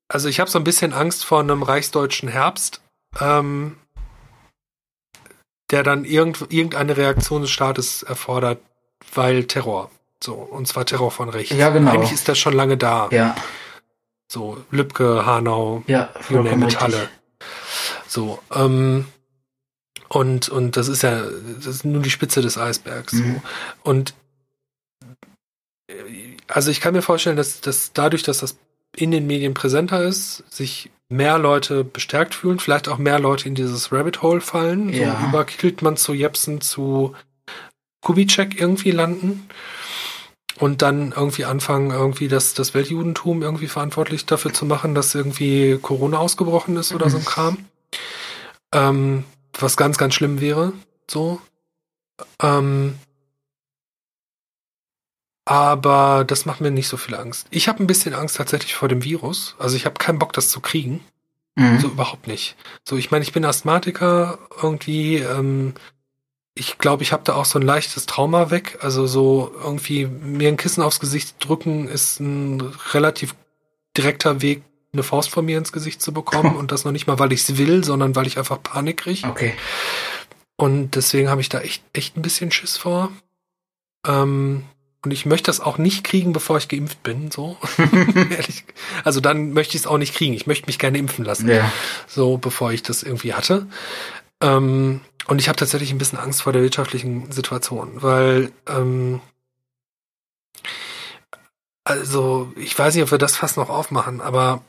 [0.08, 2.82] also ich habe so ein bisschen Angst vor einem reichsdeutschen Herbst,
[3.20, 3.78] ähm,
[5.72, 8.60] der dann irgend, irgendeine Reaktion des Staates erfordert,
[9.14, 9.90] weil Terror.
[10.24, 11.56] So, und zwar Terror von rechts.
[11.56, 11.92] Ja, genau.
[11.92, 13.10] Eigentlich ist das schon lange da.
[13.12, 13.36] Ja,
[14.32, 16.66] So, Lübcke, Hanau, ja, Halle.
[16.66, 17.10] richtig.
[18.08, 19.06] So, ähm,
[20.10, 21.24] Und, und das ist ja,
[21.58, 23.14] das ist nur die Spitze des Eisbergs.
[23.14, 23.36] Mhm.
[23.36, 23.90] So.
[23.90, 24.14] Und
[25.88, 28.58] äh, also ich kann mir vorstellen, dass, dass dadurch, dass das
[28.96, 33.56] in den Medien präsenter ist, sich mehr Leute bestärkt fühlen, vielleicht auch mehr Leute in
[33.56, 35.20] dieses Rabbit Hole fallen, Ja.
[35.22, 37.16] so über Kiltmann zu Jepsen zu
[38.02, 39.48] Kubitschek irgendwie landen
[40.60, 45.78] und dann irgendwie anfangen, irgendwie das, das Weltjudentum irgendwie verantwortlich dafür zu machen, dass irgendwie
[45.82, 47.58] Corona ausgebrochen ist oder so ein Kram.
[48.74, 49.24] Ähm,
[49.60, 50.74] was ganz, ganz schlimm wäre,
[51.10, 51.40] so.
[52.42, 52.96] Ähm,
[55.46, 57.48] aber das macht mir nicht so viel Angst.
[57.50, 59.56] Ich habe ein bisschen Angst tatsächlich vor dem Virus.
[59.60, 61.02] Also ich habe keinen Bock, das zu kriegen.
[61.56, 61.80] Mhm.
[61.80, 62.56] So überhaupt nicht.
[62.88, 65.18] So, ich meine, ich bin Asthmatiker irgendwie.
[65.18, 65.74] Ähm,
[66.56, 68.80] ich glaube, ich habe da auch so ein leichtes Trauma weg.
[68.82, 72.62] Also so irgendwie mir ein Kissen aufs Gesicht drücken ist ein
[72.94, 73.36] relativ
[73.98, 74.64] direkter Weg,
[74.94, 76.56] eine Faust von mir ins Gesicht zu bekommen.
[76.58, 79.28] Und das noch nicht mal, weil ich es will, sondern weil ich einfach Panik kriege.
[79.28, 79.54] Okay.
[80.56, 83.12] Und deswegen habe ich da echt, echt ein bisschen Schiss vor.
[84.06, 84.64] Ähm,
[85.04, 87.58] und ich möchte das auch nicht kriegen, bevor ich geimpft bin, so.
[88.16, 88.64] Ehrlich.
[89.04, 90.34] Also dann möchte ich es auch nicht kriegen.
[90.34, 91.72] Ich möchte mich gerne impfen lassen, Ja.
[92.08, 93.68] so bevor ich das irgendwie hatte.
[94.42, 99.20] Ähm, und ich habe tatsächlich ein bisschen Angst vor der wirtschaftlichen Situation, weil ähm,
[101.86, 104.64] also ich weiß nicht, ob wir das fast noch aufmachen, aber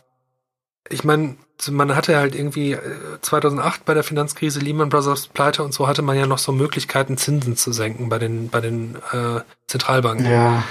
[0.91, 1.37] ich meine,
[1.71, 2.81] man hatte halt irgendwie äh,
[3.23, 7.17] 2008 bei der Finanzkrise Lehman Brothers Pleite und so hatte man ja noch so Möglichkeiten
[7.17, 10.31] Zinsen zu senken bei den bei den äh, Zentralbanken.
[10.31, 10.65] Ja.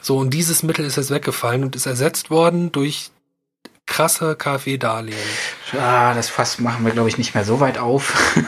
[0.00, 3.10] So und dieses Mittel ist jetzt weggefallen und ist ersetzt worden durch
[3.86, 5.18] krasse KfW-Darlehen.
[5.78, 8.34] Ah, das Fass machen wir, glaube ich, nicht mehr so weit auf.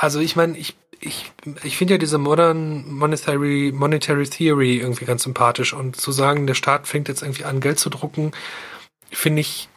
[0.00, 1.32] Also ich meine, ich ich
[1.64, 6.54] ich finde ja diese Modern Monetary Monetary Theory irgendwie ganz sympathisch und zu sagen, der
[6.54, 8.30] Staat fängt jetzt irgendwie an Geld zu drucken,
[9.10, 9.68] finde ich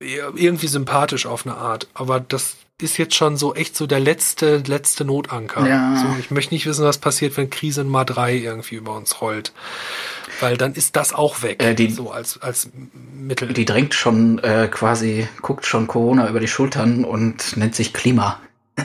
[0.00, 4.58] irgendwie sympathisch auf eine Art, aber das ist jetzt schon so echt so der letzte
[4.58, 5.66] letzte Notanker.
[5.66, 5.96] Ja.
[5.96, 9.54] So, ich möchte nicht wissen, was passiert, wenn Krise Nummer drei irgendwie über uns rollt,
[10.40, 13.54] weil dann ist das auch weg, Äh, die- so als als Mittel.
[13.54, 18.38] Die drängt schon äh, quasi, guckt schon Corona über die Schultern und nennt sich Klima.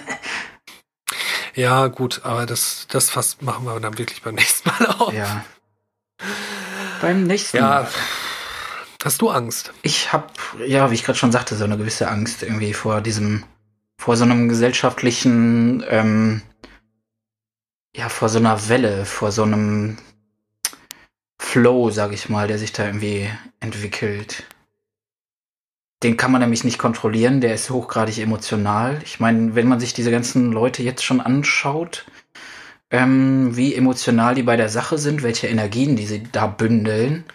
[1.56, 5.14] ja, gut, aber das das fast machen wir dann wirklich beim nächsten Mal auf.
[5.14, 5.44] Ja.
[7.02, 7.90] Beim nächsten Ja.
[9.03, 9.73] Hast du Angst?
[9.82, 10.28] Ich habe,
[10.68, 13.44] ja, wie ich gerade schon sagte, so eine gewisse Angst irgendwie vor diesem,
[13.98, 16.44] vor so einem gesellschaftlichen, ähm,
[17.95, 19.98] ja, vor so einer Welle, vor so einem
[21.40, 23.28] Flow, sag ich mal, der sich da irgendwie
[23.60, 24.44] entwickelt.
[26.03, 28.99] Den kann man nämlich nicht kontrollieren, der ist hochgradig emotional.
[29.03, 32.06] Ich meine, wenn man sich diese ganzen Leute jetzt schon anschaut,
[32.91, 37.26] ähm, wie emotional die bei der Sache sind, welche Energien die sie da bündeln.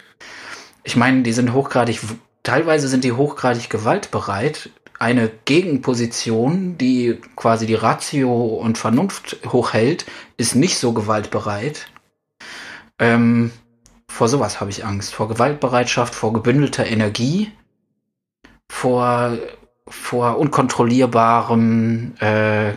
[0.86, 1.98] Ich meine, die sind hochgradig,
[2.44, 4.70] teilweise sind die hochgradig gewaltbereit.
[5.00, 10.06] Eine Gegenposition, die quasi die Ratio und Vernunft hochhält,
[10.36, 11.88] ist nicht so gewaltbereit.
[13.00, 13.50] Ähm,
[14.06, 15.12] vor sowas habe ich Angst.
[15.12, 17.50] Vor Gewaltbereitschaft, vor gebündelter Energie,
[18.70, 19.36] vor,
[19.88, 22.74] vor unkontrollierbarem äh,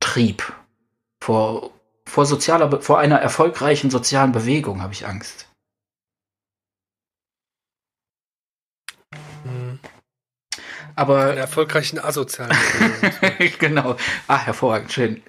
[0.00, 0.50] Trieb,
[1.20, 1.72] vor,
[2.06, 5.51] vor sozialer, vor einer erfolgreichen sozialen Bewegung habe ich Angst.
[11.02, 12.56] Aber Einer erfolgreichen asozialen.
[13.58, 13.96] Genau.
[14.28, 15.22] Ah, hervorragend, schön.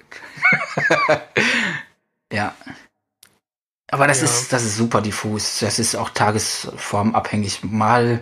[2.32, 2.54] ja.
[3.90, 4.24] Aber das Ja.
[4.24, 5.58] ist, das ist super diffus.
[5.60, 7.62] Das ist auch tagesformabhängig.
[7.64, 8.20] Mal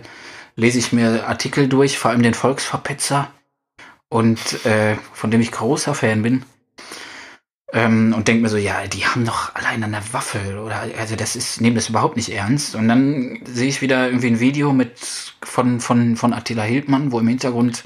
[0.55, 3.31] lese ich mir Artikel durch, vor allem den Volksverpetzer,
[4.09, 6.45] und äh, von dem ich großer Fan bin.
[7.75, 11.35] Ähm, und denke mir so, ja, die haben doch allein eine Waffe oder also das
[11.35, 12.75] ist, nehmen das überhaupt nicht ernst.
[12.75, 14.99] Und dann sehe ich wieder irgendwie ein Video mit
[15.41, 17.83] von, von, von Attila Hildmann, wo im Hintergrund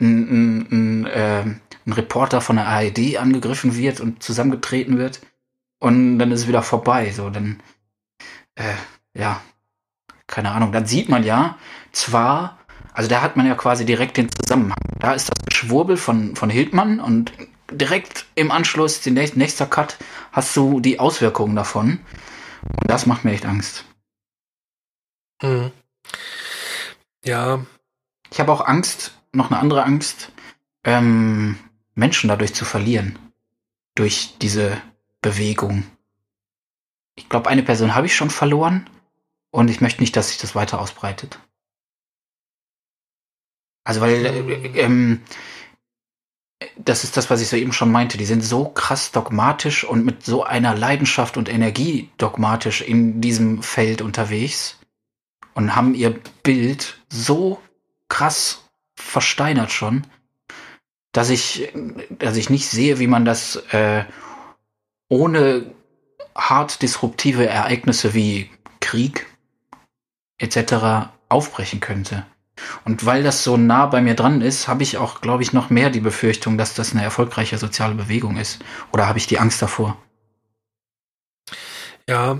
[0.00, 1.42] ein, ein, ein, äh,
[1.86, 5.20] ein Reporter von der ARD angegriffen wird und zusammengetreten wird.
[5.78, 7.12] Und dann ist es wieder vorbei.
[7.12, 7.62] So, dann,
[8.56, 8.74] äh,
[9.14, 9.40] ja,
[10.26, 10.72] keine Ahnung.
[10.72, 11.56] Dann sieht man ja
[11.92, 12.58] zwar,
[12.92, 14.78] also da hat man ja quasi direkt den Zusammenhang.
[14.98, 17.32] Da ist das Schwurbel von, von Hildmann und
[17.70, 19.98] direkt im Anschluss, den nächsten, nächster Cut,
[20.32, 22.00] hast du die Auswirkungen davon.
[22.62, 23.84] Und das macht mir echt Angst.
[25.42, 25.70] Hm.
[27.24, 27.64] Ja,
[28.30, 30.32] Ich habe auch Angst, noch eine andere Angst,
[30.84, 31.58] ähm,
[31.94, 33.18] Menschen dadurch zu verlieren.
[33.94, 34.80] Durch diese
[35.22, 35.84] Bewegung.
[37.16, 38.88] Ich glaube, eine Person habe ich schon verloren
[39.50, 41.40] und ich möchte nicht, dass sich das weiter ausbreitet.
[43.84, 45.22] Also, weil, äh, ähm,
[46.76, 48.18] das ist das, was ich soeben schon meinte.
[48.18, 53.62] Die sind so krass dogmatisch und mit so einer Leidenschaft und Energie dogmatisch in diesem
[53.62, 54.78] Feld unterwegs
[55.54, 57.60] und haben ihr Bild so
[58.08, 58.64] krass
[58.96, 60.06] versteinert schon,
[61.12, 61.72] dass ich,
[62.10, 64.04] dass ich nicht sehe, wie man das äh,
[65.08, 65.74] ohne
[66.34, 69.26] hart disruptive Ereignisse wie Krieg
[70.38, 71.10] etc.
[71.28, 72.26] aufbrechen könnte.
[72.84, 75.70] Und weil das so nah bei mir dran ist, habe ich auch, glaube ich, noch
[75.70, 78.60] mehr die Befürchtung, dass das eine erfolgreiche soziale Bewegung ist.
[78.92, 79.96] Oder habe ich die Angst davor?
[82.08, 82.38] Ja.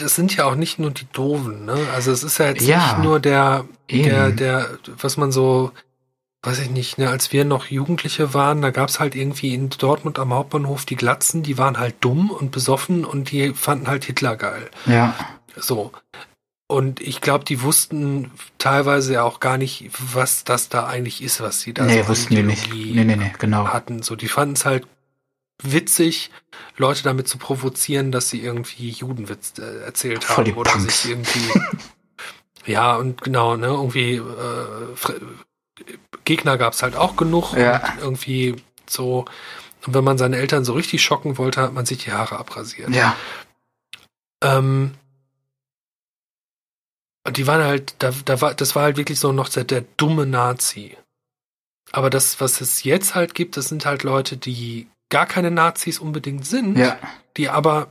[0.00, 1.76] Das sind ja auch nicht nur die Doofen, ne?
[1.94, 5.72] Also es ist ja jetzt Ja, nicht nur der, der, der, was man so,
[6.42, 10.18] weiß ich nicht, ne, als wir noch Jugendliche waren, da gab's halt irgendwie in Dortmund
[10.18, 14.36] am Hauptbahnhof die Glatzen, die waren halt dumm und besoffen und die fanden halt Hitler
[14.36, 14.70] geil.
[14.86, 15.14] Ja,
[15.56, 15.92] So.
[16.68, 21.40] Und ich glaube, die wussten teilweise ja auch gar nicht, was das da eigentlich ist,
[21.40, 22.72] was sie da nee, so wussten die nicht.
[22.72, 23.68] Nee, nee, nee, genau.
[23.68, 24.02] hatten.
[24.02, 24.86] So, die fanden es halt
[25.62, 26.30] witzig,
[26.76, 31.02] Leute damit zu provozieren, dass sie irgendwie Judenwitz äh, erzählt Voll haben oder Punks.
[31.02, 31.60] sich irgendwie
[32.66, 35.84] ja und genau ne irgendwie äh,
[36.24, 37.76] Gegner gab's halt auch genug Ja.
[37.94, 38.56] und irgendwie
[38.88, 39.24] so
[39.86, 42.90] und wenn man seine Eltern so richtig schocken wollte, hat man sich die Haare abrasiert.
[42.90, 43.14] Ja,
[44.42, 44.94] Ähm,
[47.30, 50.26] die waren halt, da, da war, das war halt wirklich so noch der, der dumme
[50.26, 50.96] Nazi.
[51.92, 55.98] Aber das, was es jetzt halt gibt, das sind halt Leute, die gar keine Nazis
[55.98, 56.98] unbedingt sind, ja,
[57.36, 57.88] die aber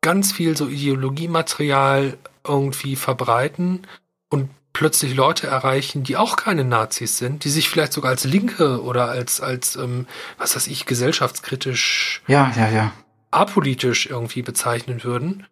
[0.00, 3.86] ganz viel so Ideologiematerial irgendwie verbreiten
[4.28, 8.82] und plötzlich Leute erreichen, die auch keine Nazis sind, die sich vielleicht sogar als Linke
[8.82, 10.06] oder als, als, ähm,
[10.36, 12.92] was weiß ich, gesellschaftskritisch ja, ja, ja.
[13.30, 15.46] apolitisch irgendwie bezeichnen würden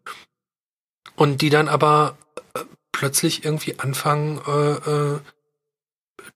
[1.16, 2.16] und die dann aber
[2.96, 5.20] plötzlich irgendwie anfangen äh, äh,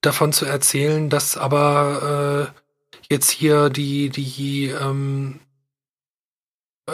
[0.01, 5.39] davon zu erzählen, dass aber äh, jetzt hier die die ähm,
[6.87, 6.93] äh,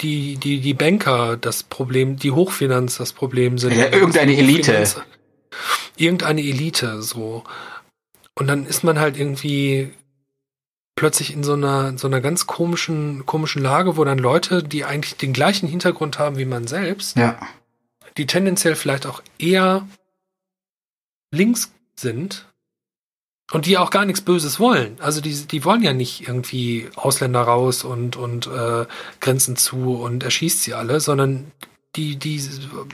[0.00, 3.76] die die die Banker das Problem, die Hochfinanz das Problem sind.
[3.76, 5.04] Ja, irgendeine Elite.
[5.96, 7.44] Irgendeine Elite so.
[8.34, 9.92] Und dann ist man halt irgendwie
[10.96, 15.16] plötzlich in so einer, so einer ganz komischen, komischen Lage, wo dann Leute, die eigentlich
[15.16, 17.38] den gleichen Hintergrund haben wie man selbst, Ja,
[18.18, 19.86] die tendenziell vielleicht auch eher
[21.32, 22.46] links sind
[23.52, 24.98] und die auch gar nichts Böses wollen.
[25.00, 28.86] Also die, die wollen ja nicht irgendwie Ausländer raus und, und äh,
[29.20, 31.50] Grenzen zu und erschießt sie alle, sondern
[31.96, 32.38] die, die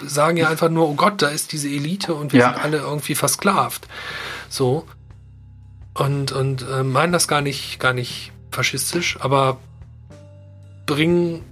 [0.06, 2.52] sagen ja einfach nur, oh Gott, da ist diese Elite und wir Ja.
[2.52, 3.88] sind alle irgendwie versklavt.
[4.48, 4.86] So.
[5.94, 9.58] Und, und äh, meinen das gar nicht, gar nicht faschistisch, aber
[10.86, 11.42] bringen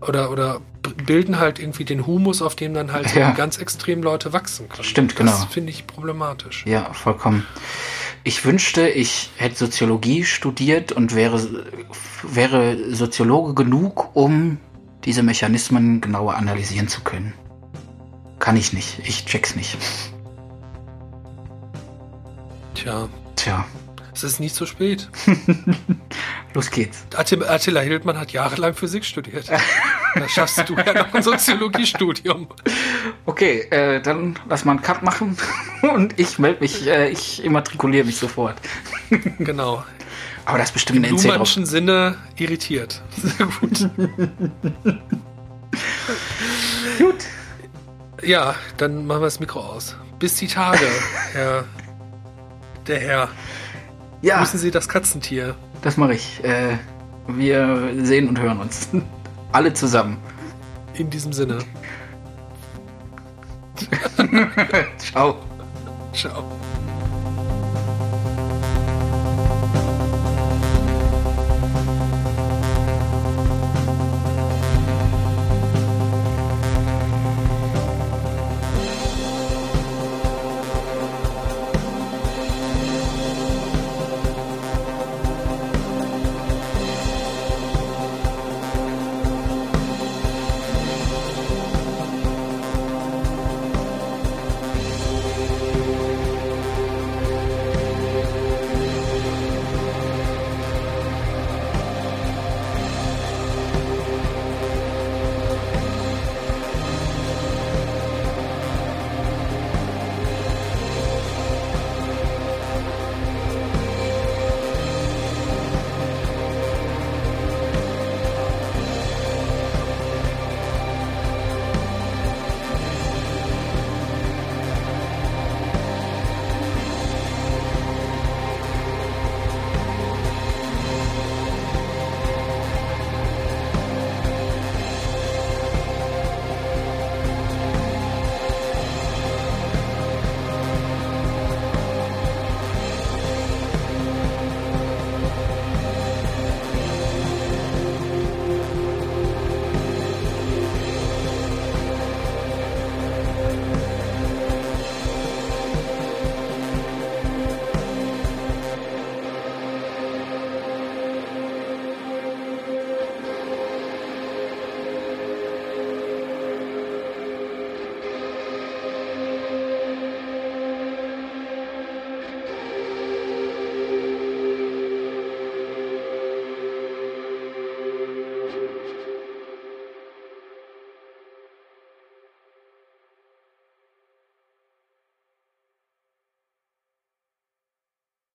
[0.00, 0.60] oder, oder
[0.96, 3.32] bilden halt irgendwie den Humus, auf dem dann halt so Ja.
[3.32, 4.84] ganz extrem Leute wachsen können.
[4.84, 5.30] Stimmt, genau.
[5.32, 6.64] Das finde ich problematisch.
[6.66, 7.46] ja, vollkommen.
[8.24, 11.40] Ich wünschte, ich hätte Soziologie studiert und wäre,
[12.22, 14.58] wäre Soziologe genug, um
[15.04, 17.32] diese Mechanismen genauer analysieren zu können.
[18.40, 18.98] Kann ich nicht.
[19.04, 19.76] Ich check's nicht.
[22.74, 23.64] Tja, Tja,
[24.14, 25.08] es ist nie zu spät.
[26.54, 27.06] los geht's.
[27.16, 29.48] Attila Attila Hildmann hat jahrelang Physik studiert.
[30.14, 32.48] Da schaffst du ja noch ein Soziologiestudium.
[33.26, 35.36] Okay, äh, dann lass mal einen Cut machen
[35.94, 38.56] und ich melde mich, äh, ich immatrikuliere mich sofort.
[39.38, 39.84] Genau.
[40.44, 41.24] Aber das ist bestimmt ein NC drauf.
[41.24, 43.02] Luhmannschen Sinne irritiert.
[43.16, 43.90] Sehr gut.
[46.98, 47.24] Gut.
[48.22, 49.96] Ja, dann machen wir das Mikro aus.
[50.18, 50.86] Bis die Tage,
[51.32, 51.64] Herr.
[52.86, 53.28] Der Herr.
[54.22, 55.54] Ja, Grüßen Sie das Katzentier.
[55.82, 56.42] das mache ich.
[56.42, 56.78] Äh,
[57.28, 58.88] wir sehen und hören uns.
[59.52, 60.18] Alle zusammen.
[60.94, 61.58] In diesem Sinne.
[64.98, 65.36] Ciao.
[66.12, 66.57] Ciao.